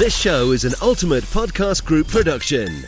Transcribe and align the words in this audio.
This 0.00 0.16
show 0.16 0.52
is 0.52 0.64
an 0.64 0.72
Ultimate 0.80 1.24
Podcast 1.24 1.84
Group 1.84 2.08
production. 2.08 2.86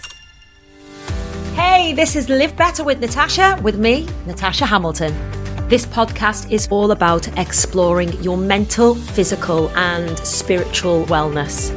Hey, 1.53 1.92
this 1.92 2.17
is 2.17 2.31
Live 2.31 2.57
Better 2.57 2.85
with 2.85 3.00
Natasha, 3.00 3.61
with 3.62 3.79
me, 3.79 4.08
Natasha 4.27 4.65
Hamilton. 4.65 5.12
This 5.69 5.85
podcast 5.85 6.51
is 6.51 6.69
all 6.71 6.90
about 6.90 7.29
exploring 7.37 8.14
your 8.22 8.38
mental, 8.38 8.95
physical, 8.95 9.69
and 9.77 10.19
spiritual 10.21 11.04
wellness. 11.04 11.71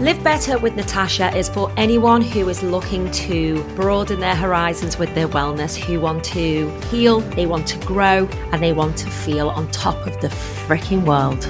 Live 0.00 0.22
Better 0.22 0.56
with 0.56 0.76
Natasha 0.76 1.36
is 1.36 1.48
for 1.48 1.72
anyone 1.76 2.22
who 2.22 2.48
is 2.48 2.62
looking 2.62 3.10
to 3.10 3.64
broaden 3.74 4.20
their 4.20 4.36
horizons 4.36 4.98
with 4.98 5.12
their 5.16 5.26
wellness, 5.26 5.74
who 5.74 6.00
want 6.00 6.22
to 6.26 6.70
heal, 6.82 7.18
they 7.34 7.46
want 7.46 7.66
to 7.66 7.78
grow, 7.86 8.28
and 8.52 8.62
they 8.62 8.72
want 8.72 8.96
to 8.98 9.10
feel 9.10 9.50
on 9.50 9.68
top 9.72 10.06
of 10.06 10.20
the 10.20 10.28
freaking 10.28 11.04
world. 11.04 11.44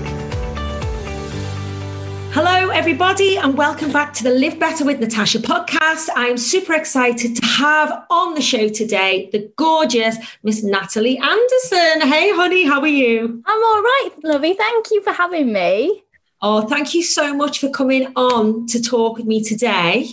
Hello, 2.39 2.69
everybody, 2.69 3.39
and 3.39 3.57
welcome 3.57 3.91
back 3.91 4.13
to 4.13 4.23
the 4.23 4.29
Live 4.29 4.59
Better 4.59 4.85
with 4.85 5.01
Natasha 5.01 5.39
podcast. 5.39 6.11
I'm 6.15 6.37
super 6.37 6.75
excited 6.75 7.35
to 7.35 7.47
have 7.47 8.05
on 8.11 8.35
the 8.35 8.43
show 8.43 8.69
today 8.69 9.31
the 9.33 9.51
gorgeous 9.57 10.19
Miss 10.43 10.63
Natalie 10.63 11.17
Anderson. 11.17 12.03
Hey, 12.07 12.35
honey, 12.35 12.67
how 12.67 12.83
are 12.83 12.87
you? 12.87 13.43
I'm 13.47 13.65
all 13.65 13.83
right, 13.83 14.11
lovey. 14.23 14.53
Thank 14.53 14.91
you 14.91 15.03
for 15.03 15.15
having 15.15 15.51
me. 15.51 16.05
Oh, 16.43 16.61
thank 16.69 16.93
you 16.93 17.03
so 17.03 17.35
much 17.35 17.59
for 17.59 17.71
coming 17.71 18.13
on 18.17 18.67
to 18.67 18.83
talk 18.83 19.17
with 19.17 19.25
me 19.25 19.43
today. 19.43 20.11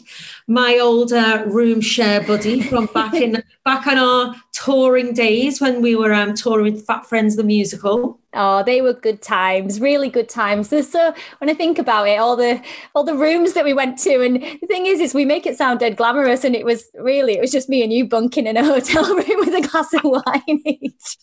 My 0.47 0.77
old 0.79 1.13
uh, 1.13 1.43
room 1.47 1.79
share 1.79 2.21
buddy 2.21 2.61
from 2.61 2.87
back 2.87 3.13
in 3.13 3.43
back 3.65 3.87
on 3.87 3.97
our 3.97 4.35
touring 4.51 5.13
days 5.13 5.59
when 5.59 5.81
we 5.81 5.95
were 5.95 6.13
um, 6.13 6.33
touring 6.33 6.73
with 6.73 6.85
Fat 6.85 7.05
Friends 7.05 7.35
the 7.35 7.43
musical. 7.43 8.19
Oh, 8.35 8.63
they 8.63 8.81
were 8.81 8.93
good 8.93 9.21
times, 9.21 9.79
really 9.79 10.09
good 10.09 10.27
times. 10.27 10.69
so 10.69 11.13
when 11.37 11.49
I 11.49 11.53
think 11.53 11.77
about 11.77 12.07
it, 12.07 12.17
all 12.19 12.35
the 12.35 12.61
all 12.95 13.03
the 13.03 13.15
rooms 13.15 13.53
that 13.53 13.63
we 13.63 13.73
went 13.73 13.99
to, 13.99 14.21
and 14.21 14.41
the 14.41 14.67
thing 14.67 14.85
is, 14.85 14.99
is 14.99 15.13
we 15.13 15.25
make 15.25 15.45
it 15.45 15.57
sound 15.57 15.79
dead 15.79 15.97
glamorous, 15.97 16.43
and 16.43 16.55
it 16.55 16.65
was 16.65 16.89
really 16.95 17.33
it 17.33 17.41
was 17.41 17.51
just 17.51 17.69
me 17.69 17.83
and 17.83 17.93
you 17.93 18.07
bunking 18.07 18.47
in 18.47 18.57
a 18.57 18.65
hotel 18.65 19.03
room 19.15 19.39
with 19.39 19.53
a 19.53 19.67
glass 19.67 19.93
of 19.93 20.01
wine 20.03 20.61
each. 20.65 21.17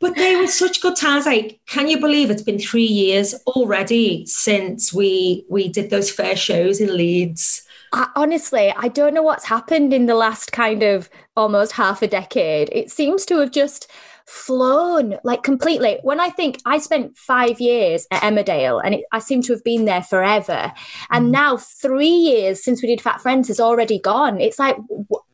But 0.00 0.16
they 0.16 0.36
were 0.36 0.48
such 0.48 0.80
good 0.80 0.96
times. 0.96 1.26
Like, 1.26 1.60
can 1.66 1.88
you 1.88 2.00
believe 2.00 2.30
it's 2.30 2.42
been 2.42 2.58
three 2.58 2.82
years 2.82 3.34
already 3.46 4.26
since 4.26 4.92
we 4.92 5.44
we 5.48 5.68
did 5.68 5.90
those 5.90 6.10
first 6.10 6.42
shows 6.42 6.80
in 6.80 6.96
Leeds? 6.96 7.62
I, 7.92 8.08
honestly, 8.16 8.72
I 8.76 8.88
don't 8.88 9.14
know 9.14 9.22
what's 9.22 9.44
happened 9.44 9.92
in 9.92 10.06
the 10.06 10.14
last 10.14 10.52
kind 10.52 10.82
of 10.82 11.10
almost 11.36 11.72
half 11.72 12.02
a 12.02 12.06
decade. 12.06 12.68
It 12.72 12.90
seems 12.90 13.24
to 13.26 13.38
have 13.38 13.50
just 13.50 13.90
flown 14.30 15.16
like 15.24 15.42
completely. 15.42 15.98
When 16.02 16.20
I 16.20 16.30
think 16.30 16.60
I 16.64 16.78
spent 16.78 17.18
five 17.18 17.60
years 17.60 18.06
at 18.12 18.22
Emmerdale 18.22 18.80
and 18.84 18.94
it, 18.94 19.04
I 19.10 19.18
seem 19.18 19.42
to 19.42 19.52
have 19.52 19.64
been 19.64 19.86
there 19.86 20.04
forever. 20.04 20.72
And 21.10 21.26
mm. 21.26 21.30
now 21.30 21.56
three 21.56 22.06
years 22.06 22.62
since 22.62 22.80
we 22.80 22.88
did 22.88 23.00
Fat 23.00 23.20
Friends 23.20 23.48
has 23.48 23.58
already 23.58 23.98
gone. 23.98 24.40
It's 24.40 24.58
like, 24.58 24.76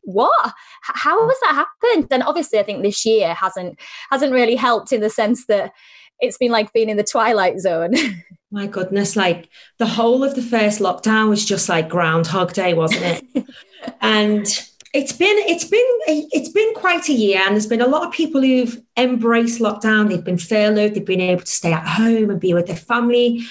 what? 0.03 0.55
How 0.83 1.29
has 1.29 1.39
that 1.43 1.67
happened? 1.67 2.09
And 2.11 2.23
obviously, 2.23 2.59
I 2.59 2.62
think 2.62 2.83
this 2.83 3.05
year 3.05 3.34
hasn't 3.34 3.79
hasn't 4.11 4.33
really 4.33 4.57
helped 4.57 4.93
in 4.93 5.03
the 5.03 5.11
sense 5.11 5.45
that 5.47 5.73
it's 6.20 6.39
been 6.39 6.53
like 6.53 6.72
being 6.72 6.89
in 6.89 6.97
the 6.97 7.05
twilight 7.05 7.59
zone. 7.59 7.95
My 8.50 8.67
goodness, 8.67 9.17
like 9.17 9.48
the 9.78 9.86
whole 9.86 10.22
of 10.22 10.34
the 10.34 10.42
first 10.42 10.81
lockdown 10.81 11.28
was 11.28 11.45
just 11.45 11.69
like 11.69 11.89
Groundhog 11.89 12.53
Day, 12.53 12.75
wasn't 12.75 13.25
it? 13.34 13.47
and 14.00 14.47
it's 14.94 15.12
been 15.12 15.37
it's 15.47 15.64
been 15.64 15.84
it's 16.06 16.48
been 16.48 16.72
quite 16.75 17.09
a 17.09 17.12
year, 17.12 17.41
and 17.44 17.53
there's 17.55 17.67
been 17.67 17.83
a 17.83 17.89
lot 17.89 18.06
of 18.06 18.12
people 18.12 18.41
who've 18.41 18.81
embraced 18.97 19.61
lockdown. 19.61 20.09
They've 20.09 20.25
been 20.25 20.39
furloughed. 20.39 20.94
They've 20.94 21.05
been 21.05 21.20
able 21.20 21.42
to 21.42 21.50
stay 21.50 21.72
at 21.72 21.87
home 21.87 22.31
and 22.31 22.41
be 22.41 22.55
with 22.55 22.67
their 22.67 22.77
family, 22.77 23.42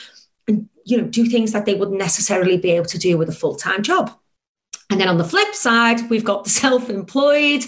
and 0.48 0.70
you 0.86 0.98
know 0.98 1.04
do 1.04 1.26
things 1.26 1.52
that 1.52 1.66
they 1.66 1.76
wouldn't 1.76 2.00
necessarily 2.00 2.58
be 2.58 2.72
able 2.72 2.88
to 2.88 2.98
do 2.98 3.18
with 3.18 3.30
a 3.30 3.34
full 3.34 3.56
time 3.56 3.84
job. 3.84 4.12
And 4.90 5.00
then 5.00 5.08
on 5.08 5.18
the 5.18 5.24
flip 5.24 5.54
side, 5.54 6.10
we've 6.10 6.24
got 6.24 6.46
the 6.46 6.50
self 6.62 6.90
employed, 6.90 7.64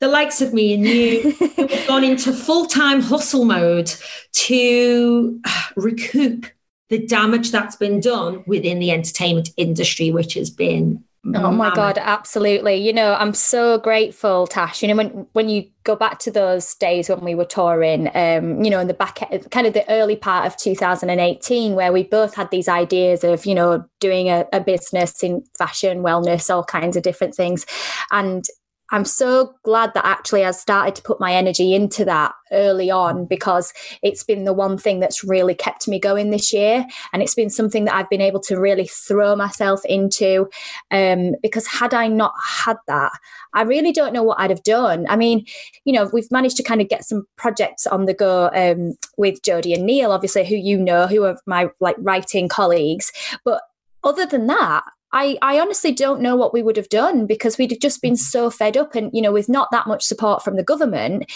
the 0.00 0.08
likes 0.08 0.40
of 0.40 0.52
me 0.52 0.74
and 0.74 0.86
you 0.86 1.30
who 1.56 1.66
have 1.66 1.86
gone 1.86 2.04
into 2.04 2.32
full 2.32 2.66
time 2.66 3.00
hustle 3.00 3.44
mode 3.44 3.94
to 4.32 5.40
recoup 5.76 6.46
the 6.88 7.06
damage 7.06 7.52
that's 7.52 7.76
been 7.76 8.00
done 8.00 8.42
within 8.46 8.80
the 8.80 8.90
entertainment 8.90 9.50
industry, 9.56 10.10
which 10.10 10.34
has 10.34 10.50
been 10.50 11.04
Oh 11.34 11.52
my 11.52 11.72
God, 11.74 11.98
absolutely. 12.00 12.76
You 12.76 12.94
know, 12.94 13.12
I'm 13.12 13.34
so 13.34 13.78
grateful, 13.78 14.46
Tash. 14.46 14.80
You 14.80 14.88
know, 14.88 14.96
when 14.96 15.26
when 15.34 15.50
you 15.50 15.66
go 15.84 15.94
back 15.94 16.18
to 16.20 16.30
those 16.30 16.74
days 16.76 17.10
when 17.10 17.20
we 17.20 17.34
were 17.34 17.44
touring, 17.44 18.10
um, 18.14 18.64
you 18.64 18.70
know, 18.70 18.80
in 18.80 18.88
the 18.88 18.94
back 18.94 19.18
kind 19.50 19.66
of 19.66 19.74
the 19.74 19.88
early 19.90 20.16
part 20.16 20.46
of 20.46 20.56
2018, 20.56 21.74
where 21.74 21.92
we 21.92 22.04
both 22.04 22.34
had 22.34 22.50
these 22.50 22.68
ideas 22.68 23.22
of, 23.22 23.44
you 23.44 23.54
know, 23.54 23.84
doing 24.00 24.30
a, 24.30 24.46
a 24.54 24.60
business 24.60 25.22
in 25.22 25.44
fashion, 25.58 26.02
wellness, 26.02 26.48
all 26.48 26.64
kinds 26.64 26.96
of 26.96 27.02
different 27.02 27.34
things. 27.34 27.66
And 28.10 28.42
I'm 28.90 29.04
so 29.04 29.54
glad 29.62 29.94
that 29.94 30.04
actually 30.04 30.44
I 30.44 30.50
started 30.50 30.94
to 30.96 31.02
put 31.02 31.20
my 31.20 31.32
energy 31.32 31.74
into 31.74 32.04
that 32.06 32.32
early 32.52 32.90
on 32.90 33.24
because 33.24 33.72
it's 34.02 34.24
been 34.24 34.44
the 34.44 34.52
one 34.52 34.76
thing 34.76 35.00
that's 35.00 35.22
really 35.22 35.54
kept 35.54 35.86
me 35.86 36.00
going 36.00 36.30
this 36.30 36.52
year. 36.52 36.84
And 37.12 37.22
it's 37.22 37.34
been 37.34 37.50
something 37.50 37.84
that 37.84 37.94
I've 37.94 38.10
been 38.10 38.20
able 38.20 38.40
to 38.40 38.58
really 38.58 38.86
throw 38.86 39.36
myself 39.36 39.84
into. 39.84 40.48
Um, 40.90 41.34
because 41.42 41.66
had 41.66 41.94
I 41.94 42.08
not 42.08 42.34
had 42.42 42.76
that, 42.88 43.12
I 43.54 43.62
really 43.62 43.92
don't 43.92 44.12
know 44.12 44.22
what 44.22 44.40
I'd 44.40 44.50
have 44.50 44.64
done. 44.64 45.06
I 45.08 45.16
mean, 45.16 45.46
you 45.84 45.92
know, 45.92 46.10
we've 46.12 46.30
managed 46.30 46.56
to 46.56 46.62
kind 46.62 46.80
of 46.80 46.88
get 46.88 47.04
some 47.04 47.26
projects 47.36 47.86
on 47.86 48.06
the 48.06 48.14
go 48.14 48.50
um, 48.54 48.94
with 49.16 49.42
Jodie 49.42 49.74
and 49.74 49.84
Neil, 49.84 50.12
obviously, 50.12 50.46
who 50.46 50.56
you 50.56 50.78
know, 50.78 51.06
who 51.06 51.24
are 51.24 51.38
my 51.46 51.70
like 51.80 51.96
writing 51.98 52.48
colleagues. 52.48 53.12
But 53.44 53.62
other 54.02 54.26
than 54.26 54.46
that, 54.46 54.84
I, 55.12 55.38
I 55.42 55.58
honestly 55.58 55.92
don't 55.92 56.20
know 56.20 56.36
what 56.36 56.52
we 56.52 56.62
would 56.62 56.76
have 56.76 56.88
done 56.88 57.26
because 57.26 57.58
we'd 57.58 57.72
have 57.72 57.80
just 57.80 58.00
been 58.00 58.14
mm-hmm. 58.14 58.18
so 58.18 58.50
fed 58.50 58.76
up 58.76 58.94
and 58.94 59.10
you 59.12 59.22
know 59.22 59.32
with 59.32 59.48
not 59.48 59.68
that 59.72 59.86
much 59.86 60.04
support 60.04 60.42
from 60.42 60.56
the 60.56 60.62
government. 60.62 61.30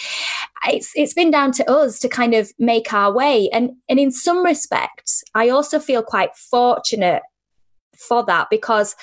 It's 0.67 0.91
it's 0.95 1.13
been 1.13 1.31
down 1.31 1.51
to 1.53 1.69
us 1.69 1.99
to 1.99 2.09
kind 2.09 2.33
of 2.33 2.51
make 2.59 2.93
our 2.93 3.13
way. 3.13 3.49
And 3.51 3.71
and 3.89 3.99
in 3.99 4.11
some 4.11 4.43
respects 4.43 5.23
I 5.33 5.49
also 5.49 5.79
feel 5.79 6.03
quite 6.03 6.35
fortunate 6.35 7.23
for 7.97 8.23
that 8.25 8.47
because 8.49 8.95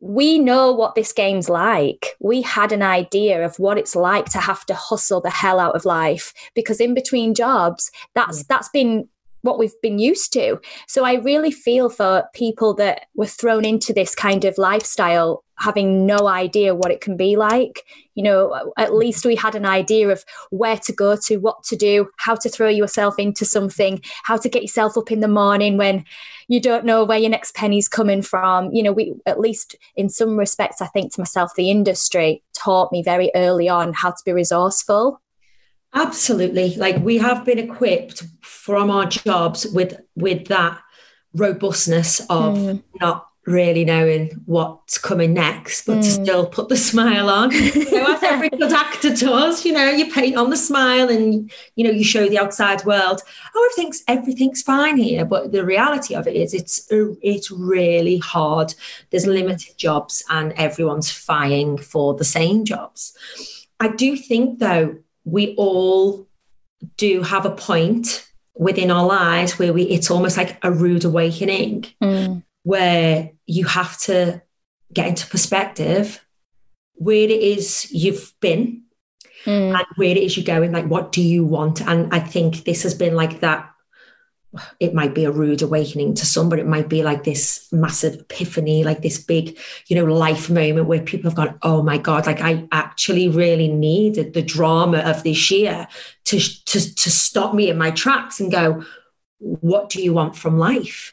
we 0.00 0.38
know 0.38 0.70
what 0.70 0.94
this 0.94 1.12
game's 1.12 1.48
like. 1.48 2.14
We 2.20 2.42
had 2.42 2.72
an 2.72 2.82
idea 2.82 3.44
of 3.44 3.58
what 3.58 3.78
it's 3.78 3.96
like 3.96 4.26
to 4.30 4.38
have 4.38 4.66
to 4.66 4.74
hustle 4.74 5.22
the 5.22 5.30
hell 5.30 5.58
out 5.58 5.74
of 5.74 5.86
life 5.86 6.34
because 6.54 6.78
in 6.78 6.92
between 6.92 7.34
jobs, 7.34 7.90
that's 8.14 8.44
that's 8.44 8.68
been 8.68 9.08
what 9.44 9.58
we've 9.58 9.80
been 9.82 9.98
used 9.98 10.32
to. 10.32 10.58
So 10.88 11.04
I 11.04 11.14
really 11.14 11.52
feel 11.52 11.90
for 11.90 12.24
people 12.34 12.74
that 12.74 13.06
were 13.14 13.26
thrown 13.26 13.64
into 13.64 13.92
this 13.92 14.14
kind 14.14 14.44
of 14.44 14.56
lifestyle 14.58 15.44
having 15.58 16.04
no 16.04 16.26
idea 16.26 16.74
what 16.74 16.90
it 16.90 17.00
can 17.00 17.16
be 17.16 17.36
like. 17.36 17.84
You 18.14 18.24
know, 18.24 18.72
at 18.76 18.88
mm-hmm. 18.88 18.96
least 18.96 19.24
we 19.24 19.36
had 19.36 19.54
an 19.54 19.66
idea 19.66 20.08
of 20.08 20.24
where 20.50 20.78
to 20.78 20.92
go 20.92 21.16
to, 21.26 21.36
what 21.36 21.62
to 21.64 21.76
do, 21.76 22.08
how 22.18 22.34
to 22.36 22.48
throw 22.48 22.68
yourself 22.68 23.18
into 23.18 23.44
something, 23.44 24.00
how 24.24 24.36
to 24.36 24.48
get 24.48 24.62
yourself 24.62 24.96
up 24.96 25.12
in 25.12 25.20
the 25.20 25.28
morning 25.28 25.76
when 25.76 26.04
you 26.48 26.60
don't 26.60 26.84
know 26.84 27.04
where 27.04 27.18
your 27.18 27.30
next 27.30 27.54
penny's 27.54 27.88
coming 27.88 28.22
from. 28.22 28.72
You 28.72 28.82
know, 28.82 28.92
we 28.92 29.14
at 29.26 29.40
least 29.40 29.76
in 29.94 30.08
some 30.08 30.36
respects, 30.36 30.80
I 30.80 30.86
think 30.86 31.12
to 31.14 31.20
myself, 31.20 31.52
the 31.54 31.70
industry 31.70 32.42
taught 32.56 32.92
me 32.92 33.02
very 33.02 33.30
early 33.34 33.68
on 33.68 33.92
how 33.92 34.10
to 34.10 34.22
be 34.24 34.32
resourceful. 34.32 35.20
Absolutely. 35.94 36.74
Like 36.74 36.96
we 36.98 37.18
have 37.18 37.44
been 37.44 37.58
equipped 37.58 38.24
from 38.42 38.90
our 38.90 39.06
jobs 39.06 39.66
with 39.66 40.00
with 40.16 40.48
that 40.48 40.80
robustness 41.34 42.20
of 42.20 42.56
mm. 42.56 42.82
not 43.00 43.28
really 43.46 43.84
knowing 43.84 44.30
what's 44.46 44.96
coming 44.96 45.34
next, 45.34 45.84
but 45.86 45.98
mm. 45.98 46.02
to 46.02 46.10
still 46.10 46.46
put 46.46 46.68
the 46.68 46.76
smile 46.90 47.28
on. 47.28 47.52
so 47.52 48.12
as 48.12 48.22
every 48.22 48.48
good 48.48 48.72
actor 48.72 49.14
does, 49.14 49.64
you 49.64 49.72
know, 49.72 49.90
you 49.90 50.10
paint 50.12 50.36
on 50.36 50.50
the 50.50 50.56
smile 50.56 51.08
and 51.08 51.52
you 51.76 51.84
know, 51.84 51.90
you 51.90 52.04
show 52.04 52.28
the 52.28 52.38
outside 52.38 52.84
world, 52.84 53.20
oh, 53.54 53.70
everything's 53.70 54.02
everything's 54.08 54.62
fine 54.62 54.96
here. 54.96 55.24
But 55.24 55.52
the 55.52 55.64
reality 55.64 56.14
of 56.14 56.26
it 56.26 56.34
is 56.34 56.54
it's 56.54 56.88
it's 56.90 57.50
really 57.52 58.18
hard. 58.18 58.74
There's 59.10 59.26
limited 59.26 59.78
jobs 59.78 60.24
and 60.28 60.52
everyone's 60.54 61.12
vying 61.12 61.78
for 61.78 62.14
the 62.14 62.24
same 62.24 62.64
jobs. 62.64 63.16
I 63.78 63.88
do 63.88 64.16
think 64.16 64.60
though 64.60 64.96
we 65.24 65.54
all 65.56 66.28
do 66.96 67.22
have 67.22 67.46
a 67.46 67.50
point 67.50 68.28
within 68.54 68.90
our 68.90 69.04
lives 69.04 69.58
where 69.58 69.72
we 69.72 69.82
it's 69.82 70.10
almost 70.10 70.36
like 70.36 70.58
a 70.62 70.70
rude 70.70 71.04
awakening 71.04 71.84
mm. 72.02 72.42
where 72.62 73.30
you 73.46 73.64
have 73.64 73.98
to 73.98 74.40
get 74.92 75.08
into 75.08 75.26
perspective 75.26 76.24
where 76.94 77.16
it 77.16 77.30
is 77.30 77.90
you've 77.90 78.32
been 78.40 78.82
mm. 79.44 79.76
and 79.76 79.86
where 79.96 80.10
it 80.10 80.16
is 80.16 80.36
you're 80.36 80.44
going 80.44 80.70
like 80.72 80.86
what 80.86 81.10
do 81.10 81.20
you 81.20 81.44
want 81.44 81.80
and 81.80 82.14
i 82.14 82.20
think 82.20 82.64
this 82.64 82.84
has 82.84 82.94
been 82.94 83.16
like 83.16 83.40
that 83.40 83.73
it 84.80 84.94
might 84.94 85.14
be 85.14 85.24
a 85.24 85.30
rude 85.30 85.62
awakening 85.62 86.14
to 86.14 86.26
some, 86.26 86.48
but 86.48 86.58
it 86.58 86.66
might 86.66 86.88
be 86.88 87.02
like 87.02 87.24
this 87.24 87.68
massive 87.72 88.14
epiphany, 88.14 88.84
like 88.84 89.02
this 89.02 89.18
big, 89.18 89.58
you 89.86 89.96
know, 89.96 90.04
life 90.04 90.50
moment 90.50 90.86
where 90.86 91.00
people 91.00 91.30
have 91.30 91.36
gone, 91.36 91.58
oh 91.62 91.82
my 91.82 91.98
God, 91.98 92.26
like 92.26 92.40
I 92.40 92.66
actually 92.72 93.28
really 93.28 93.68
needed 93.68 94.34
the 94.34 94.42
drama 94.42 94.98
of 94.98 95.22
this 95.22 95.50
year 95.50 95.86
to, 96.24 96.38
to, 96.38 96.94
to 96.94 97.10
stop 97.10 97.54
me 97.54 97.70
in 97.70 97.78
my 97.78 97.90
tracks 97.90 98.40
and 98.40 98.50
go, 98.50 98.84
what 99.38 99.90
do 99.90 100.02
you 100.02 100.12
want 100.12 100.36
from 100.36 100.58
life? 100.58 101.12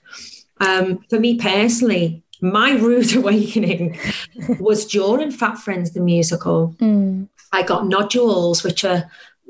Um, 0.60 1.04
for 1.10 1.20
me 1.20 1.38
personally, 1.38 2.24
my 2.42 2.72
rude 2.78 3.16
awakening 3.16 3.98
was 4.60 4.86
during 4.86 5.32
Fat 5.32 5.58
Friends 5.58 5.92
the 5.92 6.02
musical. 6.02 6.76
Mm. 6.80 7.28
I 7.52 7.64
got 7.64 7.88
nodules, 7.88 8.64
which 8.64 8.86
are 8.86 9.10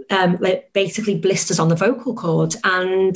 um, 0.10 0.38
like 0.40 0.72
basically 0.74 1.18
blisters 1.18 1.60
on 1.60 1.70
the 1.70 1.76
vocal 1.76 2.16
cord, 2.16 2.56
and 2.64 3.16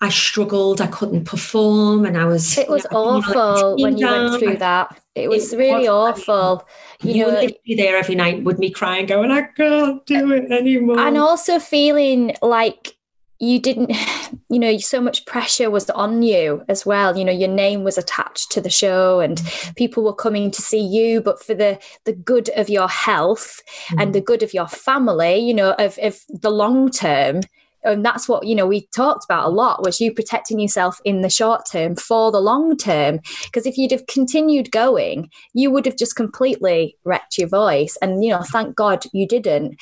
I 0.00 0.08
struggled. 0.10 0.80
I 0.80 0.86
couldn't 0.88 1.24
perform, 1.24 2.04
and 2.04 2.18
I 2.18 2.24
was. 2.24 2.58
It 2.58 2.68
was 2.68 2.84
you 2.84 2.90
know, 2.92 3.04
awful 3.04 3.76
when 3.80 3.96
you 3.96 4.06
went 4.06 4.38
through 4.38 4.56
that. 4.58 5.00
It 5.14 5.28
was 5.30 5.52
it 5.52 5.58
really 5.58 5.88
was, 5.88 6.28
awful. 6.28 6.68
You, 7.00 7.14
you 7.14 7.26
know, 7.26 7.48
be 7.64 7.74
there 7.74 7.96
every 7.96 8.14
night 8.14 8.44
with 8.44 8.58
me 8.58 8.70
crying, 8.70 9.06
going, 9.06 9.30
"I 9.30 9.42
can't 9.42 10.04
do 10.04 10.32
it 10.32 10.50
anymore," 10.50 10.98
and 10.98 11.16
also 11.16 11.58
feeling 11.58 12.34
like 12.42 12.96
you 13.38 13.58
didn't 13.58 13.90
you 14.48 14.58
know 14.58 14.76
so 14.78 15.00
much 15.00 15.26
pressure 15.26 15.70
was 15.70 15.88
on 15.90 16.22
you 16.22 16.64
as 16.68 16.86
well 16.86 17.16
you 17.16 17.24
know 17.24 17.32
your 17.32 17.48
name 17.48 17.84
was 17.84 17.98
attached 17.98 18.50
to 18.50 18.60
the 18.60 18.70
show 18.70 19.20
and 19.20 19.42
people 19.76 20.04
were 20.04 20.14
coming 20.14 20.50
to 20.50 20.62
see 20.62 20.80
you 20.80 21.20
but 21.20 21.42
for 21.42 21.54
the 21.54 21.78
the 22.04 22.12
good 22.12 22.48
of 22.56 22.68
your 22.68 22.88
health 22.88 23.60
mm. 23.88 24.02
and 24.02 24.14
the 24.14 24.20
good 24.20 24.42
of 24.42 24.54
your 24.54 24.68
family 24.68 25.38
you 25.38 25.54
know 25.54 25.72
of, 25.72 25.98
of 26.02 26.20
the 26.28 26.50
long 26.50 26.90
term 26.90 27.40
and 27.84 28.04
that's 28.04 28.28
what 28.28 28.46
you 28.46 28.54
know 28.54 28.66
we 28.66 28.86
talked 28.94 29.24
about 29.24 29.46
a 29.46 29.50
lot 29.50 29.84
was 29.84 30.00
you 30.00 30.12
protecting 30.12 30.58
yourself 30.58 31.00
in 31.04 31.20
the 31.20 31.30
short 31.30 31.66
term 31.70 31.96
for 31.96 32.32
the 32.32 32.40
long 32.40 32.76
term. 32.76 33.20
Because 33.44 33.66
if 33.66 33.76
you'd 33.76 33.92
have 33.92 34.06
continued 34.06 34.70
going 34.70 35.30
you 35.52 35.70
would 35.70 35.86
have 35.86 35.96
just 35.96 36.16
completely 36.16 36.96
wrecked 37.04 37.38
your 37.38 37.48
voice. 37.48 37.96
And 38.02 38.24
you 38.24 38.30
know 38.30 38.42
thank 38.42 38.74
god 38.74 39.04
you 39.12 39.26
didn't. 39.26 39.76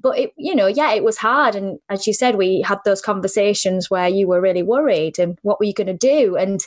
But 0.00 0.18
it 0.18 0.32
you 0.36 0.54
know 0.54 0.66
yeah 0.66 0.92
it 0.92 1.04
was 1.04 1.18
hard. 1.18 1.54
And 1.54 1.78
as 1.88 2.06
you 2.06 2.12
said 2.12 2.36
we 2.36 2.62
had 2.62 2.78
those 2.84 3.00
conversations 3.00 3.90
where 3.90 4.08
you 4.08 4.28
were 4.28 4.40
really 4.40 4.62
worried 4.62 5.18
and 5.18 5.38
what 5.42 5.58
were 5.58 5.66
you 5.66 5.74
going 5.74 5.86
to 5.86 5.94
do? 5.94 6.36
And 6.36 6.60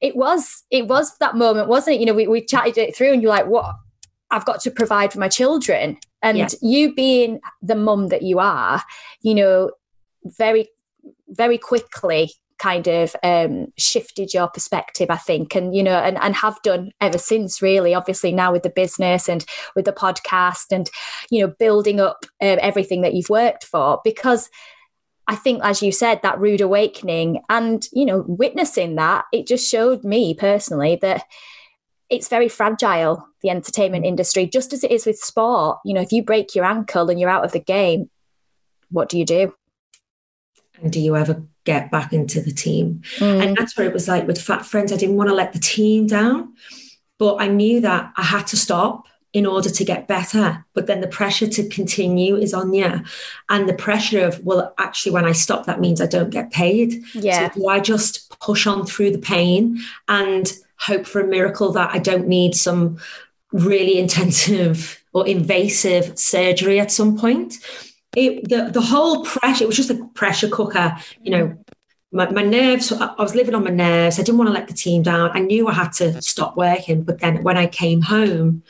it 0.00 0.16
was 0.16 0.64
it 0.70 0.86
was 0.86 1.16
that 1.18 1.36
moment 1.36 1.68
wasn't 1.68 1.96
it? 1.96 2.00
You 2.00 2.06
know 2.06 2.14
we, 2.14 2.26
we 2.26 2.44
chatted 2.44 2.78
it 2.78 2.96
through 2.96 3.12
and 3.12 3.22
you're 3.22 3.30
like 3.30 3.46
what? 3.46 3.74
I've 4.30 4.44
got 4.44 4.60
to 4.60 4.70
provide 4.70 5.12
for 5.12 5.18
my 5.18 5.28
children. 5.28 5.96
And 6.22 6.36
yeah. 6.36 6.48
you 6.60 6.94
being 6.94 7.40
the 7.62 7.74
mum 7.74 8.08
that 8.08 8.22
you 8.22 8.40
are, 8.40 8.82
you 9.22 9.34
know, 9.34 9.70
very 10.24 10.68
very 11.28 11.58
quickly 11.58 12.32
kind 12.58 12.88
of 12.88 13.14
um, 13.22 13.68
shifted 13.78 14.34
your 14.34 14.48
perspective, 14.48 15.10
I 15.10 15.16
think, 15.16 15.54
and 15.54 15.74
you 15.74 15.82
know, 15.82 15.98
and 15.98 16.18
and 16.18 16.34
have 16.36 16.60
done 16.62 16.90
ever 17.00 17.18
since. 17.18 17.62
Really, 17.62 17.94
obviously 17.94 18.32
now 18.32 18.52
with 18.52 18.62
the 18.62 18.70
business 18.70 19.28
and 19.28 19.44
with 19.74 19.84
the 19.84 19.92
podcast, 19.92 20.66
and 20.72 20.90
you 21.30 21.40
know, 21.40 21.54
building 21.58 22.00
up 22.00 22.24
um, 22.40 22.58
everything 22.60 23.02
that 23.02 23.14
you've 23.14 23.30
worked 23.30 23.64
for, 23.64 24.00
because 24.04 24.50
I 25.26 25.36
think, 25.36 25.62
as 25.62 25.82
you 25.82 25.92
said, 25.92 26.20
that 26.22 26.40
rude 26.40 26.60
awakening, 26.60 27.42
and 27.48 27.86
you 27.92 28.04
know, 28.04 28.24
witnessing 28.26 28.96
that, 28.96 29.24
it 29.32 29.46
just 29.46 29.68
showed 29.68 30.04
me 30.04 30.34
personally 30.34 30.98
that 31.02 31.24
it's 32.10 32.28
very 32.28 32.48
fragile 32.48 33.26
the 33.42 33.50
entertainment 33.50 34.04
industry, 34.04 34.46
just 34.46 34.72
as 34.72 34.82
it 34.82 34.90
is 34.90 35.06
with 35.06 35.18
sport. 35.18 35.78
You 35.84 35.94
know, 35.94 36.00
if 36.00 36.12
you 36.12 36.24
break 36.24 36.54
your 36.54 36.64
ankle 36.64 37.08
and 37.08 37.20
you're 37.20 37.30
out 37.30 37.44
of 37.44 37.52
the 37.52 37.60
game, 37.60 38.10
what 38.90 39.08
do 39.08 39.18
you 39.18 39.24
do? 39.24 39.54
And 40.82 40.92
do 40.92 41.00
you 41.00 41.16
ever 41.16 41.42
get 41.64 41.90
back 41.90 42.12
into 42.12 42.40
the 42.40 42.52
team? 42.52 43.02
Mm. 43.16 43.42
And 43.42 43.56
that's 43.56 43.76
what 43.76 43.86
it 43.86 43.92
was 43.92 44.08
like 44.08 44.26
with 44.26 44.40
Fat 44.40 44.64
Friends. 44.64 44.92
I 44.92 44.96
didn't 44.96 45.16
want 45.16 45.28
to 45.28 45.34
let 45.34 45.52
the 45.52 45.58
team 45.58 46.06
down, 46.06 46.54
but 47.18 47.36
I 47.36 47.48
knew 47.48 47.80
that 47.80 48.12
I 48.16 48.22
had 48.22 48.46
to 48.48 48.56
stop 48.56 49.06
in 49.32 49.44
order 49.46 49.68
to 49.68 49.84
get 49.84 50.08
better. 50.08 50.64
But 50.72 50.86
then 50.86 51.00
the 51.00 51.08
pressure 51.08 51.46
to 51.46 51.68
continue 51.68 52.36
is 52.36 52.54
on 52.54 52.72
you. 52.72 53.02
And 53.48 53.68
the 53.68 53.74
pressure 53.74 54.24
of, 54.24 54.42
well, 54.44 54.74
actually, 54.78 55.12
when 55.12 55.26
I 55.26 55.32
stop, 55.32 55.66
that 55.66 55.80
means 55.80 56.00
I 56.00 56.06
don't 56.06 56.30
get 56.30 56.50
paid. 56.50 57.02
Yeah. 57.14 57.50
So 57.52 57.60
do 57.60 57.68
I 57.68 57.80
just 57.80 58.38
push 58.40 58.66
on 58.66 58.86
through 58.86 59.10
the 59.10 59.18
pain 59.18 59.80
and 60.08 60.52
hope 60.78 61.06
for 61.06 61.20
a 61.20 61.26
miracle 61.26 61.72
that 61.72 61.90
I 61.92 61.98
don't 61.98 62.28
need 62.28 62.54
some 62.54 62.98
really 63.52 63.98
intensive 64.04 65.02
or 65.12 65.26
invasive 65.26 66.18
surgery 66.18 66.80
at 66.80 66.90
some 66.90 67.18
point? 67.18 67.58
It, 68.18 68.48
the, 68.48 68.70
the 68.72 68.80
whole 68.80 69.24
pressure, 69.24 69.64
it 69.64 69.66
was 69.68 69.76
just 69.76 69.90
a 69.90 70.04
pressure 70.14 70.48
cooker, 70.48 70.96
you 71.22 71.30
know, 71.30 71.58
my, 72.10 72.30
my 72.30 72.42
nerves, 72.42 72.90
I 72.90 73.14
was 73.18 73.34
living 73.34 73.54
on 73.54 73.64
my 73.64 73.70
nerves. 73.70 74.18
I 74.18 74.22
didn't 74.22 74.38
want 74.38 74.48
to 74.48 74.54
let 74.54 74.66
the 74.66 74.74
team 74.74 75.02
down. 75.02 75.30
I 75.34 75.40
knew 75.40 75.68
I 75.68 75.74
had 75.74 75.92
to 75.94 76.20
stop 76.22 76.56
working. 76.56 77.02
But 77.02 77.20
then 77.20 77.42
when 77.42 77.58
I 77.58 77.66
came 77.66 78.00
home 78.00 78.62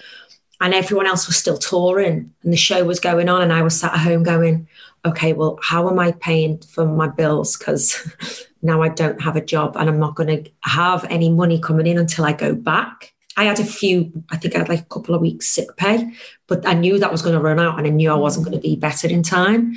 and 0.61 0.75
everyone 0.75 1.07
else 1.07 1.29
was 1.29 1.37
still 1.37 1.57
touring 1.57 2.35
and 2.43 2.53
the 2.53 2.57
show 2.57 2.85
was 2.85 2.99
going 2.99 3.29
on 3.29 3.43
and 3.43 3.53
I 3.53 3.63
was 3.63 3.79
sat 3.79 3.95
at 3.95 4.01
home 4.01 4.25
going, 4.25 4.67
okay, 5.05 5.35
well, 5.35 5.59
how 5.63 5.89
am 5.89 6.01
I 6.01 6.13
paying 6.13 6.59
for 6.59 6.85
my 6.85 7.07
bills? 7.07 7.57
Because 7.57 8.13
now 8.63 8.83
I 8.83 8.89
don't 8.89 9.23
have 9.23 9.37
a 9.37 9.45
job 9.45 9.77
and 9.77 9.89
I'm 9.89 10.01
not 10.01 10.17
going 10.17 10.45
to 10.45 10.51
have 10.65 11.05
any 11.05 11.31
money 11.31 11.61
coming 11.61 11.87
in 11.87 11.97
until 11.97 12.25
I 12.25 12.33
go 12.33 12.57
back. 12.57 13.15
I 13.39 13.45
had 13.45 13.61
a 13.61 13.65
few, 13.65 14.13
I 14.31 14.37
think 14.37 14.57
I 14.57 14.59
had 14.59 14.69
like 14.69 14.81
a 14.81 14.95
couple 14.95 15.15
of 15.15 15.21
weeks 15.21 15.47
sick 15.47 15.77
pay, 15.77 16.11
but 16.49 16.67
I 16.67 16.75
knew 16.75 16.99
that 16.99 17.13
was 17.13 17.23
going 17.23 17.37
to 17.37 17.41
run 17.41 17.61
out 17.61 17.79
and 17.79 17.87
I 17.87 17.91
knew 17.91 18.11
I 18.11 18.17
wasn't 18.17 18.45
going 18.45 18.61
to 18.61 18.69
be 18.69 18.75
better 18.75 19.07
in 19.07 19.23
time. 19.23 19.77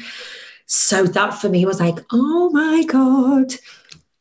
So 0.66 1.04
that 1.04 1.36
for 1.36 1.48
me 1.48 1.64
was 1.68 1.80
like, 1.80 2.00
oh 2.12 2.50
my 2.50 2.84
God. 2.86 3.54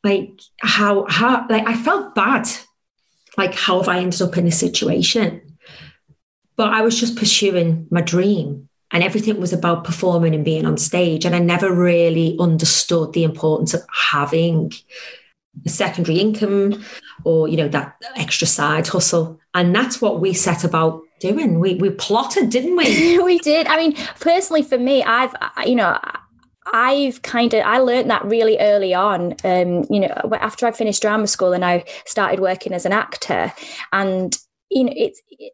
Like 0.05 0.39
how 0.61 1.07
how 1.09 1.47
like 1.49 1.67
I 1.67 1.75
felt 1.75 2.15
bad. 2.15 2.49
Like 3.39 3.55
how 3.55 3.79
have 3.79 3.89
I 3.89 4.01
ended 4.01 4.21
up 4.21 4.37
in 4.37 4.45
this 4.45 4.61
situation? 4.61 5.57
But 6.57 6.75
I 6.75 6.83
was 6.83 7.01
just 7.01 7.17
pursuing 7.17 7.87
my 7.91 8.03
dream 8.03 8.69
and 8.91 9.03
everything 9.03 9.41
was 9.41 9.55
about 9.55 9.85
performing 9.85 10.35
and 10.35 10.45
being 10.45 10.67
on 10.67 10.77
stage. 10.77 11.25
And 11.25 11.35
I 11.35 11.39
never 11.39 11.73
really 11.73 12.37
understood 12.39 13.15
the 13.15 13.25
importance 13.25 13.73
of 13.73 13.83
having 13.91 14.73
secondary 15.67 16.19
income 16.19 16.83
or 17.25 17.49
you 17.49 17.57
know 17.57 17.69
that 17.69 17.97
extra 18.17 18.47
side 18.47 18.87
hustle. 18.87 19.39
And 19.55 19.75
that's 19.75 20.01
what 20.01 20.21
we 20.21 20.33
set 20.33 20.65
about 20.65 21.03
doing. 21.21 21.61
We 21.61 21.75
we 21.75 21.91
plotted 21.91 22.51
didn't 22.51 22.77
we? 22.77 23.19
We 23.23 23.39
did. 23.39 23.67
I 23.67 23.77
mean 23.77 23.95
personally 24.19 24.63
for 24.63 24.79
me 24.79 25.03
i've 25.05 25.35
you 25.67 25.77
know 25.77 25.99
I've 26.73 27.23
kind 27.23 27.53
of 27.55 27.65
I 27.65 27.79
learned 27.79 28.11
that 28.11 28.25
really 28.25 28.59
early 28.59 28.95
on. 28.95 29.35
Um, 29.45 29.85
you 29.91 30.01
know, 30.01 30.15
after 30.41 30.67
I 30.67 30.73
finished 30.73 31.03
drama 31.03 31.27
school 31.27 31.53
and 31.53 31.65
I 31.65 31.85
started 32.07 32.41
working 32.41 32.73
as 32.73 32.87
an 32.87 32.93
actor, 32.93 33.53
and 33.93 34.37
you 34.71 34.85
know, 34.85 34.93
it's 34.95 35.21
it, 35.31 35.53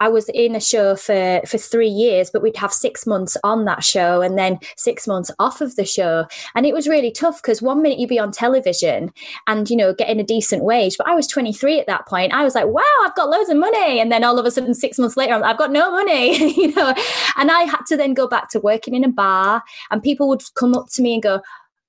I 0.00 0.08
was 0.08 0.28
in 0.30 0.56
a 0.56 0.60
show 0.60 0.96
for 0.96 1.42
for 1.46 1.58
three 1.58 1.88
years, 1.88 2.30
but 2.30 2.42
we'd 2.42 2.56
have 2.56 2.72
six 2.72 3.06
months 3.06 3.36
on 3.44 3.66
that 3.66 3.84
show 3.84 4.22
and 4.22 4.38
then 4.38 4.58
six 4.76 5.06
months 5.06 5.30
off 5.38 5.60
of 5.60 5.76
the 5.76 5.84
show, 5.84 6.26
and 6.54 6.66
it 6.66 6.74
was 6.74 6.88
really 6.88 7.12
tough 7.12 7.42
because 7.42 7.60
one 7.62 7.82
minute 7.82 7.98
you'd 7.98 8.08
be 8.08 8.18
on 8.18 8.32
television 8.32 9.12
and 9.46 9.68
you 9.68 9.76
know 9.76 9.94
getting 9.94 10.18
a 10.18 10.24
decent 10.24 10.64
wage, 10.64 10.96
but 10.96 11.06
I 11.08 11.14
was 11.14 11.26
23 11.26 11.78
at 11.78 11.86
that 11.86 12.06
point. 12.06 12.32
I 12.32 12.44
was 12.44 12.54
like, 12.54 12.66
wow, 12.66 12.82
I've 13.04 13.14
got 13.14 13.28
loads 13.28 13.50
of 13.50 13.58
money, 13.58 14.00
and 14.00 14.10
then 14.10 14.24
all 14.24 14.38
of 14.38 14.46
a 14.46 14.50
sudden 14.50 14.74
six 14.74 14.98
months 14.98 15.16
later, 15.16 15.34
I've 15.34 15.58
got 15.58 15.70
no 15.70 15.90
money, 15.90 16.54
you 16.56 16.74
know, 16.74 16.94
and 17.36 17.50
I 17.50 17.62
had 17.62 17.84
to 17.88 17.96
then 17.96 18.14
go 18.14 18.26
back 18.26 18.48
to 18.50 18.60
working 18.60 18.94
in 18.94 19.04
a 19.04 19.10
bar, 19.10 19.62
and 19.90 20.02
people 20.02 20.28
would 20.28 20.42
come 20.54 20.74
up 20.74 20.86
to 20.94 21.02
me 21.02 21.14
and 21.14 21.22
go, 21.22 21.40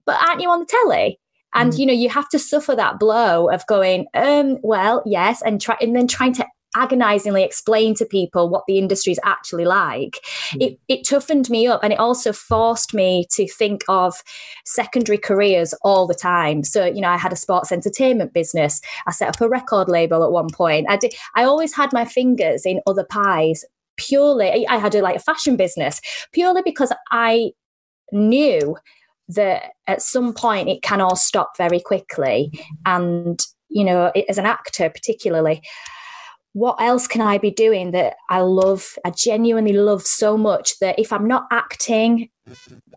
but 0.06 0.22
aren't 0.22 0.42
you 0.42 0.50
on 0.50 0.60
the 0.60 0.66
telly? 0.66 1.18
and 1.54 1.74
mm. 1.74 1.80
you 1.80 1.86
know 1.86 1.94
you 1.94 2.08
have 2.10 2.30
to 2.30 2.40
suffer 2.40 2.76
that 2.76 2.98
blow 2.98 3.50
of 3.50 3.68
going 3.68 4.06
um 4.14 4.58
well 4.64 5.04
yes 5.06 5.42
and 5.42 5.60
try 5.60 5.76
and 5.82 5.96
then 5.96 6.08
trying 6.08 6.34
to 6.34 6.46
agonizingly 6.76 7.44
explain 7.44 7.94
to 7.96 8.06
people 8.06 8.50
what 8.50 8.64
the 8.68 8.78
industry 8.78 9.12
is 9.12 9.20
actually 9.24 9.66
like. 9.66 10.20
Mm. 10.52 10.62
it, 10.62 10.80
it 10.88 11.06
toughened 11.06 11.50
me 11.50 11.68
up 11.68 11.84
and 11.84 11.94
it 11.94 12.00
also 12.00 12.34
forced 12.34 12.94
me 12.94 13.26
to 13.32 13.48
think 13.48 13.84
of 13.88 14.22
secondary 14.66 15.18
careers 15.18 15.74
all 15.84 16.08
the 16.08 16.16
time. 16.16 16.64
So 16.64 16.86
you 16.86 17.02
know 17.02 17.10
i 17.10 17.18
had 17.18 17.34
a 17.34 17.38
sports 17.38 17.72
entertainment 17.72 18.34
business. 18.34 18.82
I 19.08 19.12
set 19.12 19.30
up 19.30 19.42
a 19.42 19.50
record 19.50 19.88
label 19.90 20.24
at 20.24 20.32
one 20.32 20.50
point. 20.50 20.88
I 20.90 20.98
did 20.98 21.14
i 21.36 21.44
always 21.44 21.74
had 21.74 21.94
my 21.94 22.06
fingers 22.06 22.66
in 22.66 22.82
other 22.88 23.04
pies 23.04 23.64
purely 23.98 24.66
i 24.68 24.78
had 24.78 24.96
a 24.96 25.02
like 25.02 25.18
a 25.18 25.20
fashion 25.20 25.56
business 25.58 26.02
purely 26.32 26.62
because 26.64 26.92
i 27.12 27.52
knew 28.12 28.76
that 29.36 29.72
at 29.88 30.02
some 30.02 30.34
point 30.34 30.70
it 30.70 30.82
can 30.82 31.02
all 31.02 31.16
stop 31.16 31.58
very 31.58 31.80
quickly. 31.80 32.52
And 32.86 33.42
you 33.70 33.86
know 33.86 34.12
as 34.28 34.38
an 34.38 34.46
actor 34.46 34.90
particularly 34.90 35.62
what 36.54 36.82
else 36.82 37.08
can 37.08 37.22
I 37.22 37.38
be 37.38 37.52
doing 37.52 37.92
that 37.92 38.16
I 38.30 38.42
love, 38.42 38.98
I 39.06 39.12
genuinely 39.12 39.74
love 39.74 40.02
so 40.02 40.38
much 40.38 40.80
that 40.80 41.00
if 41.00 41.14
I'm 41.14 41.28
not 41.28 41.48
acting, 41.52 42.30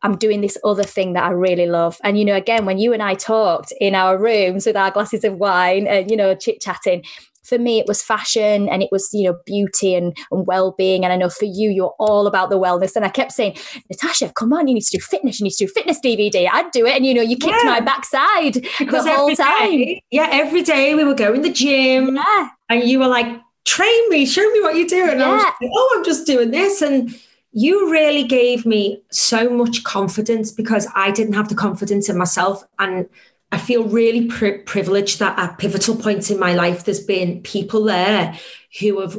I'm 0.03 0.17
doing 0.17 0.41
this 0.41 0.59
other 0.65 0.83
thing 0.83 1.13
that 1.13 1.25
I 1.25 1.31
really 1.31 1.67
love. 1.67 1.99
And, 2.03 2.19
you 2.19 2.25
know, 2.25 2.35
again, 2.35 2.67
when 2.67 2.79
you 2.79 2.93
and 2.93 3.03
I 3.03 3.15
talked 3.15 3.73
in 3.81 3.95
our 3.95 4.19
rooms 4.19 4.67
with 4.67 4.77
our 4.77 4.91
glasses 4.91 5.23
of 5.25 5.37
wine 5.37 5.87
and, 5.87 6.11
you 6.11 6.17
know, 6.17 6.35
chit 6.35 6.61
chatting, 6.61 7.05
for 7.45 7.59
me 7.59 7.79
it 7.79 7.87
was 7.87 8.03
fashion 8.03 8.69
and 8.69 8.83
it 8.83 8.89
was 8.91 9.11
you 9.13 9.25
know 9.25 9.39
beauty 9.47 9.95
and, 9.95 10.17
and 10.31 10.47
well-being 10.47 11.05
and 11.05 11.13
i 11.13 11.17
know 11.17 11.29
for 11.29 11.45
you 11.45 11.71
you're 11.71 11.95
all 11.99 12.27
about 12.27 12.51
the 12.51 12.59
wellness 12.59 12.97
and 12.97 13.05
i 13.05 13.09
kept 13.09 13.33
saying 13.33 13.55
natasha 13.91 14.33
come 14.33 14.53
on 14.53 14.67
you 14.67 14.75
need 14.75 14.83
to 14.83 14.97
do 14.97 15.03
fitness 15.03 15.39
you 15.39 15.45
need 15.45 15.51
to 15.51 15.67
do 15.67 15.73
fitness 15.73 16.01
dvd 16.01 16.49
i'd 16.51 16.71
do 16.73 16.87
it 16.87 16.97
and 16.97 17.07
you 17.07 17.15
know 17.15 17.23
you 17.23 17.37
kicked 17.37 17.57
yeah. 17.63 17.71
my 17.71 17.81
backside 17.81 18.55
because 18.79 19.05
the 19.05 19.15
whole 19.15 19.35
time 19.35 19.99
yeah 20.11 20.29
every 20.33 20.63
day 20.63 20.95
we 20.95 21.05
would 21.05 21.19
go 21.19 21.33
in 21.33 21.43
the 21.43 21.53
gym 21.53 22.17
yeah. 22.17 22.49
and 22.71 22.85
you 22.85 22.99
were 22.99 23.09
like 23.09 23.27
train 23.65 24.09
me, 24.11 24.27
show 24.27 24.49
me 24.51 24.61
what 24.61 24.77
you 24.77 24.89
do. 24.89 25.09
And 25.11 25.21
yeah. 25.21 25.27
I 25.27 25.35
was 25.35 25.45
like, 25.45 25.71
oh, 25.73 25.95
I'm 25.97 26.05
just 26.05 26.27
doing 26.27 26.51
this. 26.51 26.83
And 26.83 27.19
you 27.53 27.91
really 27.91 28.25
gave 28.25 28.67
me 28.67 29.03
so 29.11 29.49
much 29.49 29.85
confidence 29.85 30.51
because 30.51 30.87
I 30.95 31.11
didn't 31.11 31.35
have 31.35 31.49
the 31.49 31.55
confidence 31.55 32.09
in 32.09 32.19
myself. 32.19 32.65
And 32.79 33.09
I 33.53 33.59
feel 33.59 33.85
really 33.85 34.27
pri- 34.27 34.59
privileged 34.59 35.21
that 35.21 35.39
at 35.39 35.59
pivotal 35.59 35.97
points 35.97 36.31
in 36.31 36.39
my 36.39 36.55
life, 36.55 36.85
there's 36.85 37.05
been 37.05 37.43
people 37.43 37.85
there 37.85 38.39
who 38.81 39.01
have 39.01 39.19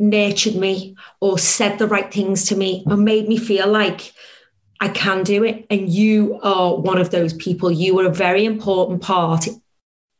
nurtured 0.00 0.56
me 0.56 0.96
or 1.20 1.38
said 1.38 1.78
the 1.78 1.86
right 1.86 2.12
things 2.12 2.46
to 2.46 2.56
me 2.56 2.82
or 2.86 2.96
made 2.96 3.28
me 3.28 3.36
feel 3.36 3.68
like 3.68 4.12
I 4.80 4.88
can 4.88 5.22
do 5.22 5.44
it. 5.44 5.66
And 5.70 5.88
you 5.88 6.40
are 6.42 6.76
one 6.76 6.98
of 6.98 7.10
those 7.10 7.34
people. 7.34 7.70
You 7.70 7.94
were 7.94 8.06
a 8.06 8.12
very 8.12 8.44
important 8.44 9.02
part 9.02 9.46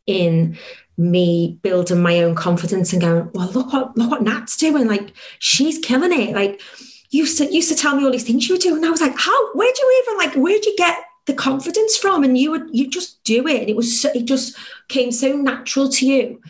in 0.07 0.57
me 1.01 1.59
building 1.63 2.03
my 2.03 2.19
own 2.23 2.35
confidence 2.35 2.93
and 2.93 3.01
going, 3.01 3.31
well, 3.33 3.51
look 3.51 3.73
what 3.73 3.97
look 3.97 4.11
what 4.11 4.23
Nat's 4.23 4.57
doing. 4.57 4.87
Like 4.87 5.13
she's 5.39 5.79
killing 5.79 6.13
it. 6.13 6.35
Like 6.35 6.61
you 7.11 7.21
used 7.23 7.39
to 7.39 7.53
used 7.53 7.71
to 7.71 7.75
tell 7.75 7.97
me 7.97 8.05
all 8.05 8.13
these 8.13 8.25
things 8.25 8.49
you 8.49 8.55
were 8.55 8.61
doing. 8.61 8.77
And 8.77 8.87
I 8.87 8.91
was 8.91 9.01
like, 9.01 9.17
how? 9.17 9.53
Where'd 9.55 9.79
you 9.79 10.05
even 10.05 10.19
like? 10.19 10.35
Where'd 10.35 10.65
you 10.65 10.75
get 10.77 10.99
the 11.27 11.35
confidence 11.35 11.97
from? 11.97 12.23
And 12.23 12.37
you 12.37 12.51
would 12.51 12.69
you 12.73 12.89
just 12.89 13.23
do 13.25 13.47
it, 13.49 13.61
and 13.61 13.71
it 13.71 13.77
was 13.77 14.01
so, 14.01 14.11
it 14.15 14.27
just 14.27 14.57
came 14.89 15.11
so 15.11 15.33
natural 15.33 15.89
to 15.89 16.07
you. 16.07 16.41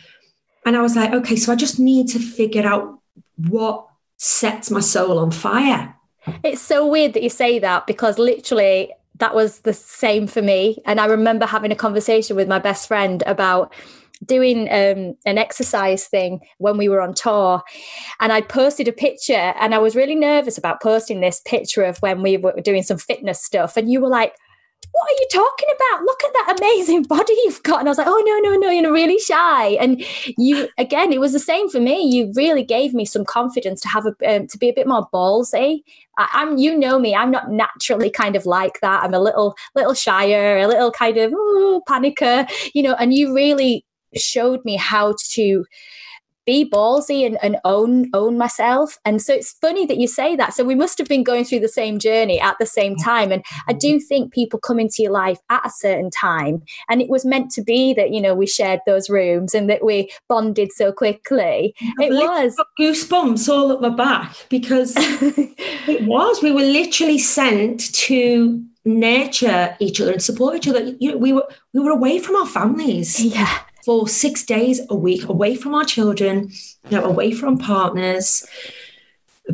And 0.65 0.75
I 0.77 0.81
was 0.81 0.95
like, 0.95 1.11
okay, 1.11 1.37
so 1.37 1.51
I 1.51 1.55
just 1.55 1.79
need 1.79 2.09
to 2.09 2.19
figure 2.19 2.67
out 2.67 2.99
what 3.47 3.87
sets 4.17 4.69
my 4.69 4.81
soul 4.81 5.17
on 5.17 5.31
fire. 5.31 5.95
It's 6.43 6.61
so 6.61 6.85
weird 6.85 7.13
that 7.13 7.23
you 7.23 7.29
say 7.29 7.57
that 7.57 7.87
because 7.87 8.19
literally 8.19 8.91
that 9.17 9.33
was 9.33 9.59
the 9.59 9.73
same 9.73 10.27
for 10.27 10.41
me. 10.41 10.77
And 10.85 10.99
I 10.99 11.05
remember 11.05 11.47
having 11.47 11.71
a 11.71 11.75
conversation 11.75 12.35
with 12.35 12.47
my 12.47 12.59
best 12.59 12.87
friend 12.87 13.23
about 13.25 13.73
doing 14.25 14.67
um, 14.69 15.15
an 15.25 15.37
exercise 15.37 16.05
thing 16.05 16.39
when 16.59 16.77
we 16.77 16.87
were 16.87 17.01
on 17.01 17.13
tour 17.13 17.61
and 18.19 18.31
i 18.31 18.41
posted 18.41 18.87
a 18.87 18.91
picture 18.91 19.33
and 19.33 19.73
i 19.73 19.77
was 19.77 19.95
really 19.95 20.15
nervous 20.15 20.57
about 20.57 20.81
posting 20.81 21.21
this 21.21 21.41
picture 21.45 21.83
of 21.83 21.97
when 21.99 22.21
we 22.21 22.37
were 22.37 22.53
doing 22.61 22.83
some 22.83 22.97
fitness 22.97 23.43
stuff 23.43 23.77
and 23.77 23.91
you 23.91 23.99
were 23.99 24.09
like 24.09 24.35
what 24.91 25.09
are 25.09 25.21
you 25.21 25.27
talking 25.31 25.69
about? 25.75 26.03
Look 26.03 26.23
at 26.23 26.33
that 26.33 26.57
amazing 26.59 27.03
body 27.07 27.33
you've 27.45 27.63
got. 27.63 27.79
And 27.79 27.87
I 27.87 27.91
was 27.91 27.97
like, 27.97 28.07
oh, 28.07 28.23
no, 28.25 28.49
no, 28.49 28.57
no, 28.57 28.69
you're 28.69 28.91
really 28.91 29.19
shy. 29.19 29.69
And 29.79 30.03
you, 30.37 30.67
again, 30.77 31.13
it 31.13 31.19
was 31.19 31.33
the 31.33 31.39
same 31.39 31.69
for 31.69 31.79
me. 31.79 32.01
You 32.01 32.31
really 32.35 32.63
gave 32.63 32.93
me 32.93 33.05
some 33.05 33.23
confidence 33.23 33.81
to 33.81 33.87
have 33.87 34.05
a, 34.05 34.35
um, 34.35 34.47
to 34.47 34.57
be 34.57 34.69
a 34.69 34.73
bit 34.73 34.87
more 34.87 35.07
ballsy. 35.13 35.83
I, 36.17 36.41
am 36.41 36.57
you 36.57 36.77
know 36.77 36.99
me, 36.99 37.15
I'm 37.15 37.31
not 37.31 37.49
naturally 37.49 38.09
kind 38.09 38.35
of 38.35 38.45
like 38.45 38.81
that. 38.81 39.03
I'm 39.03 39.13
a 39.13 39.19
little, 39.19 39.55
little 39.75 39.93
shyer, 39.93 40.57
a 40.57 40.67
little 40.67 40.91
kind 40.91 41.17
of 41.17 41.31
ooh, 41.31 41.81
panicker, 41.87 42.49
you 42.73 42.83
know, 42.83 42.95
and 42.95 43.13
you 43.13 43.33
really 43.33 43.85
showed 44.15 44.63
me 44.65 44.75
how 44.75 45.15
to, 45.33 45.65
be 46.45 46.69
ballsy 46.69 47.25
and, 47.25 47.37
and 47.43 47.57
own 47.65 48.09
own 48.13 48.37
myself. 48.37 48.97
And 49.05 49.21
so 49.21 49.33
it's 49.33 49.53
funny 49.53 49.85
that 49.85 49.97
you 49.97 50.07
say 50.07 50.35
that. 50.35 50.53
So 50.53 50.63
we 50.63 50.75
must 50.75 50.97
have 50.97 51.07
been 51.07 51.23
going 51.23 51.45
through 51.45 51.59
the 51.59 51.67
same 51.67 51.99
journey 51.99 52.39
at 52.39 52.57
the 52.59 52.65
same 52.65 52.95
mm-hmm. 52.95 53.09
time. 53.09 53.31
And 53.31 53.43
i 53.67 53.73
do 53.73 53.99
think 53.99 54.33
people 54.33 54.59
come 54.59 54.79
into 54.79 55.03
your 55.03 55.11
life 55.11 55.39
at 55.49 55.65
a 55.65 55.69
certain 55.69 56.09
time. 56.09 56.63
And 56.89 57.01
it 57.01 57.09
was 57.09 57.25
meant 57.25 57.51
to 57.51 57.63
be 57.63 57.93
that 57.93 58.11
you 58.11 58.21
know 58.21 58.33
we 58.33 58.47
shared 58.47 58.79
those 58.85 59.09
rooms 59.09 59.53
and 59.53 59.69
that 59.69 59.83
we 59.83 60.11
bonded 60.27 60.71
so 60.71 60.91
quickly. 60.91 61.75
I've 61.99 62.11
it 62.11 62.13
was. 62.13 62.55
goosebumps 62.79 63.47
all 63.49 63.71
up 63.71 63.81
my 63.81 63.89
back 63.89 64.35
because 64.49 64.93
it 64.97 66.07
was. 66.07 66.41
We 66.41 66.51
were 66.51 66.61
literally 66.61 67.19
sent 67.19 67.93
to 67.93 68.63
nurture 68.83 69.75
each 69.79 70.01
other 70.01 70.11
and 70.11 70.23
support 70.23 70.55
each 70.55 70.67
other. 70.67 70.95
You 70.99 71.11
know 71.11 71.17
we 71.17 71.33
were 71.33 71.47
we 71.73 71.81
were 71.81 71.91
away 71.91 72.19
from 72.19 72.35
our 72.35 72.47
families. 72.47 73.23
Yeah 73.23 73.59
for 73.85 74.07
six 74.07 74.43
days 74.43 74.81
a 74.89 74.95
week 74.95 75.27
away 75.27 75.55
from 75.55 75.75
our 75.75 75.85
children, 75.85 76.51
you 76.89 76.97
know, 76.97 77.05
away 77.05 77.31
from 77.31 77.57
partners. 77.57 78.45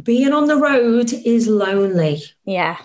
Being 0.04 0.34
on 0.34 0.48
the 0.48 0.58
road 0.58 1.14
is 1.14 1.48
lonely. 1.48 2.22
Yeah. 2.46 2.78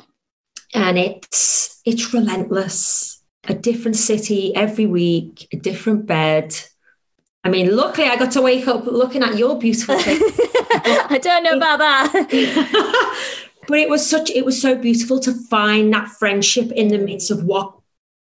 And 0.74 0.98
it's 0.98 1.80
it's 1.84 2.14
relentless. 2.14 3.22
A 3.48 3.54
different 3.54 3.96
city 3.96 4.54
every 4.54 4.86
week, 4.86 5.48
a 5.52 5.56
different 5.56 6.06
bed. 6.06 6.56
I 7.44 7.50
mean, 7.50 7.74
luckily 7.76 8.06
I 8.06 8.16
got 8.16 8.30
to 8.32 8.42
wake 8.42 8.68
up 8.68 8.86
looking 8.86 9.22
at 9.22 9.36
your 9.36 9.58
beautiful 9.58 9.98
face. 9.98 10.22
I 10.84 11.18
don't 11.20 11.42
know 11.42 11.56
about 11.56 11.80
that. 11.80 12.12
but 13.66 13.78
it 13.78 13.88
was 13.88 14.08
such 14.08 14.30
it 14.30 14.44
was 14.44 14.60
so 14.60 14.76
beautiful 14.76 15.18
to 15.20 15.32
find 15.32 15.92
that 15.92 16.08
friendship 16.08 16.70
in 16.72 16.88
the 16.88 16.98
midst 16.98 17.30
of 17.30 17.44
what 17.44 17.74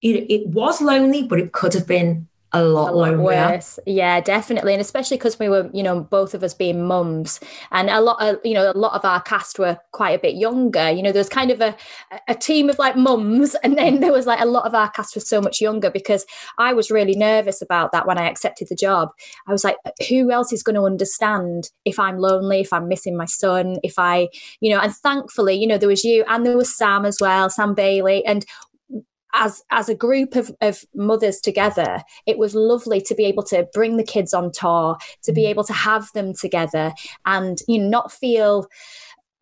you 0.01 0.15
know, 0.15 0.27
it 0.29 0.47
was 0.49 0.81
lonely, 0.81 1.23
but 1.25 1.41
it 1.41 1.53
could 1.53 1.75
have 1.75 1.87
been 1.87 2.28
a 2.53 2.63
lot, 2.63 2.93
a 2.93 2.97
lot 2.97 3.19
worse. 3.19 3.79
Yeah, 3.87 4.21
definitely, 4.21 4.73
and 4.73 4.81
especially 4.81 5.19
because 5.19 5.39
we 5.39 5.49
were, 5.49 5.71
you 5.75 5.83
know, 5.83 6.01
both 6.01 6.33
of 6.33 6.43
us 6.43 6.55
being 6.55 6.87
mums, 6.87 7.41
and 7.73 7.91
a 7.91 8.01
lot 8.01 8.23
of, 8.27 8.39
you 8.45 8.55
know, 8.55 8.71
a 8.71 8.79
lot 8.79 8.95
of 8.95 9.05
our 9.05 9.21
cast 9.21 9.59
were 9.59 9.79
quite 9.93 10.11
a 10.11 10.19
bit 10.19 10.35
younger. 10.35 10.91
You 10.91 11.03
know, 11.03 11.13
there 11.13 11.21
was 11.21 11.29
kind 11.29 11.51
of 11.51 11.61
a 11.61 11.77
a 12.27 12.35
team 12.35 12.71
of 12.71 12.79
like 12.79 12.97
mums, 12.97 13.55
and 13.63 13.77
then 13.77 14.01
there 14.01 14.13
was 14.13 14.27
like 14.27 14.41
a 14.41 14.47
lot 14.47 14.67
of 14.67 14.75
our 14.75 14.91
cast 14.91 15.15
was 15.15 15.29
so 15.29 15.41
much 15.41 15.61
younger 15.61 15.91
because 15.91 16.25
I 16.57 16.73
was 16.73 16.91
really 16.91 17.15
nervous 17.15 17.61
about 17.61 17.93
that 17.93 18.07
when 18.07 18.19
I 18.19 18.29
accepted 18.29 18.69
the 18.69 18.77
job. 18.77 19.11
I 19.47 19.53
was 19.53 19.65
like, 19.65 19.77
who 20.09 20.31
else 20.31 20.53
is 20.53 20.63
going 20.63 20.77
to 20.77 20.87
understand 20.87 21.71
if 21.85 21.99
I'm 21.99 22.19
lonely, 22.19 22.61
if 22.61 22.73
I'm 22.73 22.89
missing 22.89 23.17
my 23.17 23.27
son, 23.27 23.77
if 23.83 23.99
I, 23.99 24.29
you 24.61 24.71
know, 24.71 24.81
and 24.81 24.95
thankfully, 24.95 25.55
you 25.55 25.67
know, 25.67 25.79
there 25.79 25.89
was 25.89 26.05
you 26.05 26.25
and 26.29 26.47
there 26.47 26.57
was 26.57 26.75
Sam 26.75 27.05
as 27.05 27.19
well, 27.21 27.51
Sam 27.51 27.75
Bailey, 27.75 28.25
and 28.25 28.47
as 29.39 29.63
as 29.71 29.89
a 29.89 29.95
group 29.95 30.37
of, 30.37 30.51
of 30.61 30.85
mothers 30.95 31.41
together 31.41 32.03
it 32.27 32.39
was 32.39 32.55
lovely 32.55 33.01
to 33.01 33.15
be 33.15 33.25
able 33.25 33.43
to 33.43 33.67
bring 33.73 33.97
the 33.97 34.05
kids 34.05 34.35
on 34.35 34.51
tour 34.53 34.97
to 35.23 35.33
be 35.33 35.43
mm. 35.43 35.49
able 35.49 35.65
to 35.65 35.73
have 35.73 36.11
them 36.13 36.33
together 36.35 36.93
and 37.27 37.59
you 37.67 37.79
know 37.79 37.89
not 37.89 38.13
feel 38.13 38.69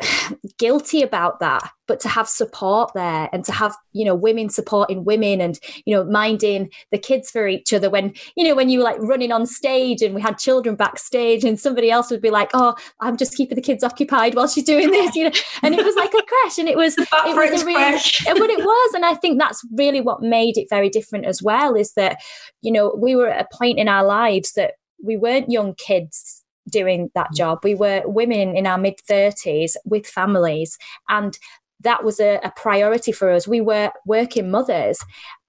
guilty 0.59 1.03
about 1.03 1.41
that 1.41 1.71
but 1.87 2.01
to 2.01 2.09
have 2.09 2.29
support 2.29 2.91
there 2.95 3.29
and 3.33 3.45
to 3.45 3.53
have 3.53 3.75
you 3.93 4.05
know 4.05 4.15
women 4.15 4.51
supporting 4.51 5.05
women 5.05 5.41
and 5.41 5.59
you 5.85 5.95
know 5.95 6.05
minding 6.05 6.69
the 6.93 6.99
kids 6.99 7.31
for 7.31 7.49
each 7.49 7.73
other 7.73 7.89
when 7.89 8.13
you 8.37 8.47
know 8.47 8.55
when 8.55 8.69
you 8.69 8.79
were 8.79 8.85
like 8.85 8.99
running 8.99 9.33
on 9.33 9.47
stage 9.47 10.03
and 10.03 10.15
we 10.15 10.21
had 10.21 10.37
children 10.39 10.77
backstage 10.77 11.45
and 11.45 11.59
somebody 11.59 11.91
else 11.91 12.11
would 12.11 12.21
be 12.21 12.31
like 12.31 12.51
oh 12.53 12.75
i'm 13.01 13.17
just 13.17 13.35
keeping 13.35 13.57
the 13.57 13.63
kids 13.63 13.83
occupied 13.83 14.35
while 14.35 14.49
she's 14.49 14.65
doing 14.65 14.91
this 14.91 15.15
you 15.17 15.25
know? 15.25 15.31
And 15.63 15.75
it 15.75 15.85
was 15.85 15.97
like 15.97 16.13
a 16.13 16.23
crash 16.23 16.59
and 16.59 16.69
it 16.69 16.77
was 16.77 16.95
it 16.99 17.09
was 17.13 17.63
a 17.63 17.67
really 17.67 17.77
but 18.39 18.51
it 18.51 18.65
was 18.65 18.95
and 18.95 19.05
i 19.05 19.15
think 19.15 19.39
that's 19.39 19.63
really 19.73 20.01
what 20.01 20.23
made 20.23 20.59
it 20.59 20.67
very 20.69 20.91
different 20.91 21.25
as 21.25 21.43
well 21.43 21.75
is 21.75 21.93
that 21.95 22.19
you 22.61 22.73
know 22.73 22.95
we 22.99 23.17
were 23.17 23.29
at 23.29 23.47
a 23.51 23.57
point 23.57 23.79
in 23.79 23.89
our 23.89 24.05
lives 24.05 24.53
that 24.53 24.75
we 25.03 25.17
weren't 25.17 25.51
young 25.51 25.75
kids 25.75 26.45
doing 26.71 27.11
that 27.15 27.31
mm. 27.33 27.37
job. 27.37 27.61
We 27.63 27.75
were 27.75 28.03
women 28.05 28.57
in 28.57 28.67
our 28.67 28.79
mid 28.79 28.99
30s 29.09 29.77
with 29.85 30.07
families, 30.07 30.79
and 31.09 31.39
that 31.81 32.05
was 32.05 32.21
a, 32.21 32.41
a, 32.43 32.51
priority 32.57 33.13
for 33.13 33.31
us. 33.31 33.47
We 33.47 33.61
were 33.61 33.93
working 34.07 34.51
mothers. 34.51 34.99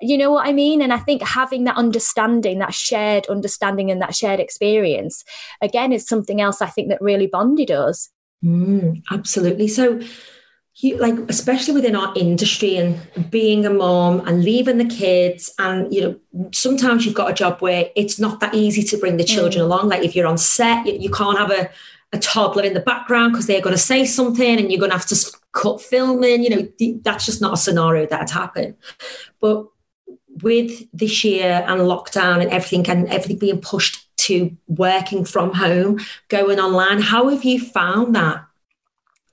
You 0.02 0.18
know 0.18 0.32
what 0.32 0.46
I 0.46 0.52
mean? 0.52 0.82
And 0.82 0.92
I 0.92 0.98
think 0.98 1.22
having 1.24 1.64
that 1.64 1.78
understanding, 1.78 2.60
that 2.60 2.74
shared 2.74 3.26
understanding, 3.28 3.90
and 3.92 4.02
that 4.02 4.16
shared 4.16 4.40
experience, 4.40 5.24
again, 5.62 5.94
is 5.94 6.06
something 6.06 6.42
else 6.42 6.62
I 6.62 6.68
think 6.68 6.90
that 6.90 7.02
really 7.02 7.28
bonded 7.28 7.72
us. 7.72 8.10
Mm, 8.44 9.02
absolutely. 9.10 9.68
So, 9.68 10.00
you 10.80 10.96
like 10.98 11.16
especially 11.28 11.74
within 11.74 11.96
our 11.96 12.14
industry 12.16 12.78
and 12.78 13.00
being 13.32 13.66
a 13.66 13.70
mom 13.70 14.20
and 14.28 14.44
leaving 14.44 14.78
the 14.78 14.86
kids 14.86 15.54
and 15.58 15.92
you 15.94 16.02
know 16.02 16.50
sometimes 16.54 17.06
you've 17.06 17.16
got 17.16 17.32
a 17.32 17.34
job 17.34 17.60
where 17.62 17.90
it's 17.96 18.20
not 18.20 18.40
that 18.40 18.54
easy 18.54 18.84
to 18.84 18.98
bring 18.98 19.18
the 19.18 19.24
children 19.24 19.64
mm. 19.64 19.66
along. 19.66 19.90
Like 19.90 20.04
if 20.04 20.16
you're 20.16 20.28
on 20.28 20.38
set 20.38 20.86
you, 20.86 20.94
you 20.94 21.10
can't 21.10 21.38
have 21.38 21.50
a, 21.50 21.70
a 22.14 22.20
toddler 22.20 22.64
in 22.64 22.76
the 22.76 22.80
background 22.80 23.34
because 23.34 23.48
they're 23.48 23.62
going 23.62 23.76
to 23.76 23.82
say 23.82 24.06
something 24.06 24.60
and 24.60 24.72
you're 24.72 24.80
going 24.80 24.92
to 24.92 24.98
have 24.98 25.08
to 25.08 25.38
cut 25.52 25.82
filming 25.82 26.44
you 26.44 26.50
know 26.50 26.68
that's 27.02 27.26
just 27.26 27.42
not 27.42 27.54
a 27.54 27.58
scenario 27.58 28.06
that'd 28.06 28.30
happen 28.30 28.76
but 29.42 29.66
with 30.44 30.88
this 30.94 31.24
year 31.24 31.66
and 31.68 31.82
lockdown 31.82 32.42
and 32.42 32.52
everything 32.52 32.88
and 32.88 33.08
everything 33.08 33.40
being 33.40 33.60
pushed 33.60 34.16
to 34.18 34.56
working 34.68 35.26
from 35.26 35.52
home 35.54 36.00
going 36.28 36.60
online 36.60 37.02
how 37.02 37.28
have 37.28 37.44
you 37.44 37.60
found 37.60 38.16
that 38.16 38.47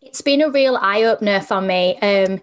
it's 0.04 0.20
been 0.20 0.42
a 0.42 0.50
real 0.50 0.76
eye 0.76 1.04
opener 1.04 1.40
for 1.40 1.60
me. 1.60 1.98
Um, 1.98 2.40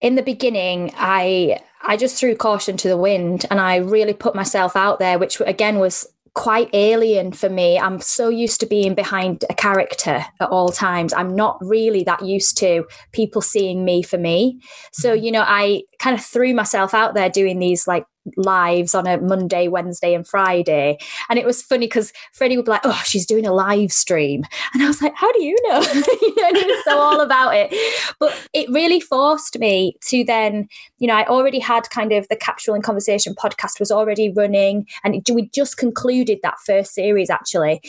in 0.00 0.14
the 0.14 0.22
beginning, 0.22 0.92
I 0.96 1.60
I 1.82 1.96
just 1.96 2.16
threw 2.16 2.36
caution 2.36 2.76
to 2.78 2.88
the 2.88 2.96
wind 2.96 3.46
and 3.50 3.60
I 3.60 3.76
really 3.76 4.14
put 4.14 4.34
myself 4.34 4.76
out 4.76 4.98
there, 4.98 5.18
which 5.18 5.40
again 5.40 5.78
was 5.78 6.06
quite 6.34 6.70
alien 6.72 7.32
for 7.32 7.48
me. 7.48 7.78
I'm 7.78 8.00
so 8.00 8.28
used 8.28 8.60
to 8.60 8.66
being 8.66 8.94
behind 8.94 9.44
a 9.50 9.54
character 9.54 10.24
at 10.40 10.48
all 10.50 10.68
times. 10.68 11.12
I'm 11.12 11.34
not 11.34 11.58
really 11.60 12.04
that 12.04 12.24
used 12.24 12.56
to 12.58 12.86
people 13.12 13.42
seeing 13.42 13.84
me 13.84 14.02
for 14.02 14.18
me. 14.18 14.60
So, 14.92 15.14
mm-hmm. 15.14 15.24
you 15.24 15.32
know, 15.32 15.44
I 15.44 15.82
kind 15.98 16.16
of 16.18 16.24
threw 16.24 16.54
myself 16.54 16.94
out 16.94 17.14
there 17.14 17.28
doing 17.28 17.58
these 17.58 17.86
like 17.86 18.04
lives 18.36 18.94
on 18.94 19.06
a 19.06 19.18
Monday, 19.18 19.68
Wednesday, 19.68 20.14
and 20.14 20.26
Friday. 20.26 20.98
And 21.28 21.38
it 21.38 21.46
was 21.46 21.62
funny 21.62 21.86
because 21.86 22.12
Freddie 22.32 22.56
would 22.56 22.66
be 22.66 22.70
like, 22.70 22.82
Oh, 22.84 23.00
she's 23.04 23.26
doing 23.26 23.46
a 23.46 23.52
live 23.52 23.92
stream. 23.92 24.44
And 24.74 24.82
I 24.82 24.86
was 24.86 25.00
like, 25.02 25.14
How 25.14 25.30
do 25.32 25.42
you 25.42 25.56
know? 25.68 25.80
you 26.22 26.34
know, 26.36 26.48
and 26.48 26.56
it 26.56 26.66
was 26.66 26.84
so 26.84 26.98
all 26.98 27.20
about 27.20 27.54
it. 27.54 27.74
But 28.20 28.36
it 28.52 28.68
really 28.70 29.00
forced 29.00 29.58
me 29.58 29.94
to 30.06 30.24
then, 30.24 30.68
you 30.98 31.08
know, 31.08 31.14
I 31.14 31.24
already 31.26 31.58
had 31.58 31.88
kind 31.90 32.12
of 32.12 32.28
the 32.28 32.36
Capsule 32.36 32.74
and 32.74 32.84
Conversation 32.84 33.34
podcast 33.34 33.80
was 33.80 33.90
already 33.90 34.30
running, 34.30 34.86
and 35.04 35.22
we 35.32 35.48
just 35.50 35.76
concluded 35.76 36.40
that 36.42 36.58
first 36.64 36.94
series 36.94 37.30
actually. 37.30 37.80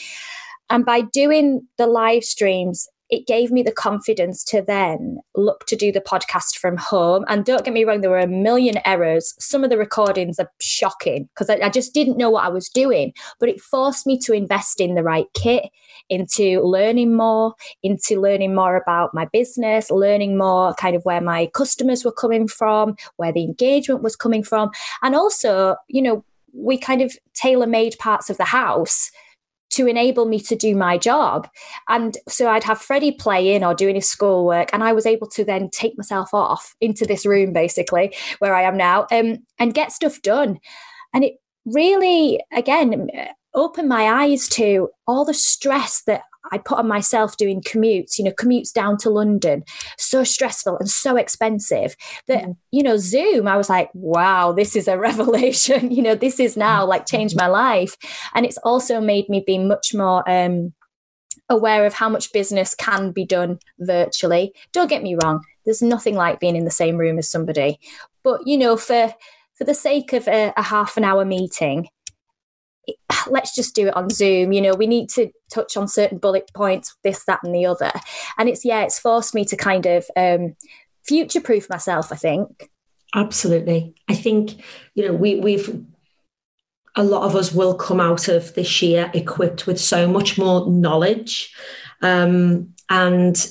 And 0.69 0.85
by 0.85 1.01
doing 1.01 1.67
the 1.77 1.87
live 1.87 2.23
streams, 2.23 2.87
it 3.09 3.25
gave 3.25 3.51
me 3.51 3.63
the 3.63 3.71
confidence 3.71 4.43
to 4.45 4.61
then 4.61 5.19
look 5.35 5.65
to 5.65 5.75
do 5.75 5.91
the 5.91 6.01
podcast 6.01 6.57
from 6.57 6.77
home. 6.77 7.25
And 7.27 7.43
don't 7.43 7.65
get 7.65 7.73
me 7.73 7.83
wrong, 7.83 8.01
there 8.01 8.09
were 8.09 8.19
a 8.19 8.27
million 8.27 8.79
errors. 8.85 9.33
Some 9.39 9.63
of 9.63 9.71
the 9.71 9.77
recordings 9.77 10.39
are 10.39 10.51
shocking 10.59 11.27
because 11.33 11.49
I, 11.49 11.55
I, 11.55 11.69
just 11.69 11.93
didn't 11.93 12.17
know 12.17 12.29
what 12.29 12.45
I 12.45 12.49
was 12.49 12.69
doing. 12.69 13.13
But 13.39 13.49
it 13.49 13.61
forced 13.61 14.05
me 14.05 14.19
to 14.19 14.33
invest 14.33 14.79
in 14.79 14.93
the 14.93 15.03
right 15.03 15.25
kit, 15.33 15.63
into 16.09 16.61
learning 16.61 17.15
more, 17.15 17.55
into 17.81 18.21
learning 18.21 18.53
more 18.53 18.75
about 18.75 19.13
my 19.13 19.25
business, 19.25 19.89
learning 19.89 20.37
more 20.37 20.75
kind 20.75 20.95
of 20.95 21.03
where 21.03 21.21
my 21.21 21.47
customers 21.47 22.05
were 22.05 22.11
coming 22.11 22.47
from, 22.47 22.95
where 23.15 23.31
the 23.31 23.43
engagement 23.43 24.03
was 24.03 24.15
coming 24.15 24.43
from. 24.43 24.69
And 25.01 25.15
also, 25.15 25.75
you 25.87 26.01
know, 26.01 26.23
we 26.53 26.77
kind 26.77 27.01
of 27.01 27.15
tailor 27.33 27.67
made 27.67 27.97
parts 27.99 28.29
of 28.29 28.37
the 28.37 28.45
house 28.45 29.11
to 29.71 29.87
enable 29.87 30.25
me 30.25 30.39
to 30.39 30.55
do 30.55 30.75
my 30.75 30.97
job. 30.97 31.47
And 31.87 32.17
so 32.27 32.49
I'd 32.49 32.63
have 32.63 32.81
Freddie 32.81 33.11
playing 33.11 33.63
or 33.63 33.73
doing 33.73 33.95
his 33.95 34.09
schoolwork, 34.09 34.69
and 34.73 34.83
I 34.83 34.93
was 34.93 35.05
able 35.05 35.27
to 35.27 35.43
then 35.43 35.69
take 35.69 35.97
myself 35.97 36.33
off 36.33 36.75
into 36.81 37.05
this 37.05 37.25
room, 37.25 37.53
basically, 37.53 38.15
where 38.39 38.55
I 38.55 38.63
am 38.63 38.77
now, 38.77 39.07
um, 39.11 39.39
and 39.57 39.73
get 39.73 39.91
stuff 39.91 40.21
done. 40.21 40.59
And 41.13 41.23
it 41.23 41.33
really, 41.65 42.41
again, 42.51 43.09
opened 43.53 43.89
my 43.89 44.03
eyes 44.23 44.47
to 44.49 44.89
all 45.07 45.25
the 45.25 45.33
stress 45.33 46.03
that 46.03 46.23
I 46.51 46.57
put 46.57 46.79
on 46.79 46.87
myself 46.87 47.37
doing 47.37 47.61
commutes, 47.61 48.17
you 48.17 48.23
know, 48.23 48.31
commutes 48.31 48.71
down 48.73 48.97
to 48.99 49.09
London, 49.09 49.63
so 49.97 50.23
stressful 50.23 50.77
and 50.77 50.89
so 50.89 51.15
expensive 51.15 51.95
that, 52.27 52.43
mm. 52.43 52.55
you 52.71 52.83
know, 52.83 52.97
Zoom, 52.97 53.47
I 53.47 53.57
was 53.57 53.69
like, 53.69 53.89
wow, 53.93 54.51
this 54.51 54.75
is 54.75 54.87
a 54.87 54.97
revelation. 54.97 55.91
you 55.91 56.01
know, 56.01 56.15
this 56.15 56.39
is 56.39 56.57
now 56.57 56.85
like 56.85 57.05
changed 57.05 57.35
my 57.37 57.47
life. 57.47 57.95
And 58.33 58.45
it's 58.45 58.57
also 58.59 58.99
made 58.99 59.29
me 59.29 59.43
be 59.45 59.57
much 59.57 59.93
more 59.93 60.27
um, 60.29 60.73
aware 61.49 61.85
of 61.85 61.93
how 61.93 62.09
much 62.09 62.33
business 62.33 62.73
can 62.75 63.11
be 63.11 63.25
done 63.25 63.59
virtually. 63.79 64.53
Don't 64.71 64.89
get 64.89 65.03
me 65.03 65.17
wrong, 65.21 65.41
there's 65.65 65.81
nothing 65.81 66.15
like 66.15 66.39
being 66.39 66.55
in 66.55 66.65
the 66.65 66.71
same 66.71 66.97
room 66.97 67.17
as 67.17 67.29
somebody. 67.29 67.79
But, 68.23 68.47
you 68.47 68.57
know, 68.57 68.77
for 68.77 69.13
for 69.55 69.65
the 69.65 69.73
sake 69.73 70.13
of 70.13 70.25
a, 70.29 70.53
a 70.55 70.63
half 70.63 70.95
an 70.95 71.03
hour 71.03 71.25
meeting, 71.25 71.89
let's 73.29 73.55
just 73.55 73.75
do 73.75 73.87
it 73.87 73.95
on 73.95 74.09
Zoom. 74.09 74.51
You 74.51 74.61
know, 74.61 74.73
we 74.73 74.87
need 74.87 75.09
to 75.11 75.29
touch 75.51 75.77
on 75.77 75.87
certain 75.87 76.17
bullet 76.17 76.49
points, 76.53 76.95
this, 77.03 77.23
that, 77.25 77.39
and 77.43 77.53
the 77.53 77.65
other. 77.65 77.91
And 78.37 78.49
it's, 78.49 78.65
yeah, 78.65 78.83
it's 78.83 78.99
forced 78.99 79.33
me 79.33 79.45
to 79.45 79.57
kind 79.57 79.85
of 79.85 80.05
um, 80.15 80.55
future 81.07 81.41
proof 81.41 81.69
myself, 81.69 82.11
I 82.11 82.15
think. 82.15 82.69
Absolutely. 83.15 83.95
I 84.07 84.15
think, 84.15 84.61
you 84.93 85.07
know, 85.07 85.13
we, 85.13 85.39
we've, 85.39 85.83
a 86.95 87.03
lot 87.03 87.23
of 87.23 87.35
us 87.35 87.51
will 87.51 87.75
come 87.75 87.99
out 87.99 88.27
of 88.27 88.53
this 88.53 88.81
year 88.81 89.09
equipped 89.13 89.65
with 89.65 89.79
so 89.79 90.07
much 90.07 90.37
more 90.37 90.69
knowledge 90.69 91.53
um, 92.01 92.73
and 92.89 93.47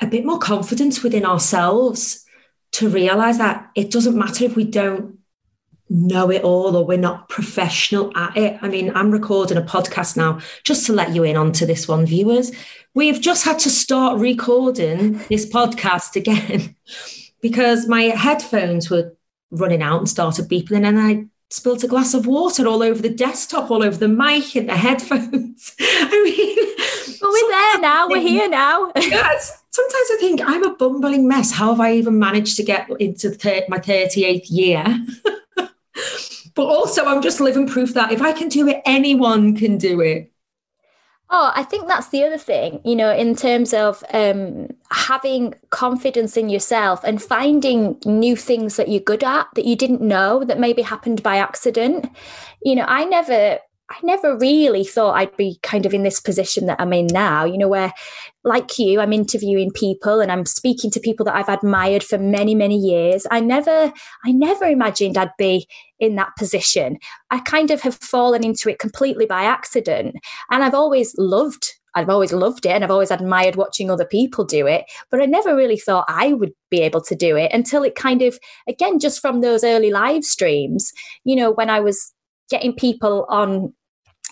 a 0.00 0.06
bit 0.06 0.24
more 0.24 0.38
confidence 0.38 1.02
within 1.02 1.24
ourselves 1.24 2.24
to 2.72 2.88
realize 2.88 3.38
that 3.38 3.70
it 3.74 3.90
doesn't 3.90 4.16
matter 4.16 4.44
if 4.44 4.56
we 4.56 4.64
don't 4.64 5.15
know 5.88 6.30
it 6.30 6.42
all 6.42 6.76
or 6.76 6.84
we're 6.84 6.98
not 6.98 7.28
professional 7.28 8.16
at 8.16 8.36
it. 8.36 8.58
I 8.62 8.68
mean, 8.68 8.94
I'm 8.94 9.10
recording 9.10 9.56
a 9.56 9.62
podcast 9.62 10.16
now 10.16 10.40
just 10.64 10.86
to 10.86 10.92
let 10.92 11.14
you 11.14 11.22
in 11.22 11.36
onto 11.36 11.66
this 11.66 11.86
one, 11.86 12.06
viewers. 12.06 12.50
We've 12.94 13.20
just 13.20 13.44
had 13.44 13.58
to 13.60 13.70
start 13.70 14.18
recording 14.18 15.18
this 15.28 15.48
podcast 15.48 16.16
again 16.16 16.74
because 17.40 17.86
my 17.86 18.02
headphones 18.04 18.90
were 18.90 19.14
running 19.50 19.82
out 19.82 19.98
and 19.98 20.08
started 20.08 20.48
beeping, 20.48 20.76
and 20.76 20.84
then 20.84 20.98
I 20.98 21.26
spilled 21.50 21.84
a 21.84 21.88
glass 21.88 22.14
of 22.14 22.26
water 22.26 22.66
all 22.66 22.82
over 22.82 23.00
the 23.00 23.10
desktop, 23.10 23.70
all 23.70 23.82
over 23.82 23.96
the 23.96 24.08
mic 24.08 24.56
and 24.56 24.68
the 24.68 24.76
headphones. 24.76 25.74
I 25.80 26.22
mean, 26.24 27.18
but 27.20 27.30
we're 27.30 27.50
there 27.50 27.80
now. 27.80 28.08
We're 28.08 28.20
here 28.20 28.48
now. 28.48 28.92
yes. 28.96 29.62
Sometimes 29.70 30.06
I 30.12 30.16
think 30.18 30.40
I'm 30.44 30.64
a 30.64 30.74
bumbling 30.74 31.28
mess. 31.28 31.52
How 31.52 31.70
have 31.70 31.80
I 31.80 31.92
even 31.92 32.18
managed 32.18 32.56
to 32.56 32.64
get 32.64 32.88
into 32.98 33.28
my 33.68 33.78
38th 33.78 34.46
year? 34.48 35.06
But 36.56 36.64
also, 36.64 37.04
I'm 37.04 37.22
just 37.22 37.40
living 37.40 37.68
proof 37.68 37.92
that 37.94 38.10
if 38.10 38.22
I 38.22 38.32
can 38.32 38.48
do 38.48 38.66
it, 38.66 38.82
anyone 38.86 39.54
can 39.54 39.76
do 39.76 40.00
it. 40.00 40.32
Oh, 41.28 41.52
I 41.54 41.64
think 41.64 41.86
that's 41.86 42.08
the 42.08 42.22
other 42.22 42.38
thing, 42.38 42.80
you 42.84 42.94
know, 42.96 43.12
in 43.14 43.34
terms 43.34 43.74
of 43.74 44.02
um, 44.12 44.68
having 44.90 45.54
confidence 45.70 46.36
in 46.36 46.48
yourself 46.48 47.02
and 47.04 47.20
finding 47.20 47.98
new 48.06 48.36
things 48.36 48.76
that 48.76 48.88
you're 48.88 49.00
good 49.00 49.24
at 49.24 49.48
that 49.54 49.64
you 49.64 49.76
didn't 49.76 50.00
know 50.00 50.44
that 50.44 50.60
maybe 50.60 50.82
happened 50.82 51.22
by 51.22 51.36
accident. 51.36 52.08
You 52.62 52.76
know, 52.76 52.84
I 52.86 53.04
never 53.04 53.58
I 53.88 53.98
never 54.02 54.36
really 54.36 54.84
thought 54.84 55.16
I'd 55.16 55.36
be 55.36 55.58
kind 55.62 55.86
of 55.86 55.94
in 55.94 56.02
this 56.02 56.18
position 56.18 56.66
that 56.66 56.80
I'm 56.80 56.92
in 56.92 57.06
now, 57.06 57.44
you 57.44 57.56
know, 57.56 57.68
where 57.68 57.92
like 58.42 58.78
you, 58.78 59.00
I'm 59.00 59.12
interviewing 59.12 59.70
people 59.70 60.20
and 60.20 60.32
I'm 60.32 60.44
speaking 60.44 60.90
to 60.90 61.00
people 61.00 61.24
that 61.26 61.36
I've 61.36 61.48
admired 61.48 62.02
for 62.02 62.18
many, 62.18 62.54
many 62.54 62.76
years. 62.76 63.26
I 63.30 63.38
never, 63.40 63.92
I 64.24 64.32
never 64.32 64.64
imagined 64.64 65.16
I'd 65.16 65.30
be 65.38 65.68
in 66.00 66.16
that 66.16 66.30
position. 66.36 66.98
I 67.30 67.38
kind 67.40 67.70
of 67.70 67.80
have 67.82 67.94
fallen 67.94 68.44
into 68.44 68.68
it 68.68 68.80
completely 68.80 69.24
by 69.24 69.44
accident. 69.44 70.16
And 70.50 70.64
I've 70.64 70.74
always 70.74 71.14
loved 71.16 71.72
I've 71.96 72.10
always 72.10 72.30
loved 72.30 72.66
it 72.66 72.72
and 72.72 72.84
I've 72.84 72.90
always 72.90 73.10
admired 73.10 73.56
watching 73.56 73.90
other 73.90 74.04
people 74.04 74.44
do 74.44 74.66
it, 74.66 74.84
but 75.10 75.22
I 75.22 75.24
never 75.24 75.56
really 75.56 75.78
thought 75.78 76.04
I 76.08 76.34
would 76.34 76.52
be 76.70 76.82
able 76.82 77.00
to 77.00 77.14
do 77.14 77.38
it 77.38 77.50
until 77.54 77.82
it 77.84 77.94
kind 77.94 78.20
of, 78.20 78.38
again, 78.68 78.98
just 78.98 79.18
from 79.22 79.40
those 79.40 79.64
early 79.64 79.90
live 79.90 80.22
streams, 80.22 80.92
you 81.24 81.34
know, 81.34 81.50
when 81.50 81.70
I 81.70 81.80
was 81.80 82.12
getting 82.50 82.74
people 82.74 83.26
on 83.30 83.72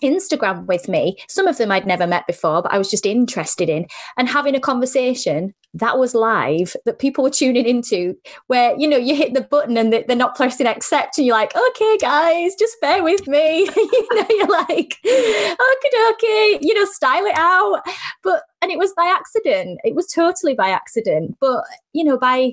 Instagram 0.04 0.66
with 0.66 0.88
me. 0.88 1.16
Some 1.28 1.46
of 1.46 1.58
them 1.58 1.70
I'd 1.70 1.86
never 1.86 2.06
met 2.06 2.26
before, 2.26 2.62
but 2.62 2.72
I 2.72 2.78
was 2.78 2.90
just 2.90 3.06
interested 3.06 3.68
in 3.68 3.86
and 4.16 4.28
having 4.28 4.54
a 4.54 4.60
conversation 4.60 5.54
that 5.74 5.98
was 5.98 6.14
live 6.14 6.76
that 6.84 7.00
people 7.00 7.24
were 7.24 7.30
tuning 7.30 7.66
into 7.66 8.14
where, 8.46 8.76
you 8.78 8.86
know, 8.86 8.96
you 8.96 9.16
hit 9.16 9.34
the 9.34 9.40
button 9.40 9.76
and 9.76 9.92
they're 9.92 10.16
not 10.16 10.36
pressing 10.36 10.68
accept 10.68 11.18
and 11.18 11.26
you're 11.26 11.36
like, 11.36 11.52
okay, 11.56 11.96
guys, 11.98 12.54
just 12.54 12.80
bear 12.80 13.02
with 13.02 13.26
me. 13.26 13.60
you 13.76 14.08
know, 14.14 14.26
you're 14.30 14.46
like, 14.46 14.96
okay, 15.04 16.10
okay, 16.10 16.58
you 16.60 16.74
know, 16.74 16.84
style 16.84 17.24
it 17.24 17.36
out. 17.36 17.82
But, 18.22 18.42
and 18.62 18.70
it 18.70 18.78
was 18.78 18.92
by 18.96 19.06
accident. 19.06 19.80
It 19.82 19.96
was 19.96 20.06
totally 20.06 20.54
by 20.54 20.68
accident. 20.68 21.36
But, 21.40 21.64
you 21.92 22.04
know, 22.04 22.18
by, 22.18 22.52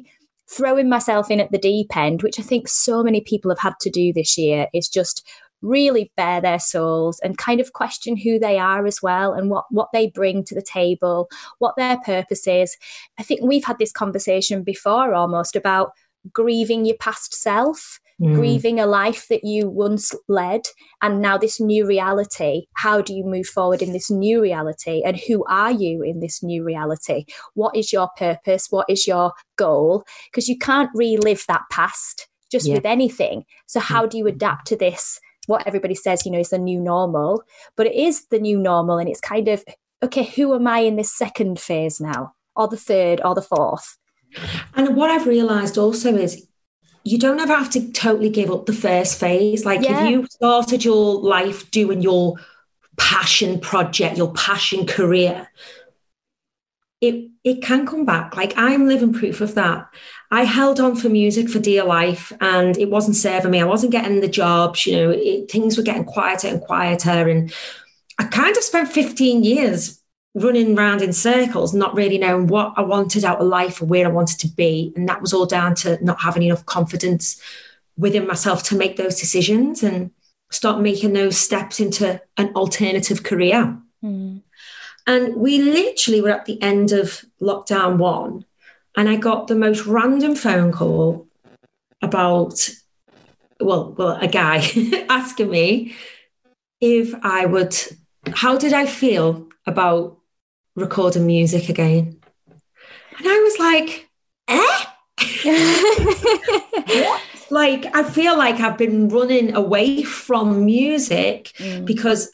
throwing 0.52 0.90
myself 0.90 1.32
in 1.32 1.40
at 1.40 1.52
the 1.52 1.58
deep 1.58 1.96
end, 1.96 2.22
which 2.22 2.38
I 2.38 2.44
think 2.44 2.68
so 2.68 3.04
many 3.04 3.22
people 3.22 3.50
have 3.52 3.60
had 3.60 3.76
to 3.82 3.90
do 3.90 4.12
this 4.12 4.38
year, 4.38 4.68
is 4.74 4.90
just 4.90 5.26
really 5.62 6.12
bare 6.17 6.41
their 6.41 6.60
souls 6.60 7.19
and 7.24 7.38
kind 7.38 7.60
of 7.60 7.74
question 7.74 8.17
who 8.17 8.39
they 8.39 8.58
are 8.58 8.86
as 8.86 9.02
well 9.02 9.34
and 9.34 9.50
what 9.50 9.65
what 9.69 9.89
they 9.93 10.08
bring 10.08 10.43
to 10.43 10.56
the 10.56 10.62
table 10.62 11.30
what 11.60 11.76
their 11.78 11.97
purpose 12.06 12.47
is. 12.47 12.78
I 13.17 13.24
think 13.24 13.41
we've 13.41 13.65
had 13.65 13.80
this 13.80 13.91
conversation 13.91 14.63
before 14.63 15.13
almost 15.13 15.56
about 15.56 15.91
grieving 16.34 16.86
your 16.86 16.97
past 16.97 17.34
self 17.34 18.00
mm. 18.21 18.36
grieving 18.36 18.80
a 18.80 18.86
life 18.86 19.28
that 19.30 19.43
you 19.43 19.69
once 19.69 20.13
led 20.28 20.62
and 21.02 21.21
now 21.21 21.38
this 21.38 21.60
new 21.60 21.86
reality. 21.86 22.65
How 22.76 23.02
do 23.02 23.13
you 23.13 23.24
move 23.24 23.47
forward 23.47 23.82
in 23.82 23.93
this 23.93 24.12
new 24.12 24.41
reality 24.41 25.02
and 25.04 25.17
who 25.17 25.43
are 25.45 25.71
you 25.71 26.04
in 26.04 26.19
this 26.19 26.43
new 26.43 26.63
reality? 26.63 27.26
What 27.54 27.76
is 27.76 27.91
your 27.91 28.10
purpose? 28.17 28.67
What 28.69 28.89
is 28.89 29.08
your 29.08 29.34
goal? 29.58 30.06
Because 30.32 30.47
you 30.47 30.58
can't 30.58 30.89
relive 30.93 31.45
that 31.47 31.63
past 31.71 32.28
just 32.52 32.67
yeah. 32.67 32.76
with 32.76 32.86
anything. 32.86 33.45
So 33.65 33.80
how 33.80 34.06
do 34.06 34.17
you 34.17 34.28
adapt 34.28 34.67
to 34.67 34.76
this 34.76 35.19
what 35.48 35.66
everybody 35.68 35.96
says, 35.96 36.26
you 36.26 36.32
know, 36.32 36.40
is 36.40 36.50
the 36.50 36.58
new 36.58 36.80
normal, 36.80 37.44
but 37.76 37.88
it 37.88 37.96
is 37.96 38.26
the 38.28 38.40
new 38.40 38.60
normal. 38.60 38.98
And 38.98 39.10
it's 39.10 39.22
kind 39.22 39.48
of, 39.48 39.64
okay, 40.04 40.24
who 40.24 40.54
am 40.54 40.68
I 40.68 40.80
in 40.80 40.96
this 40.96 41.14
second 41.14 41.60
phase 41.60 42.00
now, 42.00 42.34
or 42.56 42.68
the 42.68 42.78
third, 42.78 43.22
or 43.24 43.36
the 43.36 43.42
fourth? 43.42 43.98
And 44.76 44.96
what 44.96 45.12
I've 45.12 45.28
realized 45.28 45.78
also 45.78 46.16
is 46.16 46.48
you 47.04 47.18
don't 47.18 47.40
ever 47.40 47.56
have 47.56 47.70
to 47.72 47.92
totally 47.92 48.30
give 48.30 48.52
up 48.52 48.66
the 48.66 48.74
first 48.74 49.20
phase. 49.20 49.66
Like 49.66 49.82
yeah. 49.82 50.06
if 50.06 50.12
you 50.12 50.28
started 50.30 50.86
your 50.86 51.16
life 51.16 51.70
doing 51.72 52.02
your 52.02 52.36
passion 52.98 53.60
project, 53.60 54.18
your 54.18 54.32
passion 54.34 54.86
career, 54.86 55.50
it 57.02 57.30
it 57.44 57.62
can 57.64 57.86
come 57.86 58.06
back. 58.06 58.38
Like 58.38 58.54
I'm 58.56 58.88
living 58.88 59.12
proof 59.12 59.42
of 59.42 59.56
that. 59.56 59.88
I 60.30 60.44
held 60.44 60.80
on 60.80 60.96
for 60.96 61.10
music 61.10 61.50
for 61.50 61.60
dear 61.60 61.84
life 61.84 62.32
and 62.40 62.78
it 62.78 62.90
wasn't 62.90 63.18
serving 63.18 63.52
me. 63.52 63.60
I 63.60 63.66
wasn't 63.66 63.92
getting 63.92 64.22
the 64.22 64.28
jobs, 64.28 64.86
you 64.86 64.96
know, 64.96 65.10
it, 65.10 65.52
things 65.52 65.76
were 65.76 65.84
getting 65.84 66.06
quieter 66.06 66.48
and 66.48 66.62
quieter. 66.62 67.28
And 67.28 67.52
I 68.18 68.26
kind 68.26 68.56
of 68.56 68.64
spent 68.64 68.92
15 68.92 69.44
years 69.44 70.02
running 70.36 70.78
around 70.78 71.02
in 71.02 71.12
circles, 71.12 71.74
not 71.74 71.96
really 71.96 72.18
knowing 72.18 72.48
what 72.48 72.74
I 72.78 72.82
wanted 72.82 73.26
out 73.26 73.42
of 73.42 73.48
life 73.48 73.82
or 73.82 73.86
where 73.86 74.06
I 74.06 74.12
wanted 74.12 74.40
to 74.40 74.48
be. 74.48 74.94
And 74.96 75.10
that 75.10 75.22
was 75.22 75.34
all 75.34 75.46
down 75.46 75.76
to 75.76 76.04
not 76.04 76.22
having 76.22 76.44
enough 76.44 76.66
confidence 76.66 77.42
within 77.98 78.28
myself 78.28 78.64
to 78.64 78.78
make 78.78 78.96
those 78.96 79.20
decisions 79.20 79.84
and 79.84 80.12
start 80.52 80.82
making 80.82 81.14
those 81.14 81.38
steps 81.38 81.80
into 81.80 82.22
an 82.38 82.54
alternative 82.56 83.24
career. 83.24 83.78
Mm. 84.04 84.44
And 85.08 85.36
we 85.36 85.62
literally 85.62 86.22
were 86.22 86.30
at 86.30 86.46
the 86.46 86.62
end 86.62 86.92
of 86.92 87.26
lockdown 87.42 87.98
one 87.98 88.46
and 88.96 89.10
I 89.10 89.16
got 89.16 89.48
the 89.48 89.56
most 89.56 89.86
random 89.86 90.36
phone 90.36 90.72
call 90.72 91.28
about, 92.02 92.70
well, 93.60 93.94
well, 93.98 94.18
a 94.22 94.28
guy 94.28 94.58
asking 95.10 95.50
me 95.50 95.96
if 96.80 97.14
I 97.24 97.46
would, 97.46 97.76
how 98.34 98.58
did 98.58 98.74
I 98.74 98.86
feel 98.86 99.48
about 99.66 100.22
recording 100.76 101.26
music 101.26 101.70
again. 101.70 102.20
And 103.18 103.28
I 103.28 103.40
was 103.40 103.58
like, 103.60 104.08
eh? 104.48 104.86
like 107.52 107.96
I 107.96 108.04
feel 108.04 108.38
like 108.38 108.60
I've 108.60 108.78
been 108.78 109.10
running 109.10 109.56
away 109.56 110.04
from 110.04 110.64
music 110.66 111.54
mm. 111.58 111.84
because 111.86 112.32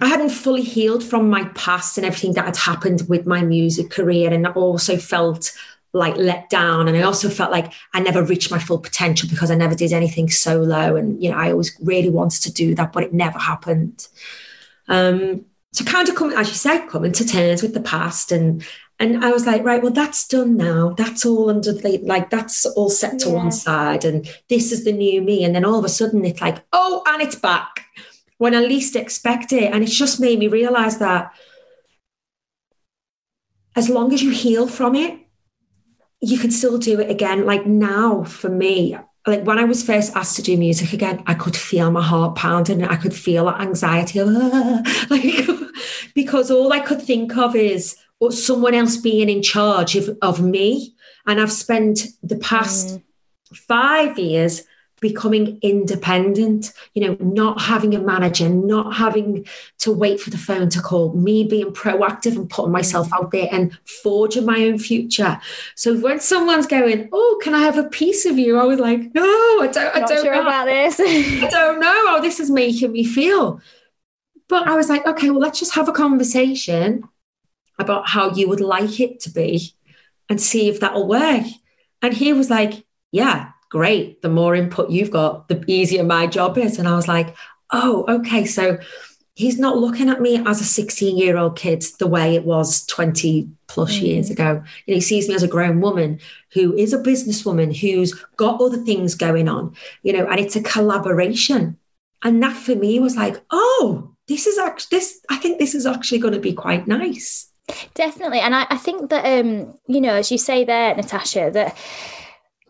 I 0.00 0.06
hadn't 0.06 0.30
fully 0.30 0.62
healed 0.62 1.02
from 1.02 1.28
my 1.28 1.44
past 1.54 1.98
and 1.98 2.06
everything 2.06 2.34
that 2.34 2.44
had 2.44 2.56
happened 2.56 3.06
with 3.08 3.26
my 3.26 3.42
music 3.42 3.90
career. 3.90 4.32
And 4.32 4.46
I 4.46 4.50
also 4.52 4.96
felt 4.96 5.52
like 5.92 6.16
let 6.16 6.50
down. 6.50 6.86
And 6.86 6.96
I 6.96 7.02
also 7.02 7.28
felt 7.28 7.50
like 7.50 7.72
I 7.94 8.00
never 8.00 8.22
reached 8.22 8.50
my 8.50 8.58
full 8.58 8.78
potential 8.78 9.28
because 9.28 9.50
I 9.50 9.56
never 9.56 9.74
did 9.74 9.92
anything 9.92 10.30
solo. 10.30 10.96
And, 10.96 11.22
you 11.22 11.30
know, 11.30 11.36
I 11.36 11.50
always 11.50 11.76
really 11.80 12.10
wanted 12.10 12.42
to 12.42 12.52
do 12.52 12.74
that, 12.76 12.92
but 12.92 13.02
it 13.02 13.12
never 13.12 13.38
happened. 13.38 14.06
Um, 14.86 15.44
so 15.72 15.84
kind 15.84 16.08
of 16.08 16.14
coming, 16.14 16.36
as 16.36 16.48
you 16.48 16.54
said, 16.54 16.86
coming 16.86 17.12
to 17.12 17.26
terms 17.26 17.62
with 17.62 17.74
the 17.74 17.80
past 17.80 18.32
and 18.32 18.64
and 19.00 19.24
I 19.24 19.30
was 19.30 19.46
like, 19.46 19.62
right, 19.62 19.80
well, 19.80 19.92
that's 19.92 20.26
done 20.26 20.56
now. 20.56 20.90
That's 20.90 21.24
all 21.24 21.50
under 21.50 21.72
the 21.72 21.98
like 21.98 22.30
that's 22.30 22.66
all 22.66 22.90
set 22.90 23.20
to 23.20 23.28
yeah. 23.28 23.34
one 23.34 23.52
side, 23.52 24.04
and 24.04 24.28
this 24.48 24.72
is 24.72 24.84
the 24.84 24.92
new 24.92 25.22
me. 25.22 25.44
And 25.44 25.54
then 25.54 25.64
all 25.64 25.78
of 25.78 25.84
a 25.84 25.88
sudden, 25.88 26.24
it's 26.24 26.40
like, 26.40 26.64
oh, 26.72 27.04
and 27.06 27.22
it's 27.22 27.36
back 27.36 27.84
when 28.38 28.54
I 28.54 28.60
least 28.60 28.96
expect 28.96 29.52
it. 29.52 29.72
And 29.72 29.82
it's 29.82 29.96
just 29.96 30.20
made 30.20 30.38
me 30.38 30.48
realize 30.48 30.98
that 30.98 31.32
as 33.76 33.88
long 33.88 34.12
as 34.12 34.22
you 34.22 34.30
heal 34.30 34.66
from 34.66 34.94
it, 34.94 35.18
you 36.20 36.38
can 36.38 36.50
still 36.50 36.78
do 36.78 36.98
it 36.98 37.10
again. 37.10 37.46
Like 37.46 37.66
now, 37.66 38.24
for 38.24 38.48
me, 38.48 38.96
like 39.26 39.44
when 39.44 39.58
I 39.58 39.64
was 39.64 39.84
first 39.84 40.16
asked 40.16 40.36
to 40.36 40.42
do 40.42 40.56
music 40.56 40.92
again, 40.92 41.22
I 41.26 41.34
could 41.34 41.56
feel 41.56 41.90
my 41.90 42.02
heart 42.02 42.34
pounding. 42.34 42.82
I 42.82 42.96
could 42.96 43.14
feel 43.14 43.44
that 43.46 43.60
anxiety, 43.60 44.22
like 45.10 45.46
because 46.14 46.50
all 46.50 46.72
I 46.72 46.80
could 46.80 47.02
think 47.02 47.36
of 47.36 47.54
is 47.54 47.96
or 48.20 48.32
someone 48.32 48.74
else 48.74 48.96
being 48.96 49.28
in 49.28 49.42
charge 49.42 49.94
of, 49.94 50.16
of 50.22 50.40
me. 50.40 50.94
And 51.26 51.40
I've 51.40 51.52
spent 51.52 52.00
the 52.22 52.36
past 52.36 52.88
mm. 52.96 53.02
five 53.54 54.18
years 54.18 54.64
becoming 55.00 55.58
independent, 55.62 56.72
you 56.94 57.06
know, 57.06 57.16
not 57.20 57.60
having 57.60 57.94
a 57.94 57.98
manager, 57.98 58.48
not 58.48 58.94
having 58.94 59.46
to 59.78 59.92
wait 59.92 60.20
for 60.20 60.30
the 60.30 60.38
phone 60.38 60.68
to 60.70 60.80
call, 60.80 61.12
me 61.12 61.44
being 61.44 61.72
proactive 61.72 62.36
and 62.36 62.50
putting 62.50 62.72
myself 62.72 63.12
out 63.12 63.30
there 63.30 63.48
and 63.50 63.76
forging 64.02 64.44
my 64.44 64.64
own 64.64 64.78
future. 64.78 65.40
So 65.74 65.98
when 65.98 66.20
someone's 66.20 66.66
going, 66.66 67.08
Oh, 67.12 67.40
can 67.42 67.54
I 67.54 67.60
have 67.60 67.78
a 67.78 67.88
piece 67.88 68.26
of 68.26 68.38
you? 68.38 68.58
I 68.58 68.64
was 68.64 68.80
like, 68.80 69.14
No, 69.14 69.22
I 69.22 69.70
don't, 69.72 69.96
I 69.96 70.00
don't 70.00 70.24
sure 70.24 70.34
know 70.34 70.42
about 70.42 70.66
this. 70.66 70.98
I 71.00 71.48
don't 71.48 71.80
know 71.80 72.06
how 72.08 72.20
this 72.20 72.40
is 72.40 72.50
making 72.50 72.92
me 72.92 73.04
feel. 73.04 73.60
But 74.48 74.66
I 74.66 74.76
was 74.76 74.88
like, 74.88 75.06
okay, 75.06 75.28
well, 75.30 75.40
let's 75.40 75.58
just 75.58 75.74
have 75.74 75.88
a 75.88 75.92
conversation 75.92 77.04
about 77.78 78.08
how 78.08 78.32
you 78.32 78.48
would 78.48 78.60
like 78.60 78.98
it 78.98 79.20
to 79.20 79.30
be 79.30 79.74
and 80.28 80.40
see 80.40 80.68
if 80.68 80.80
that'll 80.80 81.06
work. 81.06 81.44
And 82.02 82.14
he 82.14 82.32
was 82.32 82.50
like, 82.50 82.84
Yeah, 83.12 83.50
great. 83.68 84.22
The 84.22 84.28
more 84.28 84.54
input 84.54 84.90
you've 84.90 85.10
got, 85.10 85.48
the 85.48 85.62
easier 85.66 86.04
my 86.04 86.26
job 86.26 86.58
is. 86.58 86.78
And 86.78 86.88
I 86.88 86.96
was 86.96 87.08
like, 87.08 87.34
Oh, 87.72 88.04
okay. 88.08 88.44
So 88.44 88.78
he's 89.34 89.58
not 89.58 89.78
looking 89.78 90.08
at 90.08 90.20
me 90.20 90.42
as 90.46 90.60
a 90.60 90.64
16 90.64 91.16
year 91.16 91.36
old 91.36 91.56
kid 91.56 91.84
the 91.98 92.06
way 92.06 92.34
it 92.34 92.44
was 92.44 92.84
20 92.86 93.48
plus 93.66 93.96
mm. 93.96 94.02
years 94.02 94.30
ago. 94.30 94.62
You 94.86 94.94
know, 94.94 94.96
he 94.96 95.00
sees 95.00 95.28
me 95.28 95.34
as 95.34 95.42
a 95.42 95.48
grown 95.48 95.80
woman 95.80 96.20
who 96.52 96.74
is 96.76 96.92
a 96.92 96.98
businesswoman 96.98 97.76
who's 97.76 98.14
got 98.36 98.60
other 98.60 98.78
things 98.78 99.14
going 99.14 99.48
on, 99.48 99.74
you 100.02 100.12
know, 100.12 100.26
and 100.26 100.40
it's 100.40 100.56
a 100.56 100.62
collaboration. 100.62 101.78
And 102.22 102.42
that 102.42 102.56
for 102.56 102.74
me 102.74 102.98
was 102.98 103.16
like, 103.16 103.40
oh, 103.50 104.12
this 104.26 104.46
is 104.46 104.58
actually 104.58 104.98
this, 104.98 105.20
I 105.30 105.36
think 105.36 105.58
this 105.58 105.74
is 105.74 105.86
actually 105.86 106.18
going 106.18 106.34
to 106.34 106.40
be 106.40 106.52
quite 106.52 106.88
nice. 106.88 107.48
Definitely. 107.94 108.40
And 108.40 108.54
I, 108.54 108.66
I 108.70 108.76
think 108.76 109.10
that, 109.10 109.24
um, 109.24 109.78
you 109.86 110.00
know, 110.00 110.14
as 110.14 110.32
you 110.32 110.38
say 110.38 110.64
there, 110.64 110.96
Natasha, 110.96 111.50
that 111.52 111.76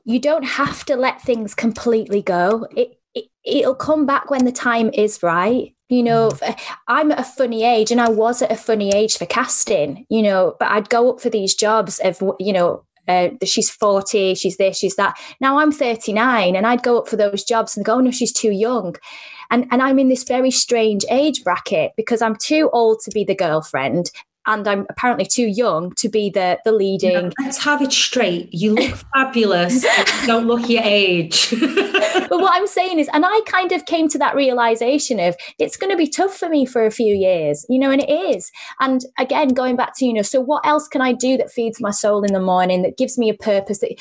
you 0.08 0.18
don't 0.18 0.44
have 0.44 0.86
to 0.86 0.96
let 0.96 1.20
things 1.20 1.54
completely 1.54 2.22
go. 2.22 2.66
It, 2.74 2.98
it, 3.14 3.26
it'll 3.44 3.74
come 3.74 4.06
back 4.06 4.30
when 4.30 4.46
the 4.46 4.52
time 4.52 4.90
is 4.94 5.22
right. 5.22 5.74
You 5.90 6.02
know, 6.02 6.30
mm. 6.30 6.60
I'm 6.88 7.12
at 7.12 7.20
a 7.20 7.24
funny 7.24 7.62
age 7.62 7.90
and 7.90 8.00
I 8.00 8.08
was 8.08 8.40
at 8.40 8.50
a 8.50 8.56
funny 8.56 8.90
age 8.90 9.18
for 9.18 9.26
casting, 9.26 10.06
you 10.08 10.22
know, 10.22 10.56
but 10.58 10.70
I'd 10.70 10.88
go 10.88 11.10
up 11.10 11.20
for 11.20 11.28
these 11.28 11.54
jobs 11.54 11.98
of, 11.98 12.22
you 12.40 12.54
know, 12.54 12.84
uh, 13.06 13.28
she's 13.44 13.68
40, 13.68 14.34
she's 14.34 14.56
this, 14.56 14.78
she's 14.78 14.96
that. 14.96 15.18
Now 15.40 15.58
I'm 15.58 15.72
39 15.72 16.56
and 16.56 16.66
I'd 16.66 16.82
go 16.82 16.98
up 16.98 17.08
for 17.08 17.16
those 17.16 17.44
jobs 17.44 17.76
and 17.76 17.84
go, 17.84 17.96
oh, 17.96 18.00
no, 18.00 18.10
she's 18.10 18.32
too 18.32 18.50
young. 18.50 18.96
And, 19.50 19.66
and 19.70 19.82
I'm 19.82 19.98
in 19.98 20.08
this 20.08 20.24
very 20.24 20.50
strange 20.50 21.04
age 21.10 21.44
bracket 21.44 21.92
because 21.98 22.22
I'm 22.22 22.36
too 22.36 22.70
old 22.72 23.00
to 23.04 23.10
be 23.10 23.24
the 23.24 23.34
girlfriend 23.34 24.10
and 24.48 24.66
I'm 24.66 24.86
apparently 24.88 25.26
too 25.26 25.46
young 25.46 25.92
to 25.96 26.08
be 26.08 26.30
the 26.30 26.58
the 26.64 26.72
leading. 26.72 27.12
Yeah, 27.12 27.30
let's 27.38 27.58
have 27.58 27.82
it 27.82 27.92
straight. 27.92 28.48
You 28.52 28.74
look 28.74 28.98
fabulous. 29.14 29.84
don't 30.26 30.46
look 30.46 30.68
your 30.68 30.82
age. 30.82 31.50
but 31.60 32.30
what 32.30 32.54
I'm 32.54 32.66
saying 32.66 32.98
is, 32.98 33.08
and 33.12 33.24
I 33.24 33.40
kind 33.46 33.70
of 33.72 33.84
came 33.86 34.08
to 34.08 34.18
that 34.18 34.34
realization 34.34 35.20
of 35.20 35.36
it's 35.58 35.76
going 35.76 35.90
to 35.90 35.96
be 35.96 36.08
tough 36.08 36.34
for 36.34 36.48
me 36.48 36.66
for 36.66 36.84
a 36.84 36.90
few 36.90 37.14
years, 37.14 37.64
you 37.68 37.78
know, 37.78 37.90
and 37.90 38.02
it 38.02 38.10
is. 38.10 38.50
And 38.80 39.04
again, 39.18 39.48
going 39.48 39.76
back 39.76 39.96
to 39.98 40.06
you 40.06 40.14
know, 40.14 40.22
so 40.22 40.40
what 40.40 40.66
else 40.66 40.88
can 40.88 41.02
I 41.02 41.12
do 41.12 41.36
that 41.36 41.52
feeds 41.52 41.80
my 41.80 41.90
soul 41.90 42.24
in 42.24 42.32
the 42.32 42.40
morning, 42.40 42.82
that 42.82 42.96
gives 42.96 43.18
me 43.18 43.28
a 43.28 43.34
purpose, 43.34 43.80
that 43.80 43.94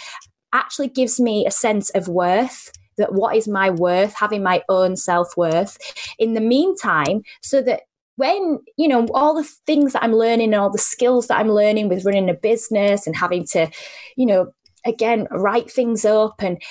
actually 0.53 0.88
gives 0.88 1.19
me 1.19 1.45
a 1.45 1.51
sense 1.51 1.89
of 1.91 2.07
worth? 2.07 2.71
that 2.97 3.13
what 3.13 3.36
is 3.36 3.47
my 3.47 3.69
worth, 3.69 4.15
having 4.15 4.43
my 4.43 4.63
own 4.69 4.95
self 4.95 5.38
worth 5.38 5.77
in 6.17 6.33
the 6.33 6.41
meantime, 6.41 7.21
so 7.41 7.62
that 7.62 7.81
when 8.17 8.60
you 8.77 8.88
know 8.88 9.08
all 9.13 9.34
the 9.34 9.43
things 9.65 9.93
that 9.93 10.03
i'm 10.03 10.13
learning 10.13 10.53
and 10.53 10.56
all 10.56 10.69
the 10.69 10.77
skills 10.77 11.27
that 11.27 11.39
i'm 11.39 11.49
learning 11.49 11.88
with 11.88 12.06
running 12.06 12.30
a 12.30 12.34
business 12.34 13.08
and 13.08 13.15
having 13.15 13.45
to 13.45 13.69
you 14.17 14.25
know 14.25 14.51
again 14.86 15.27
write 15.32 15.71
things 15.71 16.03
up 16.03 16.36
and 16.39 16.62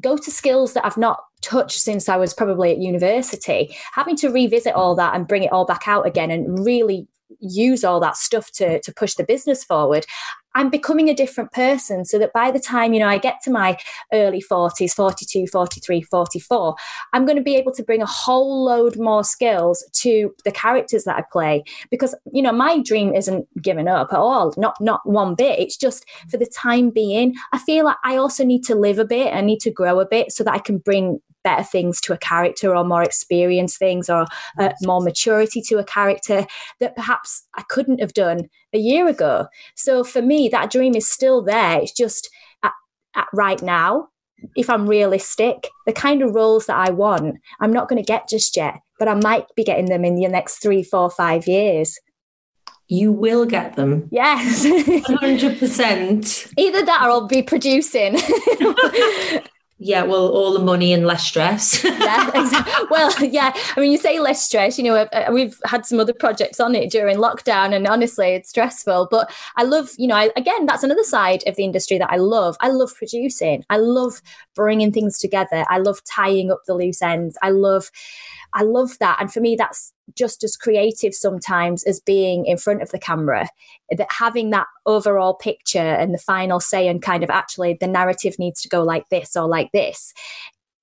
go 0.00 0.16
to 0.16 0.30
skills 0.30 0.72
that 0.72 0.84
i've 0.86 0.96
not 0.96 1.20
touched 1.42 1.80
since 1.80 2.08
i 2.08 2.16
was 2.16 2.32
probably 2.32 2.70
at 2.70 2.78
university 2.78 3.76
having 3.92 4.16
to 4.16 4.28
revisit 4.28 4.74
all 4.74 4.94
that 4.94 5.14
and 5.14 5.28
bring 5.28 5.42
it 5.42 5.52
all 5.52 5.66
back 5.66 5.86
out 5.86 6.06
again 6.06 6.30
and 6.30 6.64
really 6.64 7.06
use 7.40 7.84
all 7.84 8.00
that 8.00 8.16
stuff 8.16 8.50
to 8.52 8.80
to 8.80 8.92
push 8.92 9.14
the 9.14 9.24
business 9.24 9.64
forward 9.64 10.06
I'm 10.54 10.70
becoming 10.70 11.08
a 11.08 11.14
different 11.14 11.52
person 11.52 12.04
so 12.04 12.18
that 12.18 12.32
by 12.32 12.50
the 12.50 12.60
time, 12.60 12.92
you 12.92 13.00
know, 13.00 13.08
I 13.08 13.18
get 13.18 13.40
to 13.44 13.50
my 13.50 13.78
early 14.12 14.42
40s, 14.42 14.92
42, 14.92 15.46
43, 15.46 16.02
44, 16.02 16.74
I'm 17.12 17.24
going 17.24 17.36
to 17.36 17.42
be 17.42 17.56
able 17.56 17.72
to 17.72 17.82
bring 17.82 18.02
a 18.02 18.06
whole 18.06 18.64
load 18.64 18.98
more 18.98 19.24
skills 19.24 19.84
to 20.00 20.34
the 20.44 20.52
characters 20.52 21.04
that 21.04 21.16
I 21.16 21.24
play 21.32 21.64
because, 21.90 22.14
you 22.32 22.42
know, 22.42 22.52
my 22.52 22.82
dream 22.82 23.14
isn't 23.14 23.46
giving 23.62 23.88
up 23.88 24.12
at 24.12 24.18
all, 24.18 24.52
not 24.56 24.76
not 24.80 25.00
one 25.04 25.34
bit. 25.34 25.58
It's 25.58 25.76
just 25.76 26.04
for 26.30 26.36
the 26.36 26.46
time 26.46 26.90
being, 26.90 27.34
I 27.52 27.58
feel 27.58 27.84
like 27.84 27.96
I 28.04 28.16
also 28.16 28.44
need 28.44 28.64
to 28.64 28.74
live 28.74 28.98
a 28.98 29.04
bit, 29.04 29.34
I 29.34 29.40
need 29.40 29.60
to 29.60 29.70
grow 29.70 30.00
a 30.00 30.06
bit 30.06 30.32
so 30.32 30.44
that 30.44 30.54
I 30.54 30.58
can 30.58 30.78
bring 30.78 31.20
better 31.42 31.64
things 31.64 32.00
to 32.02 32.12
a 32.12 32.18
character 32.18 32.74
or 32.74 32.84
more 32.84 33.02
experienced 33.02 33.78
things 33.78 34.08
or 34.08 34.26
uh, 34.58 34.72
more 34.82 35.00
maturity 35.00 35.60
to 35.62 35.78
a 35.78 35.84
character 35.84 36.46
that 36.80 36.96
perhaps 36.96 37.46
I 37.54 37.62
couldn't 37.68 38.00
have 38.00 38.14
done 38.14 38.48
a 38.72 38.78
year 38.78 39.08
ago. 39.08 39.46
So 39.74 40.04
for 40.04 40.22
me, 40.22 40.48
that 40.48 40.70
dream 40.70 40.94
is 40.94 41.10
still 41.10 41.42
there. 41.42 41.80
It's 41.80 41.92
just 41.92 42.30
at, 42.62 42.72
at 43.14 43.26
right 43.32 43.62
now, 43.62 44.08
if 44.56 44.68
I'm 44.68 44.88
realistic, 44.88 45.68
the 45.86 45.92
kind 45.92 46.22
of 46.22 46.34
roles 46.34 46.66
that 46.66 46.76
I 46.76 46.90
want, 46.90 47.38
I'm 47.60 47.72
not 47.72 47.88
going 47.88 48.02
to 48.02 48.06
get 48.06 48.28
just 48.28 48.56
yet, 48.56 48.80
but 48.98 49.08
I 49.08 49.14
might 49.14 49.46
be 49.54 49.64
getting 49.64 49.86
them 49.86 50.04
in 50.04 50.16
the 50.16 50.28
next 50.28 50.58
three, 50.58 50.82
four, 50.82 51.10
five 51.10 51.46
years. 51.46 51.98
You 52.88 53.12
will 53.12 53.46
get 53.46 53.76
them. 53.76 54.08
Yes. 54.10 54.66
100%. 54.66 56.52
Either 56.58 56.84
that 56.84 57.02
or 57.02 57.10
I'll 57.10 57.26
be 57.26 57.42
producing. 57.42 58.18
yeah, 59.84 60.04
well, 60.04 60.28
all 60.28 60.52
the 60.52 60.60
money 60.60 60.92
and 60.92 61.04
less 61.04 61.24
stress. 61.24 61.82
yeah, 61.84 62.30
exactly. 62.34 62.86
Well, 62.88 63.12
yeah. 63.24 63.52
I 63.76 63.80
mean, 63.80 63.90
you 63.90 63.98
say 63.98 64.20
less 64.20 64.42
stress. 64.42 64.78
You 64.78 64.84
know, 64.84 64.94
uh, 64.94 65.30
we've 65.32 65.58
had 65.64 65.84
some 65.84 65.98
other 65.98 66.12
projects 66.12 66.60
on 66.60 66.76
it 66.76 66.90
during 66.90 67.18
lockdown, 67.18 67.74
and 67.74 67.88
honestly, 67.88 68.28
it's 68.28 68.50
stressful. 68.50 69.08
But 69.10 69.32
I 69.56 69.64
love, 69.64 69.90
you 69.98 70.06
know, 70.06 70.14
I, 70.14 70.30
again, 70.36 70.66
that's 70.66 70.84
another 70.84 71.02
side 71.02 71.42
of 71.48 71.56
the 71.56 71.64
industry 71.64 71.98
that 71.98 72.12
I 72.12 72.16
love. 72.16 72.56
I 72.60 72.68
love 72.68 72.94
producing. 72.94 73.64
I 73.70 73.78
love 73.78 74.22
bringing 74.54 74.92
things 74.92 75.18
together. 75.18 75.64
I 75.68 75.78
love 75.78 76.02
tying 76.04 76.52
up 76.52 76.62
the 76.66 76.74
loose 76.74 77.02
ends. 77.02 77.36
I 77.42 77.50
love 77.50 77.90
I 78.54 78.62
love 78.62 78.98
that. 78.98 79.18
And 79.20 79.32
for 79.32 79.40
me, 79.40 79.56
that's 79.56 79.92
just 80.14 80.44
as 80.44 80.56
creative 80.56 81.14
sometimes 81.14 81.84
as 81.84 82.00
being 82.00 82.44
in 82.46 82.58
front 82.58 82.82
of 82.82 82.90
the 82.90 82.98
camera. 82.98 83.48
That 83.90 84.10
having 84.10 84.50
that 84.50 84.66
overall 84.86 85.34
picture 85.34 85.78
and 85.78 86.14
the 86.14 86.18
final 86.18 86.60
say, 86.60 86.88
and 86.88 87.02
kind 87.02 87.22
of 87.22 87.30
actually 87.30 87.76
the 87.80 87.86
narrative 87.86 88.38
needs 88.38 88.60
to 88.62 88.68
go 88.68 88.82
like 88.82 89.08
this 89.08 89.36
or 89.36 89.48
like 89.48 89.70
this. 89.72 90.12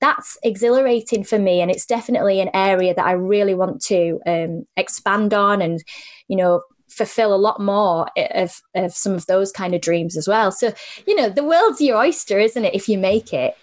That's 0.02 0.38
exhilarating 0.44 1.26
for 1.26 1.38
me, 1.38 1.62
and 1.62 1.70
it's 1.70 1.86
definitely 1.86 2.40
an 2.40 2.50
area 2.54 2.94
that 2.94 3.06
I 3.06 3.12
really 3.12 3.54
want 3.54 3.82
to 3.84 4.20
um, 4.26 4.66
expand 4.78 5.34
on, 5.34 5.62
and 5.62 5.84
you 6.28 6.38
know, 6.38 6.62
fulfill 6.90 7.34
a 7.34 7.38
lot 7.38 7.60
more 7.62 8.08
of, 8.16 8.62
of 8.76 8.94
some 8.94 9.14
of 9.14 9.26
those 9.26 9.52
kind 9.52 9.76
of 9.76 9.82
dreams 9.82 10.18
as 10.18 10.28
well. 10.28 10.52
So, 10.52 10.74
you 11.08 11.16
know, 11.16 11.30
the 11.30 11.44
world's 11.44 11.82
your 11.82 11.98
oyster, 11.98 12.40
isn't 12.40 12.66
it? 12.66 12.74
If 12.74 12.90
you 12.90 12.98
make 12.98 13.34
it. 13.34 13.56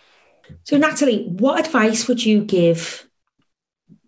So, 0.65 0.77
Natalie, 0.77 1.25
what 1.25 1.59
advice 1.59 2.07
would 2.07 2.25
you 2.25 2.43
give 2.45 3.06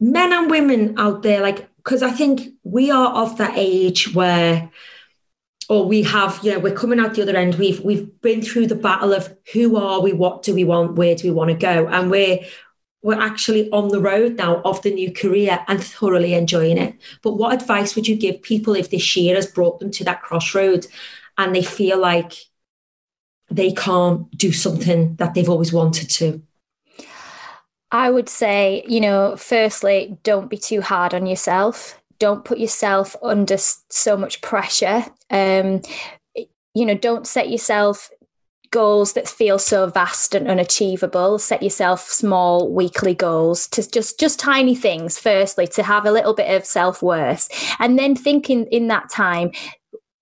men 0.01 0.33
and 0.33 0.51
women 0.51 0.95
out 0.99 1.23
there, 1.23 1.41
like, 1.41 1.69
because 1.77 2.03
I 2.03 2.11
think 2.11 2.55
we 2.65 2.91
are 2.91 3.13
of 3.15 3.39
that 3.39 3.55
age 3.57 4.15
where 4.15 4.71
or 5.69 5.85
we 5.85 6.03
have, 6.03 6.41
you 6.43 6.53
know, 6.53 6.59
we're 6.59 6.75
coming 6.75 6.99
out 6.99 7.15
the 7.15 7.23
other 7.23 7.37
end. 7.37 7.57
We've 7.57 7.81
we've 7.81 8.21
been 8.23 8.41
through 8.43 8.69
the 8.69 8.75
battle 8.75 9.13
of 9.13 9.37
who 9.53 9.77
are 9.77 10.01
we, 10.01 10.13
what 10.13 10.43
do 10.43 10.55
we 10.55 10.65
want, 10.65 10.97
where 10.97 11.15
do 11.15 11.29
we 11.29 11.35
want 11.35 11.51
to 11.51 11.57
go, 11.57 11.87
and 11.89 12.11
we're 12.11 12.41
we're 13.03 13.21
actually 13.21 13.71
on 13.71 13.89
the 13.89 14.01
road 14.01 14.37
now 14.37 14.61
of 14.63 14.83
the 14.83 14.93
new 14.93 15.13
career 15.13 15.65
and 15.69 15.83
thoroughly 15.83 16.35
enjoying 16.35 16.79
it. 16.79 16.97
But 17.23 17.35
what 17.35 17.55
advice 17.55 17.95
would 17.95 18.09
you 18.09 18.17
give 18.17 18.43
people 18.43 18.75
if 18.75 18.91
this 18.91 19.17
year 19.17 19.37
has 19.37 19.47
brought 19.47 19.79
them 19.79 19.91
to 19.93 20.05
that 20.05 20.23
crossroad 20.23 20.87
and 21.37 21.55
they 21.55 21.63
feel 21.63 21.99
like 21.99 22.33
they 23.51 23.73
can't 23.73 24.31
do 24.37 24.51
something 24.53 25.15
that 25.17 25.35
they've 25.35 25.49
always 25.49 25.73
wanted 25.73 26.11
to? 26.11 26.43
I 27.91 28.11
would 28.11 28.29
say, 28.29 28.85
you 28.87 29.01
know, 29.01 29.37
firstly, 29.37 30.19
don't 30.23 30.51
be 30.51 30.59
too 30.59 30.83
hard 30.83 31.15
on 31.15 31.27
yourself. 31.27 32.01
Don't 32.19 32.45
put 32.45 32.59
yourself 32.59 33.17
under 33.23 33.57
so 33.57 34.17
much 34.17 34.41
pressure. 34.43 35.05
Um, 35.31 35.83
you 36.75 36.85
know, 36.85 36.95
don't 36.95 37.27
set 37.27 37.51
yourself 37.51 38.11
goals 38.71 39.15
that 39.15 39.29
feel 39.29 39.59
so 39.59 39.87
vast 39.87 40.35
and 40.35 40.47
unachievable 40.47 41.39
set 41.39 41.63
yourself 41.63 42.03
small 42.03 42.71
weekly 42.71 43.15
goals 43.15 43.67
to 43.67 43.89
just 43.91 44.21
just 44.21 44.39
tiny 44.39 44.75
things 44.75 45.19
firstly 45.19 45.67
to 45.67 45.83
have 45.83 46.05
a 46.05 46.13
little 46.13 46.35
bit 46.35 46.55
of 46.55 46.67
self-worth 46.67 47.49
and 47.79 47.99
then 47.99 48.15
thinking 48.15 48.67
in 48.67 48.89
that 48.89 49.09
time 49.11 49.51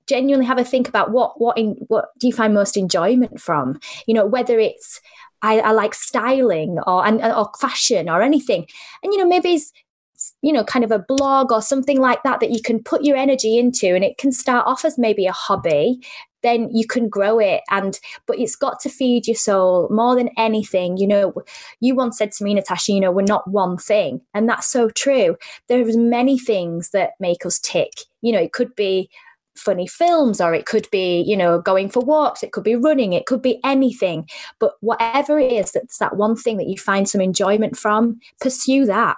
genuinely 0.06 0.46
have 0.46 0.58
a 0.58 0.64
think 0.64 0.88
about 0.88 1.10
what 1.10 1.40
what 1.40 1.58
in 1.58 1.70
what 1.88 2.10
do 2.20 2.28
you 2.28 2.32
find 2.32 2.54
most 2.54 2.76
enjoyment 2.76 3.40
from 3.40 3.80
you 4.06 4.14
know 4.14 4.24
whether 4.24 4.58
it's 4.60 5.00
I, 5.46 5.58
I 5.60 5.70
like 5.72 5.94
styling 5.94 6.78
or 6.86 7.06
and 7.06 7.22
uh, 7.22 7.34
or 7.38 7.50
fashion 7.58 8.08
or 8.08 8.22
anything. 8.22 8.66
And 9.02 9.12
you 9.12 9.18
know 9.18 9.28
maybe 9.28 9.54
it's 9.54 9.72
you 10.42 10.52
know 10.52 10.64
kind 10.64 10.84
of 10.84 10.90
a 10.90 10.98
blog 10.98 11.52
or 11.52 11.62
something 11.62 12.00
like 12.00 12.22
that 12.22 12.40
that 12.40 12.50
you 12.50 12.60
can 12.60 12.82
put 12.82 13.04
your 13.04 13.16
energy 13.16 13.58
into 13.58 13.94
and 13.94 14.02
it 14.02 14.18
can 14.18 14.32
start 14.32 14.66
off 14.66 14.84
as 14.84 14.98
maybe 14.98 15.26
a 15.26 15.32
hobby 15.32 16.00
then 16.42 16.68
you 16.72 16.86
can 16.86 17.08
grow 17.08 17.40
it. 17.40 17.62
And 17.70 17.98
but 18.26 18.38
it's 18.38 18.54
got 18.54 18.78
to 18.80 18.88
feed 18.88 19.26
your 19.26 19.34
soul 19.36 19.88
more 19.90 20.14
than 20.14 20.30
anything. 20.38 20.96
You 20.96 21.08
know 21.08 21.34
you 21.80 21.94
once 21.94 22.18
said 22.18 22.32
to 22.32 22.44
me 22.44 22.54
natasha 22.54 22.92
you 22.92 23.00
know 23.00 23.12
we're 23.12 23.22
not 23.22 23.50
one 23.50 23.76
thing. 23.76 24.20
And 24.34 24.48
that's 24.48 24.68
so 24.68 24.88
true. 24.90 25.36
There's 25.68 25.96
many 25.96 26.38
things 26.38 26.90
that 26.90 27.12
make 27.20 27.44
us 27.44 27.58
tick. 27.58 27.92
You 28.22 28.32
know 28.32 28.40
it 28.40 28.52
could 28.52 28.74
be 28.74 29.10
funny 29.58 29.86
films 29.86 30.40
or 30.40 30.54
it 30.54 30.66
could 30.66 30.88
be 30.90 31.22
you 31.26 31.36
know 31.36 31.60
going 31.60 31.88
for 31.88 32.00
walks 32.00 32.42
it 32.42 32.52
could 32.52 32.64
be 32.64 32.76
running 32.76 33.12
it 33.12 33.26
could 33.26 33.42
be 33.42 33.60
anything 33.64 34.28
but 34.58 34.74
whatever 34.80 35.38
it 35.38 35.52
is 35.52 35.72
that's 35.72 35.98
that 35.98 36.16
one 36.16 36.36
thing 36.36 36.56
that 36.56 36.68
you 36.68 36.76
find 36.76 37.08
some 37.08 37.20
enjoyment 37.20 37.76
from 37.76 38.18
pursue 38.40 38.84
that 38.84 39.16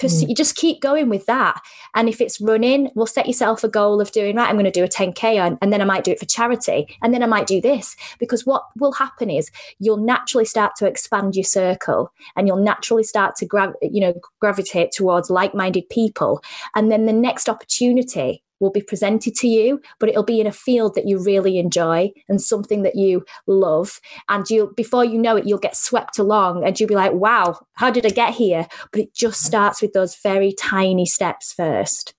pursue, 0.00 0.26
mm. 0.26 0.30
you 0.30 0.34
just 0.34 0.56
keep 0.56 0.80
going 0.80 1.08
with 1.08 1.26
that. 1.26 1.60
And 1.94 2.08
if 2.08 2.20
it's 2.20 2.40
running, 2.40 2.90
we'll 2.94 3.06
set 3.06 3.26
yourself 3.26 3.62
a 3.62 3.68
goal 3.68 4.00
of 4.00 4.10
doing, 4.10 4.36
right, 4.36 4.48
I'm 4.48 4.56
going 4.56 4.64
to 4.64 4.70
do 4.70 4.82
a 4.82 4.88
10K 4.88 5.40
on, 5.40 5.58
and 5.62 5.72
then 5.72 5.80
I 5.80 5.84
might 5.84 6.02
do 6.02 6.10
it 6.10 6.18
for 6.18 6.26
charity. 6.26 6.96
And 7.02 7.14
then 7.14 7.22
I 7.22 7.26
might 7.26 7.46
do 7.46 7.60
this. 7.60 7.94
Because 8.18 8.44
what 8.44 8.64
will 8.76 8.92
happen 8.92 9.30
is 9.30 9.50
you'll 9.78 9.98
naturally 9.98 10.44
start 10.44 10.72
to 10.76 10.86
expand 10.86 11.36
your 11.36 11.44
circle 11.44 12.12
and 12.34 12.48
you'll 12.48 12.56
naturally 12.56 13.04
start 13.04 13.36
to 13.36 13.46
grab, 13.46 13.74
you 13.82 14.00
know, 14.00 14.14
gravitate 14.40 14.90
towards 14.92 15.30
like-minded 15.30 15.88
people. 15.90 16.42
And 16.74 16.90
then 16.90 17.06
the 17.06 17.12
next 17.12 17.48
opportunity 17.48 18.42
will 18.60 18.70
be 18.70 18.82
presented 18.82 19.34
to 19.36 19.48
you, 19.48 19.80
but 19.98 20.08
it'll 20.08 20.22
be 20.22 20.40
in 20.40 20.46
a 20.46 20.52
field 20.52 20.94
that 20.94 21.08
you 21.08 21.22
really 21.22 21.58
enjoy 21.58 22.12
and 22.28 22.40
something 22.40 22.82
that 22.82 22.94
you 22.94 23.24
love. 23.46 24.00
And 24.28 24.48
you 24.48 24.72
before 24.76 25.04
you 25.04 25.18
know 25.18 25.36
it, 25.36 25.46
you'll 25.46 25.58
get 25.58 25.76
swept 25.76 26.18
along 26.18 26.64
and 26.64 26.78
you'll 26.78 26.88
be 26.88 26.94
like, 26.94 27.12
wow, 27.12 27.58
how 27.74 27.90
did 27.90 28.06
I 28.06 28.10
get 28.10 28.34
here? 28.34 28.66
But 28.92 29.00
it 29.00 29.14
just 29.14 29.42
starts 29.42 29.82
with 29.82 29.92
those 29.92 30.16
very 30.16 30.52
tiny 30.52 31.06
steps 31.06 31.52
first. 31.52 32.14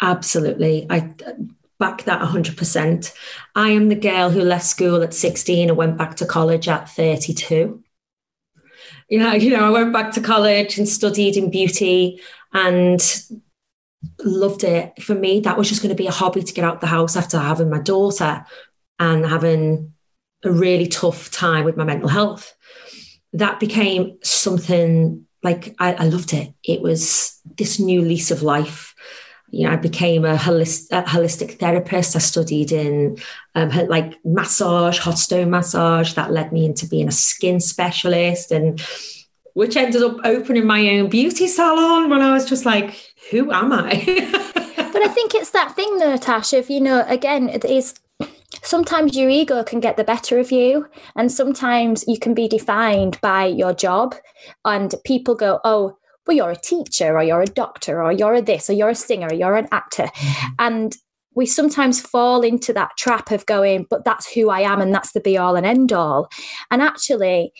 Absolutely. 0.00 0.86
I 0.88 1.14
back 1.78 2.04
that 2.04 2.20
100%. 2.20 3.12
I 3.56 3.70
am 3.70 3.88
the 3.88 3.94
girl 3.96 4.30
who 4.30 4.42
left 4.42 4.66
school 4.66 5.02
at 5.02 5.14
16 5.14 5.70
and 5.70 5.76
went 5.76 5.96
back 5.96 6.14
to 6.16 6.26
college 6.26 6.68
at 6.68 6.88
32. 6.90 7.82
You 9.08 9.18
know, 9.18 9.32
you 9.32 9.50
know, 9.50 9.64
I 9.64 9.70
went 9.70 9.92
back 9.92 10.12
to 10.12 10.20
college 10.20 10.78
and 10.78 10.88
studied 10.88 11.36
in 11.36 11.50
beauty 11.50 12.20
and 12.52 13.00
loved 14.24 14.64
it. 14.64 15.02
For 15.02 15.14
me, 15.14 15.40
that 15.40 15.58
was 15.58 15.68
just 15.68 15.82
going 15.82 15.94
to 15.94 16.02
be 16.02 16.06
a 16.06 16.12
hobby 16.12 16.42
to 16.42 16.54
get 16.54 16.64
out 16.64 16.80
the 16.80 16.86
house 16.86 17.16
after 17.16 17.38
having 17.38 17.70
my 17.70 17.80
daughter 17.80 18.44
and 18.98 19.26
having 19.26 19.92
a 20.44 20.50
really 20.50 20.86
tough 20.86 21.30
time 21.30 21.64
with 21.64 21.76
my 21.76 21.84
mental 21.84 22.08
health. 22.08 22.54
That 23.32 23.60
became 23.60 24.18
something 24.22 25.26
like 25.42 25.74
I, 25.78 25.94
I 25.94 26.04
loved 26.06 26.32
it. 26.32 26.52
It 26.64 26.82
was 26.82 27.38
this 27.56 27.78
new 27.78 28.02
lease 28.02 28.30
of 28.30 28.42
life. 28.42 28.94
You 29.50 29.66
know, 29.66 29.72
I 29.72 29.76
became 29.76 30.24
a, 30.24 30.36
holist, 30.36 30.86
a 30.92 31.02
holistic 31.02 31.58
therapist. 31.58 32.14
I 32.14 32.20
studied 32.20 32.72
in 32.72 33.16
um, 33.54 33.70
like 33.88 34.14
massage, 34.24 34.98
hot 34.98 35.18
stone 35.18 35.50
massage. 35.50 36.14
That 36.14 36.30
led 36.30 36.52
me 36.52 36.64
into 36.64 36.86
being 36.86 37.08
a 37.08 37.12
skin 37.12 37.58
specialist, 37.58 38.52
and 38.52 38.80
which 39.54 39.76
ended 39.76 40.02
up 40.02 40.18
opening 40.24 40.66
my 40.66 40.88
own 40.90 41.08
beauty 41.08 41.48
salon 41.48 42.10
when 42.10 42.20
I 42.22 42.32
was 42.32 42.48
just 42.48 42.64
like 42.64 43.09
who 43.30 43.50
am 43.52 43.72
I? 43.72 44.04
but 44.76 45.02
I 45.02 45.08
think 45.08 45.34
it's 45.34 45.50
that 45.50 45.74
thing 45.76 45.98
though, 45.98 46.16
Tash, 46.16 46.52
if 46.52 46.68
you 46.68 46.80
know, 46.80 47.04
again, 47.06 47.48
it 47.48 47.64
is 47.64 47.94
sometimes 48.62 49.16
your 49.16 49.30
ego 49.30 49.62
can 49.62 49.80
get 49.80 49.96
the 49.96 50.04
better 50.04 50.38
of 50.38 50.50
you 50.50 50.86
and 51.16 51.30
sometimes 51.30 52.04
you 52.06 52.18
can 52.18 52.34
be 52.34 52.48
defined 52.48 53.20
by 53.20 53.46
your 53.46 53.72
job 53.72 54.14
and 54.64 54.94
people 55.04 55.34
go 55.34 55.60
oh 55.64 55.96
well 56.26 56.36
you're 56.36 56.50
a 56.50 56.56
teacher 56.56 57.16
or 57.16 57.22
you're 57.22 57.42
a 57.42 57.46
doctor 57.46 58.02
or 58.02 58.12
you're 58.12 58.34
a 58.34 58.42
this 58.42 58.68
or 58.68 58.72
you're 58.72 58.90
a 58.90 58.94
singer 58.94 59.28
or 59.28 59.34
you're 59.34 59.56
an 59.56 59.68
actor 59.72 60.04
mm-hmm. 60.04 60.52
and 60.58 60.96
we 61.34 61.46
sometimes 61.46 62.00
fall 62.00 62.42
into 62.42 62.72
that 62.72 62.90
trap 62.98 63.30
of 63.30 63.46
going 63.46 63.86
but 63.88 64.04
that's 64.04 64.30
who 64.32 64.50
i 64.50 64.60
am 64.60 64.80
and 64.80 64.92
that's 64.92 65.12
the 65.12 65.20
be 65.20 65.38
all 65.38 65.56
and 65.56 65.66
end 65.66 65.92
all 65.92 66.28
and 66.70 66.82
actually 66.82 67.52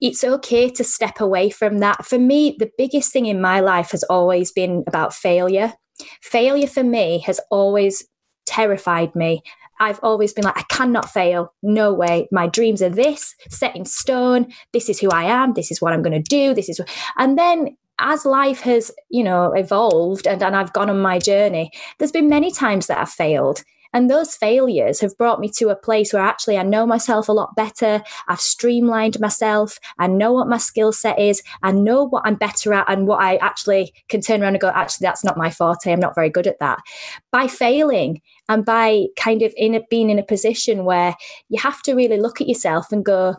it's 0.00 0.24
okay 0.24 0.70
to 0.70 0.84
step 0.84 1.20
away 1.20 1.50
from 1.50 1.78
that. 1.78 2.04
For 2.04 2.18
me, 2.18 2.56
the 2.58 2.70
biggest 2.76 3.12
thing 3.12 3.26
in 3.26 3.40
my 3.40 3.60
life 3.60 3.90
has 3.92 4.02
always 4.04 4.52
been 4.52 4.84
about 4.86 5.14
failure. 5.14 5.74
Failure 6.22 6.66
for 6.66 6.84
me 6.84 7.20
has 7.20 7.40
always 7.50 8.06
terrified 8.44 9.14
me. 9.14 9.42
I've 9.78 10.00
always 10.02 10.32
been 10.32 10.44
like, 10.44 10.58
I 10.58 10.64
cannot 10.70 11.10
fail. 11.10 11.52
No 11.62 11.92
way. 11.92 12.28
My 12.32 12.46
dreams 12.46 12.80
are 12.82 12.88
this, 12.88 13.34
set 13.50 13.76
in 13.76 13.84
stone. 13.84 14.52
This 14.72 14.88
is 14.88 14.98
who 14.98 15.10
I 15.10 15.24
am. 15.24 15.54
This 15.54 15.70
is 15.70 15.80
what 15.80 15.92
I'm 15.92 16.02
going 16.02 16.22
to 16.22 16.30
do. 16.30 16.54
This 16.54 16.68
is, 16.68 16.80
and 17.18 17.38
then 17.38 17.76
as 17.98 18.24
life 18.24 18.60
has, 18.60 18.90
you 19.10 19.24
know, 19.24 19.52
evolved 19.52 20.26
and, 20.26 20.42
and 20.42 20.56
I've 20.56 20.72
gone 20.72 20.90
on 20.90 21.00
my 21.00 21.18
journey, 21.18 21.70
there's 21.98 22.12
been 22.12 22.28
many 22.28 22.50
times 22.50 22.86
that 22.86 22.98
I've 22.98 23.10
failed. 23.10 23.62
And 23.96 24.10
those 24.10 24.36
failures 24.36 25.00
have 25.00 25.16
brought 25.16 25.40
me 25.40 25.48
to 25.56 25.70
a 25.70 25.74
place 25.74 26.12
where 26.12 26.22
actually 26.22 26.58
I 26.58 26.62
know 26.64 26.84
myself 26.84 27.30
a 27.30 27.32
lot 27.32 27.56
better. 27.56 28.02
I've 28.28 28.42
streamlined 28.42 29.18
myself. 29.20 29.78
I 29.98 30.06
know 30.06 30.34
what 30.34 30.48
my 30.48 30.58
skill 30.58 30.92
set 30.92 31.18
is. 31.18 31.42
I 31.62 31.72
know 31.72 32.04
what 32.04 32.24
I'm 32.26 32.34
better 32.34 32.74
at 32.74 32.90
and 32.90 33.06
what 33.06 33.22
I 33.22 33.36
actually 33.36 33.94
can 34.10 34.20
turn 34.20 34.42
around 34.42 34.52
and 34.52 34.60
go, 34.60 34.68
actually, 34.68 35.06
that's 35.06 35.24
not 35.24 35.38
my 35.38 35.48
forte. 35.48 35.90
I'm 35.90 35.98
not 35.98 36.14
very 36.14 36.28
good 36.28 36.46
at 36.46 36.58
that. 36.60 36.80
By 37.32 37.46
failing 37.46 38.20
and 38.50 38.66
by 38.66 39.06
kind 39.18 39.40
of 39.40 39.54
in 39.56 39.74
a, 39.74 39.80
being 39.88 40.10
in 40.10 40.18
a 40.18 40.22
position 40.22 40.84
where 40.84 41.16
you 41.48 41.58
have 41.58 41.80
to 41.84 41.94
really 41.94 42.20
look 42.20 42.42
at 42.42 42.48
yourself 42.48 42.92
and 42.92 43.02
go, 43.02 43.36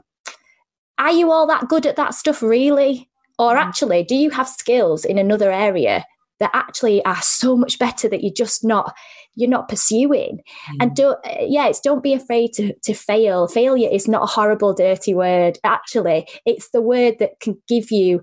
are 0.98 1.12
you 1.12 1.32
all 1.32 1.46
that 1.46 1.70
good 1.70 1.86
at 1.86 1.98
that 1.98 2.16
stuff 2.16 2.42
really? 2.42 3.08
Or 3.38 3.54
mm. 3.54 3.62
actually, 3.62 4.06
do 4.06 4.16
you 4.16 4.32
have 4.32 4.50
skills 4.50 5.06
in 5.06 5.20
another 5.20 5.52
area 5.52 6.04
that 6.40 6.52
actually 6.54 7.04
are 7.06 7.22
so 7.22 7.56
much 7.56 7.80
better 7.80 8.08
that 8.08 8.24
you're 8.24 8.34
just 8.34 8.64
not 8.64 8.96
you're 9.36 9.50
not 9.50 9.70
pursuing. 9.70 10.40
Mm. 10.72 10.78
and 10.82 10.96
don't 10.96 11.20
yeah 11.42 11.68
it's 11.68 11.80
don't 11.80 12.04
be 12.04 12.14
afraid 12.14 12.54
to 12.54 12.74
to 12.84 12.94
fail. 12.94 13.48
Failure 13.48 13.90
is 13.92 14.08
not 14.08 14.24
a 14.24 14.28
horrible 14.28 14.74
dirty 14.74 15.14
word. 15.14 15.58
Actually 15.64 16.28
it's 16.46 16.70
the 16.70 16.82
word 16.82 17.16
that 17.20 17.40
can 17.40 17.62
give 17.68 17.92
you 17.92 18.22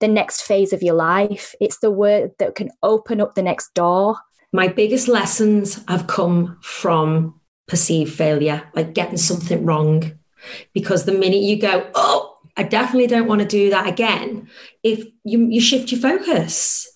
the 0.00 0.08
next 0.08 0.42
phase 0.42 0.72
of 0.72 0.82
your 0.82 0.94
life. 0.94 1.54
It's 1.60 1.78
the 1.78 1.90
word 1.90 2.32
that 2.38 2.54
can 2.54 2.70
open 2.82 3.20
up 3.20 3.34
the 3.34 3.42
next 3.42 3.74
door. 3.74 4.16
My 4.52 4.68
biggest 4.68 5.08
lessons 5.08 5.82
have 5.88 6.06
come 6.06 6.58
from 6.62 7.40
perceived 7.66 8.12
failure 8.12 8.62
like 8.74 8.94
getting 8.94 9.16
something 9.16 9.64
wrong. 9.64 10.18
Because 10.74 11.06
the 11.06 11.12
minute 11.12 11.40
you 11.40 11.58
go 11.58 11.88
oh 11.94 12.34
I 12.56 12.62
definitely 12.62 13.08
don't 13.08 13.26
want 13.26 13.40
to 13.40 13.48
do 13.48 13.70
that 13.70 13.88
again. 13.88 14.48
If 14.82 15.04
you, 15.24 15.48
you 15.48 15.60
shift 15.60 15.90
your 15.90 16.00
focus, 16.00 16.88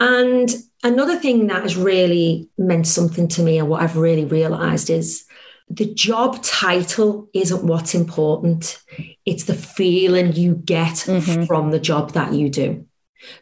and 0.00 0.48
another 0.82 1.16
thing 1.16 1.48
that 1.48 1.62
has 1.62 1.76
really 1.76 2.48
meant 2.56 2.86
something 2.86 3.28
to 3.28 3.42
me 3.42 3.58
and 3.58 3.68
what 3.68 3.82
I've 3.82 3.96
really 3.96 4.24
realized 4.24 4.90
is 4.90 5.24
the 5.70 5.92
job 5.92 6.42
title 6.42 7.28
isn't 7.34 7.64
what's 7.64 7.94
important. 7.94 8.82
It's 9.26 9.44
the 9.44 9.54
feeling 9.54 10.32
you 10.32 10.54
get 10.54 10.94
mm-hmm. 10.94 11.44
from 11.44 11.70
the 11.70 11.80
job 11.80 12.12
that 12.12 12.32
you 12.32 12.48
do. 12.48 12.86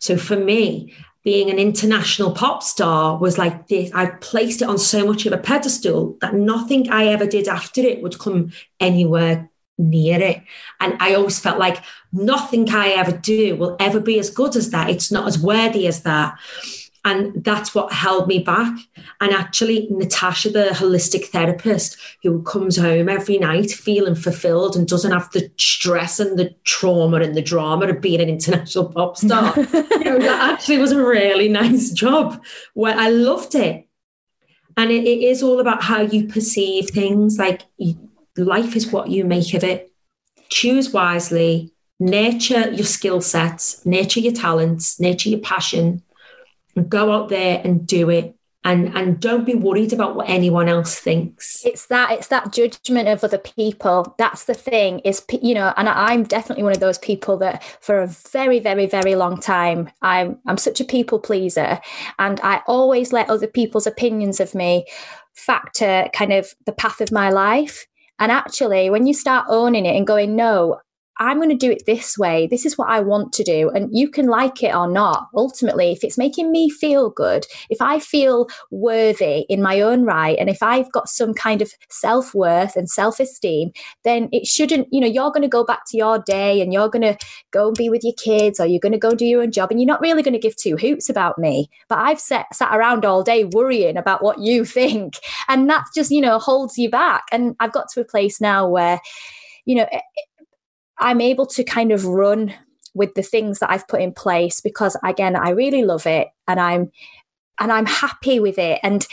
So 0.00 0.16
for 0.16 0.36
me, 0.36 0.94
being 1.22 1.50
an 1.50 1.58
international 1.58 2.32
pop 2.32 2.62
star 2.62 3.18
was 3.18 3.36
like 3.36 3.68
this. 3.68 3.90
I 3.92 4.06
placed 4.06 4.62
it 4.62 4.68
on 4.68 4.78
so 4.78 5.06
much 5.06 5.26
of 5.26 5.32
a 5.32 5.38
pedestal 5.38 6.16
that 6.20 6.34
nothing 6.34 6.90
I 6.90 7.06
ever 7.06 7.26
did 7.26 7.48
after 7.48 7.80
it 7.80 8.02
would 8.02 8.18
come 8.18 8.52
anywhere 8.80 9.50
near 9.78 10.20
it. 10.20 10.42
And 10.80 10.96
I 11.00 11.14
always 11.14 11.38
felt 11.38 11.58
like 11.58 11.82
nothing 12.12 12.70
I 12.70 12.90
ever 12.90 13.12
do 13.12 13.56
will 13.56 13.76
ever 13.78 14.00
be 14.00 14.18
as 14.18 14.30
good 14.30 14.56
as 14.56 14.70
that. 14.70 14.90
It's 14.90 15.12
not 15.12 15.26
as 15.26 15.38
worthy 15.38 15.86
as 15.86 16.02
that. 16.02 16.38
And 17.06 17.44
that's 17.44 17.72
what 17.72 17.92
held 17.92 18.26
me 18.26 18.40
back. 18.40 18.76
And 19.20 19.32
actually, 19.32 19.86
Natasha, 19.92 20.50
the 20.50 20.70
holistic 20.72 21.26
therapist 21.26 21.96
who 22.24 22.42
comes 22.42 22.76
home 22.76 23.08
every 23.08 23.38
night 23.38 23.70
feeling 23.70 24.16
fulfilled 24.16 24.74
and 24.74 24.88
doesn't 24.88 25.12
have 25.12 25.30
the 25.30 25.48
stress 25.56 26.18
and 26.18 26.36
the 26.36 26.52
trauma 26.64 27.18
and 27.18 27.36
the 27.36 27.42
drama 27.42 27.86
of 27.86 28.00
being 28.00 28.20
an 28.20 28.28
international 28.28 28.86
pop 28.86 29.16
star, 29.16 29.54
you 29.56 30.04
know, 30.04 30.18
that 30.18 30.54
actually 30.54 30.78
was 30.78 30.90
a 30.90 31.00
really 31.00 31.48
nice 31.48 31.92
job 31.92 32.44
where 32.74 32.96
I 32.98 33.08
loved 33.08 33.54
it. 33.54 33.86
And 34.76 34.90
it, 34.90 35.04
it 35.04 35.22
is 35.22 35.44
all 35.44 35.60
about 35.60 35.84
how 35.84 36.00
you 36.00 36.26
perceive 36.26 36.90
things. 36.90 37.38
Like 37.38 37.62
life 38.36 38.76
is 38.76 38.92
what 38.92 39.08
you 39.08 39.24
make 39.24 39.54
of 39.54 39.64
it. 39.64 39.92
Choose 40.48 40.92
wisely, 40.92 41.72
nurture 41.98 42.70
your 42.70 42.86
skill 42.86 43.20
sets, 43.20 43.84
nurture 43.84 44.20
your 44.20 44.32
talents, 44.32 45.00
nurture 45.00 45.30
your 45.30 45.40
passion, 45.40 46.02
and 46.74 46.88
go 46.88 47.12
out 47.12 47.28
there 47.28 47.60
and 47.64 47.86
do 47.86 48.10
it. 48.10 48.34
And 48.64 48.96
and 48.96 49.20
don't 49.20 49.44
be 49.44 49.54
worried 49.54 49.92
about 49.92 50.16
what 50.16 50.28
anyone 50.28 50.68
else 50.68 50.98
thinks. 50.98 51.64
It's 51.64 51.86
that 51.86 52.10
it's 52.10 52.26
that 52.28 52.52
judgment 52.52 53.06
of 53.06 53.22
other 53.22 53.38
people. 53.38 54.16
That's 54.18 54.44
the 54.44 54.54
thing 54.54 54.98
is 55.00 55.24
you 55.40 55.54
know 55.54 55.72
and 55.76 55.88
i'm 55.88 56.24
definitely 56.24 56.64
one 56.64 56.72
of 56.72 56.80
those 56.80 56.98
people 56.98 57.36
that 57.36 57.62
for 57.80 58.00
a 58.00 58.08
very 58.08 58.58
very 58.58 58.86
very 58.86 59.14
long 59.14 59.38
time 59.38 59.88
i'm 60.02 60.40
i'm 60.46 60.58
such 60.58 60.80
a 60.80 60.84
people 60.84 61.20
pleaser. 61.20 61.80
And 62.18 62.40
i 62.42 62.60
always 62.66 63.12
let 63.12 63.30
other 63.30 63.46
people's 63.46 63.86
opinions 63.86 64.40
of 64.40 64.52
me 64.52 64.84
factor 65.34 66.08
kind 66.12 66.32
of 66.32 66.52
the 66.64 66.72
path 66.72 67.00
of 67.00 67.12
my 67.12 67.30
life 67.30 67.86
and 68.18 68.32
actually 68.32 68.90
when 68.90 69.06
you 69.06 69.14
start 69.14 69.46
owning 69.48 69.86
it 69.86 69.96
and 69.96 70.06
going 70.06 70.36
no 70.36 70.80
I'm 71.18 71.38
going 71.38 71.50
to 71.50 71.54
do 71.54 71.70
it 71.70 71.86
this 71.86 72.18
way. 72.18 72.46
This 72.46 72.66
is 72.66 72.76
what 72.76 72.88
I 72.88 73.00
want 73.00 73.32
to 73.34 73.44
do. 73.44 73.70
And 73.70 73.88
you 73.92 74.08
can 74.10 74.26
like 74.26 74.62
it 74.62 74.74
or 74.74 74.88
not. 74.88 75.28
Ultimately, 75.34 75.92
if 75.92 76.04
it's 76.04 76.18
making 76.18 76.52
me 76.52 76.68
feel 76.68 77.10
good, 77.10 77.46
if 77.70 77.80
I 77.80 77.98
feel 77.98 78.48
worthy 78.70 79.46
in 79.48 79.62
my 79.62 79.80
own 79.80 80.04
right, 80.04 80.36
and 80.38 80.50
if 80.50 80.62
I've 80.62 80.90
got 80.92 81.08
some 81.08 81.32
kind 81.32 81.62
of 81.62 81.72
self 81.88 82.34
worth 82.34 82.76
and 82.76 82.88
self 82.88 83.18
esteem, 83.18 83.72
then 84.04 84.28
it 84.32 84.46
shouldn't, 84.46 84.88
you 84.90 85.00
know, 85.00 85.06
you're 85.06 85.30
going 85.30 85.42
to 85.42 85.48
go 85.48 85.64
back 85.64 85.82
to 85.88 85.96
your 85.96 86.18
day 86.18 86.60
and 86.60 86.72
you're 86.72 86.90
going 86.90 87.02
to 87.02 87.16
go 87.50 87.68
and 87.68 87.76
be 87.76 87.88
with 87.88 88.04
your 88.04 88.14
kids 88.14 88.60
or 88.60 88.66
you're 88.66 88.80
going 88.80 88.92
to 88.92 88.98
go 88.98 89.14
do 89.14 89.24
your 89.24 89.42
own 89.42 89.52
job 89.52 89.70
and 89.70 89.80
you're 89.80 89.86
not 89.86 90.00
really 90.00 90.22
going 90.22 90.34
to 90.34 90.40
give 90.40 90.56
two 90.56 90.76
hoots 90.76 91.08
about 91.08 91.38
me. 91.38 91.70
But 91.88 91.98
I've 91.98 92.20
sat, 92.20 92.54
sat 92.54 92.74
around 92.76 93.04
all 93.04 93.22
day 93.22 93.44
worrying 93.44 93.96
about 93.96 94.22
what 94.22 94.40
you 94.40 94.64
think. 94.76 95.14
And 95.48 95.68
that 95.70 95.86
just, 95.94 96.10
you 96.10 96.20
know, 96.20 96.38
holds 96.38 96.76
you 96.76 96.90
back. 96.90 97.24
And 97.32 97.56
I've 97.60 97.72
got 97.72 97.88
to 97.90 98.00
a 98.00 98.04
place 98.04 98.40
now 98.40 98.68
where, 98.68 99.00
you 99.64 99.76
know, 99.76 99.86
I'm 100.98 101.20
able 101.20 101.46
to 101.46 101.64
kind 101.64 101.92
of 101.92 102.04
run 102.04 102.54
with 102.94 103.14
the 103.14 103.22
things 103.22 103.58
that 103.58 103.70
I've 103.70 103.86
put 103.88 104.00
in 104.00 104.12
place 104.12 104.60
because 104.60 104.96
again 105.04 105.36
I 105.36 105.50
really 105.50 105.84
love 105.84 106.06
it 106.06 106.28
and 106.48 106.58
I'm 106.58 106.90
and 107.58 107.72
I'm 107.72 107.86
happy 107.86 108.40
with 108.40 108.58
it. 108.58 108.80
And 108.82 109.06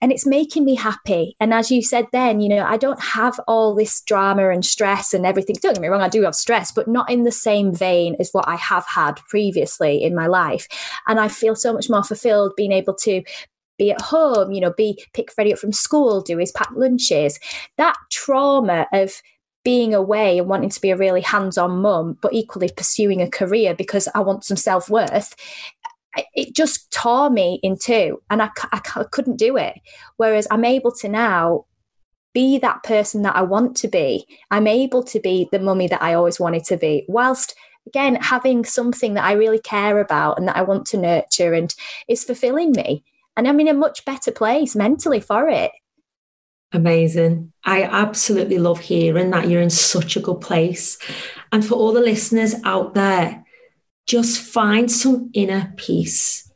and 0.00 0.12
it's 0.12 0.26
making 0.26 0.64
me 0.66 0.74
happy. 0.74 1.34
And 1.40 1.54
as 1.54 1.70
you 1.70 1.82
said 1.82 2.06
then 2.12 2.40
you 2.40 2.48
know 2.48 2.64
I 2.64 2.76
don't 2.76 3.02
have 3.02 3.40
all 3.48 3.74
this 3.74 4.00
drama 4.02 4.50
and 4.50 4.64
stress 4.64 5.12
and 5.12 5.26
everything. 5.26 5.56
Don't 5.60 5.74
get 5.74 5.82
me 5.82 5.88
wrong 5.88 6.02
I 6.02 6.08
do 6.08 6.22
have 6.22 6.36
stress 6.36 6.70
but 6.70 6.88
not 6.88 7.10
in 7.10 7.24
the 7.24 7.32
same 7.32 7.74
vein 7.74 8.16
as 8.20 8.30
what 8.30 8.48
I 8.48 8.56
have 8.56 8.86
had 8.86 9.16
previously 9.28 10.02
in 10.02 10.14
my 10.14 10.26
life. 10.26 10.68
And 11.08 11.18
I 11.18 11.28
feel 11.28 11.56
so 11.56 11.72
much 11.72 11.90
more 11.90 12.04
fulfilled 12.04 12.52
being 12.56 12.72
able 12.72 12.94
to 12.94 13.22
be 13.76 13.90
at 13.90 14.00
home, 14.00 14.52
you 14.52 14.60
know, 14.60 14.72
be 14.72 15.02
pick 15.12 15.32
Freddie 15.32 15.52
up 15.52 15.58
from 15.58 15.72
school, 15.72 16.20
do 16.20 16.38
his 16.38 16.52
packed 16.52 16.76
lunches. 16.76 17.40
That 17.76 17.96
trauma 18.10 18.86
of 18.92 19.20
being 19.64 19.94
away 19.94 20.38
and 20.38 20.48
wanting 20.48 20.70
to 20.70 20.80
be 20.80 20.90
a 20.90 20.96
really 20.96 21.22
hands-on 21.22 21.80
mum, 21.80 22.18
but 22.20 22.32
equally 22.32 22.70
pursuing 22.76 23.22
a 23.22 23.30
career 23.30 23.74
because 23.74 24.08
I 24.14 24.20
want 24.20 24.44
some 24.44 24.56
self-worth, 24.56 25.34
it 26.34 26.54
just 26.54 26.92
tore 26.92 27.30
me 27.30 27.58
in 27.62 27.76
two, 27.76 28.22
and 28.30 28.40
I, 28.42 28.50
I, 28.72 28.80
I 28.96 29.04
couldn't 29.10 29.36
do 29.36 29.56
it. 29.56 29.74
Whereas 30.16 30.46
I'm 30.50 30.64
able 30.64 30.92
to 30.92 31.08
now 31.08 31.64
be 32.34 32.58
that 32.58 32.82
person 32.82 33.22
that 33.22 33.36
I 33.36 33.42
want 33.42 33.76
to 33.78 33.88
be. 33.88 34.26
I'm 34.50 34.66
able 34.66 35.02
to 35.04 35.20
be 35.20 35.48
the 35.50 35.58
mummy 35.58 35.88
that 35.88 36.02
I 36.02 36.14
always 36.14 36.38
wanted 36.38 36.64
to 36.64 36.76
be, 36.76 37.04
whilst 37.08 37.54
again 37.86 38.16
having 38.16 38.64
something 38.64 39.14
that 39.14 39.24
I 39.24 39.32
really 39.32 39.60
care 39.60 39.98
about 39.98 40.38
and 40.38 40.48
that 40.48 40.56
I 40.56 40.62
want 40.62 40.86
to 40.86 40.98
nurture 40.98 41.52
and 41.52 41.74
is 42.08 42.24
fulfilling 42.24 42.72
me. 42.72 43.04
And 43.36 43.48
I'm 43.48 43.60
in 43.60 43.68
a 43.68 43.74
much 43.74 44.04
better 44.04 44.30
place 44.30 44.76
mentally 44.76 45.20
for 45.20 45.48
it. 45.48 45.72
Amazing. 46.74 47.52
I 47.64 47.84
absolutely 47.84 48.58
love 48.58 48.80
hearing 48.80 49.30
that 49.30 49.48
you're 49.48 49.62
in 49.62 49.70
such 49.70 50.16
a 50.16 50.20
good 50.20 50.40
place. 50.40 50.98
And 51.52 51.64
for 51.64 51.74
all 51.74 51.92
the 51.92 52.00
listeners 52.00 52.56
out 52.64 52.94
there, 52.94 53.44
just 54.06 54.42
find 54.42 54.90
some 54.90 55.30
inner 55.32 55.72
peace. 55.76 56.52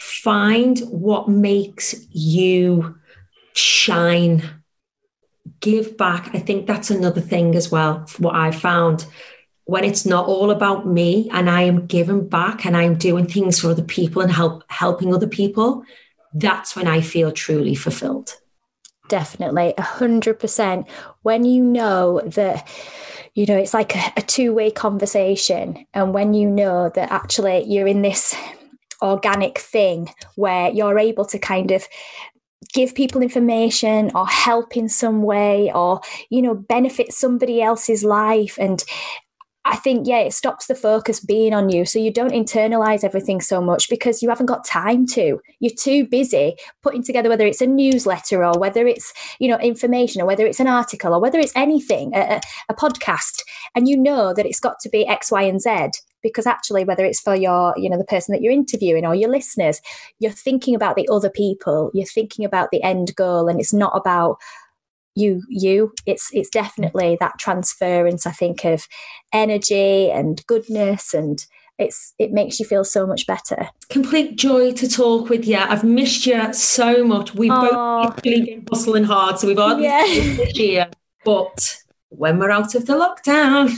Find 0.00 0.80
what 0.80 1.28
makes 1.28 1.94
you 2.10 2.96
shine. 3.54 4.42
Give 5.60 5.96
back. 5.96 6.34
I 6.34 6.40
think 6.40 6.66
that's 6.66 6.90
another 6.90 7.20
thing 7.20 7.54
as 7.54 7.70
well, 7.70 8.06
what 8.18 8.34
I 8.34 8.50
found. 8.50 9.06
When 9.66 9.84
it's 9.84 10.04
not 10.04 10.26
all 10.26 10.50
about 10.50 10.84
me 10.84 11.30
and 11.32 11.48
I 11.48 11.62
am 11.62 11.86
giving 11.86 12.28
back 12.28 12.66
and 12.66 12.76
I'm 12.76 12.96
doing 12.96 13.28
things 13.28 13.60
for 13.60 13.70
other 13.70 13.84
people 13.84 14.20
and 14.20 14.32
help 14.32 14.64
helping 14.68 15.14
other 15.14 15.28
people, 15.28 15.84
that's 16.34 16.74
when 16.74 16.88
I 16.88 17.02
feel 17.02 17.30
truly 17.30 17.76
fulfilled. 17.76 18.34
Definitely, 19.10 19.74
a 19.76 19.82
hundred 19.82 20.38
percent. 20.38 20.86
When 21.22 21.44
you 21.44 21.64
know 21.64 22.20
that, 22.26 22.68
you 23.34 23.44
know, 23.44 23.56
it's 23.56 23.74
like 23.74 23.96
a, 23.96 24.12
a 24.16 24.22
two 24.22 24.54
way 24.54 24.70
conversation, 24.70 25.84
and 25.92 26.14
when 26.14 26.32
you 26.32 26.48
know 26.48 26.90
that 26.94 27.10
actually 27.10 27.64
you're 27.64 27.88
in 27.88 28.02
this 28.02 28.36
organic 29.02 29.58
thing 29.58 30.10
where 30.36 30.70
you're 30.70 30.98
able 30.98 31.24
to 31.24 31.40
kind 31.40 31.72
of 31.72 31.88
give 32.72 32.94
people 32.94 33.20
information 33.20 34.12
or 34.14 34.28
help 34.28 34.76
in 34.76 34.88
some 34.88 35.22
way 35.22 35.72
or 35.74 36.00
you 36.28 36.40
know 36.40 36.54
benefit 36.54 37.12
somebody 37.12 37.60
else's 37.60 38.04
life 38.04 38.58
and 38.60 38.84
I 39.64 39.76
think, 39.76 40.06
yeah, 40.06 40.20
it 40.20 40.32
stops 40.32 40.66
the 40.66 40.74
focus 40.74 41.20
being 41.20 41.52
on 41.52 41.68
you. 41.68 41.84
So 41.84 41.98
you 41.98 42.10
don't 42.10 42.32
internalize 42.32 43.04
everything 43.04 43.40
so 43.42 43.60
much 43.60 43.90
because 43.90 44.22
you 44.22 44.28
haven't 44.30 44.46
got 44.46 44.64
time 44.64 45.06
to. 45.08 45.38
You're 45.60 45.74
too 45.78 46.06
busy 46.06 46.56
putting 46.82 47.02
together 47.02 47.28
whether 47.28 47.46
it's 47.46 47.60
a 47.60 47.66
newsletter 47.66 48.44
or 48.44 48.58
whether 48.58 48.86
it's, 48.86 49.12
you 49.38 49.48
know, 49.48 49.58
information 49.58 50.22
or 50.22 50.26
whether 50.26 50.46
it's 50.46 50.60
an 50.60 50.66
article 50.66 51.12
or 51.12 51.20
whether 51.20 51.38
it's 51.38 51.54
anything, 51.54 52.12
a, 52.14 52.40
a 52.70 52.74
podcast. 52.74 53.42
And 53.74 53.86
you 53.86 53.98
know 53.98 54.32
that 54.32 54.46
it's 54.46 54.60
got 54.60 54.80
to 54.80 54.88
be 54.88 55.06
X, 55.06 55.30
Y, 55.30 55.42
and 55.42 55.60
Z 55.60 55.90
because 56.22 56.46
actually 56.46 56.84
whether 56.84 57.04
it's 57.04 57.20
for 57.20 57.34
your 57.34 57.74
you 57.76 57.88
know 57.88 57.98
the 57.98 58.04
person 58.04 58.32
that 58.32 58.42
you're 58.42 58.52
interviewing 58.52 59.06
or 59.06 59.14
your 59.14 59.30
listeners 59.30 59.80
you're 60.18 60.30
thinking 60.30 60.74
about 60.74 60.96
the 60.96 61.08
other 61.10 61.30
people 61.30 61.90
you're 61.94 62.04
thinking 62.04 62.44
about 62.44 62.68
the 62.70 62.82
end 62.82 63.14
goal 63.16 63.48
and 63.48 63.58
it's 63.58 63.72
not 63.72 63.92
about 63.96 64.36
you 65.14 65.42
you. 65.48 65.92
It's 66.06 66.30
it's 66.32 66.50
definitely 66.50 67.16
that 67.20 67.38
transference 67.38 68.26
i 68.26 68.32
think 68.32 68.64
of 68.64 68.86
energy 69.32 70.10
and 70.10 70.44
goodness 70.46 71.14
and 71.14 71.44
it's 71.78 72.14
it 72.18 72.30
makes 72.30 72.60
you 72.60 72.66
feel 72.66 72.84
so 72.84 73.06
much 73.06 73.26
better. 73.26 73.68
Complete 73.88 74.36
joy 74.36 74.72
to 74.72 74.88
talk 74.88 75.28
with 75.28 75.46
you 75.46 75.56
i've 75.56 75.84
missed 75.84 76.26
you 76.26 76.52
so 76.52 77.04
much. 77.04 77.34
We've 77.34 77.50
Aww. 77.50 78.02
both 78.02 78.22
been 78.22 78.66
hustling 78.70 79.04
hard 79.04 79.38
so 79.38 79.46
we've 79.46 79.58
had 79.58 79.80
yeah. 79.80 80.04
this 80.06 80.58
year. 80.58 80.88
But 81.24 81.76
when 82.10 82.38
we're 82.38 82.50
out 82.50 82.74
of 82.74 82.86
the 82.86 82.94
lockdown 82.94 83.70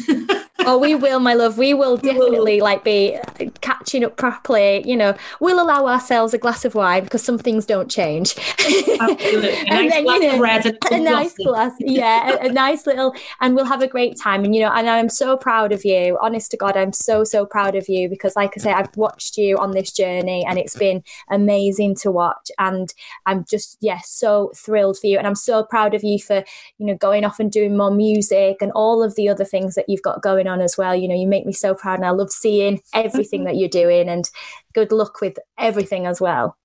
oh, 0.67 0.79
we 0.79 0.95
will, 0.95 1.21
my 1.21 1.35
love. 1.35 1.59
We 1.59 1.75
will 1.75 1.97
definitely 1.97 2.61
like 2.61 2.85
be 2.85 3.17
uh, 3.17 3.51
catching 3.61 4.05
up 4.05 4.17
properly. 4.17 4.83
You 4.89 4.97
know, 4.97 5.17
we'll 5.41 5.61
allow 5.61 5.87
ourselves 5.87 6.35
a 6.35 6.39
glass 6.39 6.65
of 6.65 6.75
wine 6.75 7.05
because 7.05 7.23
some 7.23 7.39
things 7.39 7.67
don't 7.67 7.91
change. 7.91 8.35
Absolutely. 8.59 9.55
and 9.69 9.89
nice 9.89 9.91
then, 9.91 10.07
you 10.07 10.21
know, 10.21 10.73
a 10.91 11.01
nice 11.01 11.35
glass, 11.35 11.73
yeah, 11.79 12.37
a, 12.37 12.49
a, 12.49 12.53
nice 12.53 12.87
little, 12.87 13.15
and 13.41 13.55
we'll 13.55 13.65
have 13.65 13.83
a 13.83 13.87
great 13.87 14.19
time. 14.19 14.45
And 14.45 14.55
you 14.55 14.63
know, 14.63 14.73
and 14.73 14.89
I'm 14.89 15.09
so 15.09 15.37
proud 15.37 15.73
of 15.73 15.85
you. 15.85 16.19
Honest 16.21 16.51
to 16.53 16.57
God, 16.57 16.77
I'm 16.77 16.93
so 16.93 17.25
so 17.25 17.45
proud 17.45 17.75
of 17.75 17.89
you 17.89 18.09
because, 18.09 18.37
like 18.37 18.53
I 18.57 18.61
say, 18.61 18.73
I've 18.73 18.97
watched 18.97 19.37
you 19.37 19.59
on 19.59 19.73
this 19.73 19.93
journey, 19.93 20.45
and 20.49 20.59
it's 20.59 20.77
been 20.77 21.03
amazing 21.31 21.97
to 21.97 22.11
watch. 22.11 22.51
And 22.59 22.93
I'm 23.27 23.45
just, 23.49 23.79
yes, 23.81 23.93
yeah, 23.93 24.01
so 24.05 24.53
thrilled 24.57 24.99
for 24.99 25.07
you, 25.07 25.19
and 25.19 25.27
I'm 25.27 25.35
so 25.35 25.65
proud 25.65 25.95
of 25.95 26.05
you 26.05 26.19
for 26.19 26.45
you 26.79 26.87
know 26.87 26.95
going 26.97 27.25
off 27.25 27.41
and 27.41 27.51
doing 27.51 27.77
more 27.77 27.91
music 27.91 28.59
and 28.61 28.73
all 28.73 29.03
of 29.03 29.15
the 29.17 29.29
other 29.29 29.45
things 29.45 29.75
that 29.75 29.89
you've 29.89 30.03
got 30.03 30.23
going 30.23 30.47
on 30.47 30.52
on 30.53 30.61
as 30.61 30.77
well. 30.79 30.95
You 30.95 31.09
know, 31.09 31.17
you 31.17 31.27
make 31.27 31.47
me 31.47 31.53
so 31.53 31.75
proud 31.75 31.99
and 31.99 32.07
I 32.07 32.11
love 32.11 32.31
seeing 32.31 32.81
everything 32.95 33.45
that 33.45 33.57
you're 33.57 33.69
doing 33.69 34.09
and 34.09 34.29
good 34.75 34.93
luck 34.93 35.21
with 35.21 35.39
everything 35.59 36.07
as 36.07 36.21
well. 36.21 36.57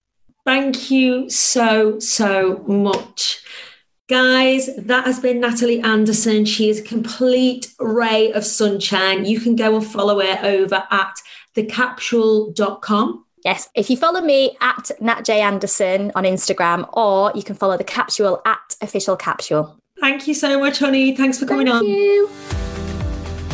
Thank 0.45 0.91
you 0.91 1.29
so, 1.29 1.99
so 1.99 2.63
much. 2.67 3.41
Guys, 4.07 4.69
that 4.77 5.05
has 5.05 5.19
been 5.19 5.41
Natalie 5.41 5.81
Anderson. 5.81 6.45
She 6.45 6.69
is 6.69 6.79
a 6.79 6.83
complete 6.83 7.73
ray 7.79 8.31
of 8.31 8.45
sunshine. 8.45 9.25
You 9.25 9.41
can 9.41 9.57
go 9.57 9.75
and 9.75 9.85
follow 9.85 10.21
her 10.21 10.39
over 10.45 10.87
at 10.89 11.15
thecapsule.com. 11.55 13.25
Yes, 13.43 13.69
if 13.75 13.89
you 13.89 13.97
follow 13.97 14.21
me 14.21 14.57
at 14.61 14.91
Nat 15.01 15.25
J 15.25 15.41
Anderson 15.41 16.11
on 16.15 16.23
Instagram, 16.23 16.87
or 16.93 17.31
you 17.35 17.43
can 17.43 17.55
follow 17.55 17.77
the 17.77 17.83
capsule 17.83 18.41
at 18.45 18.75
official 18.81 19.17
capsule. 19.17 19.77
Thank 19.99 20.27
you 20.27 20.33
so 20.33 20.59
much, 20.59 20.79
honey. 20.79 21.15
Thanks 21.15 21.39
for 21.39 21.45
coming 21.45 21.67
Thank 21.67 21.79
on. 21.79 21.85
You. 21.85 22.29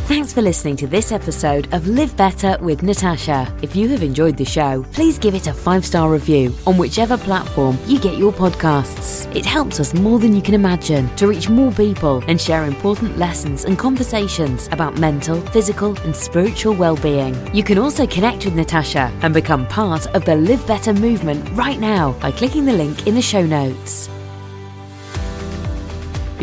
Thanks 0.07 0.33
for 0.33 0.41
listening 0.41 0.75
to 0.77 0.85
this 0.85 1.13
episode 1.13 1.73
of 1.73 1.87
Live 1.87 2.15
Better 2.17 2.57
with 2.59 2.83
Natasha. 2.83 3.51
If 3.61 3.73
you 3.73 3.87
have 3.87 4.03
enjoyed 4.03 4.35
the 4.35 4.43
show, 4.43 4.83
please 4.91 5.17
give 5.17 5.33
it 5.33 5.47
a 5.47 5.53
five 5.53 5.85
star 5.85 6.09
review 6.09 6.53
on 6.67 6.77
whichever 6.77 7.17
platform 7.17 7.77
you 7.85 8.01
get 8.01 8.17
your 8.17 8.33
podcasts. 8.33 9.33
It 9.33 9.45
helps 9.45 9.79
us 9.79 9.93
more 9.93 10.19
than 10.19 10.35
you 10.35 10.41
can 10.41 10.55
imagine 10.55 11.07
to 11.15 11.25
reach 11.27 11.47
more 11.47 11.71
people 11.71 12.21
and 12.27 12.39
share 12.39 12.65
important 12.65 13.17
lessons 13.17 13.63
and 13.63 13.79
conversations 13.79 14.67
about 14.73 14.99
mental, 14.99 15.39
physical, 15.47 15.97
and 15.99 16.13
spiritual 16.13 16.73
well 16.73 16.97
being. 16.97 17.33
You 17.55 17.63
can 17.63 17.77
also 17.77 18.05
connect 18.05 18.43
with 18.43 18.55
Natasha 18.55 19.09
and 19.21 19.33
become 19.33 19.65
part 19.67 20.05
of 20.07 20.25
the 20.25 20.35
Live 20.35 20.67
Better 20.67 20.93
movement 20.93 21.49
right 21.53 21.79
now 21.79 22.11
by 22.19 22.31
clicking 22.31 22.65
the 22.65 22.73
link 22.73 23.07
in 23.07 23.15
the 23.15 23.21
show 23.21 23.45
notes. 23.45 24.09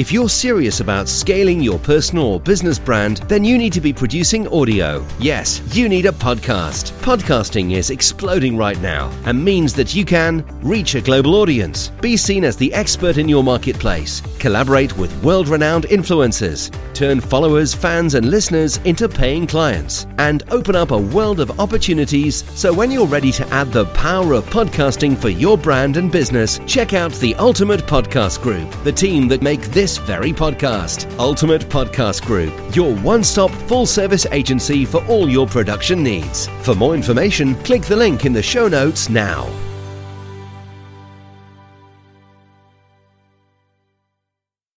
If 0.00 0.10
you're 0.10 0.30
serious 0.30 0.80
about 0.80 1.10
scaling 1.10 1.60
your 1.60 1.78
personal 1.78 2.24
or 2.24 2.40
business 2.40 2.78
brand, 2.78 3.18
then 3.28 3.44
you 3.44 3.58
need 3.58 3.74
to 3.74 3.82
be 3.82 3.92
producing 3.92 4.48
audio. 4.48 5.06
Yes, 5.18 5.60
you 5.76 5.90
need 5.90 6.06
a 6.06 6.10
podcast. 6.10 6.92
Podcasting 7.02 7.72
is 7.72 7.90
exploding 7.90 8.56
right 8.56 8.80
now 8.80 9.12
and 9.26 9.44
means 9.44 9.74
that 9.74 9.94
you 9.94 10.06
can 10.06 10.42
reach 10.62 10.94
a 10.94 11.02
global 11.02 11.34
audience, 11.34 11.90
be 12.00 12.16
seen 12.16 12.44
as 12.44 12.56
the 12.56 12.72
expert 12.72 13.18
in 13.18 13.28
your 13.28 13.44
marketplace, 13.44 14.22
collaborate 14.38 14.96
with 14.96 15.22
world 15.22 15.48
renowned 15.48 15.84
influencers, 15.88 16.74
turn 16.94 17.20
followers, 17.20 17.74
fans, 17.74 18.14
and 18.14 18.30
listeners 18.30 18.78
into 18.86 19.06
paying 19.06 19.46
clients, 19.46 20.06
and 20.16 20.44
open 20.50 20.76
up 20.76 20.92
a 20.92 20.98
world 20.98 21.40
of 21.40 21.60
opportunities. 21.60 22.42
So 22.58 22.72
when 22.72 22.90
you're 22.90 23.06
ready 23.06 23.32
to 23.32 23.46
add 23.48 23.70
the 23.70 23.84
power 23.86 24.32
of 24.32 24.46
podcasting 24.46 25.18
for 25.18 25.28
your 25.28 25.58
brand 25.58 25.98
and 25.98 26.10
business, 26.10 26.58
check 26.66 26.94
out 26.94 27.12
the 27.12 27.34
Ultimate 27.34 27.80
Podcast 27.80 28.40
Group, 28.40 28.70
the 28.82 28.92
team 28.92 29.28
that 29.28 29.42
make 29.42 29.60
this 29.90 30.06
very 30.06 30.32
podcast. 30.32 31.10
Ultimate 31.18 31.62
Podcast 31.62 32.24
Group, 32.24 32.52
your 32.74 32.94
one 32.96 33.24
stop 33.24 33.50
full 33.68 33.86
service 33.86 34.26
agency 34.30 34.84
for 34.84 35.04
all 35.06 35.28
your 35.28 35.46
production 35.46 36.02
needs. 36.02 36.48
For 36.62 36.74
more 36.74 36.94
information, 36.94 37.54
click 37.64 37.82
the 37.82 37.96
link 37.96 38.24
in 38.24 38.32
the 38.32 38.42
show 38.42 38.68
notes 38.68 39.08
now. 39.08 39.69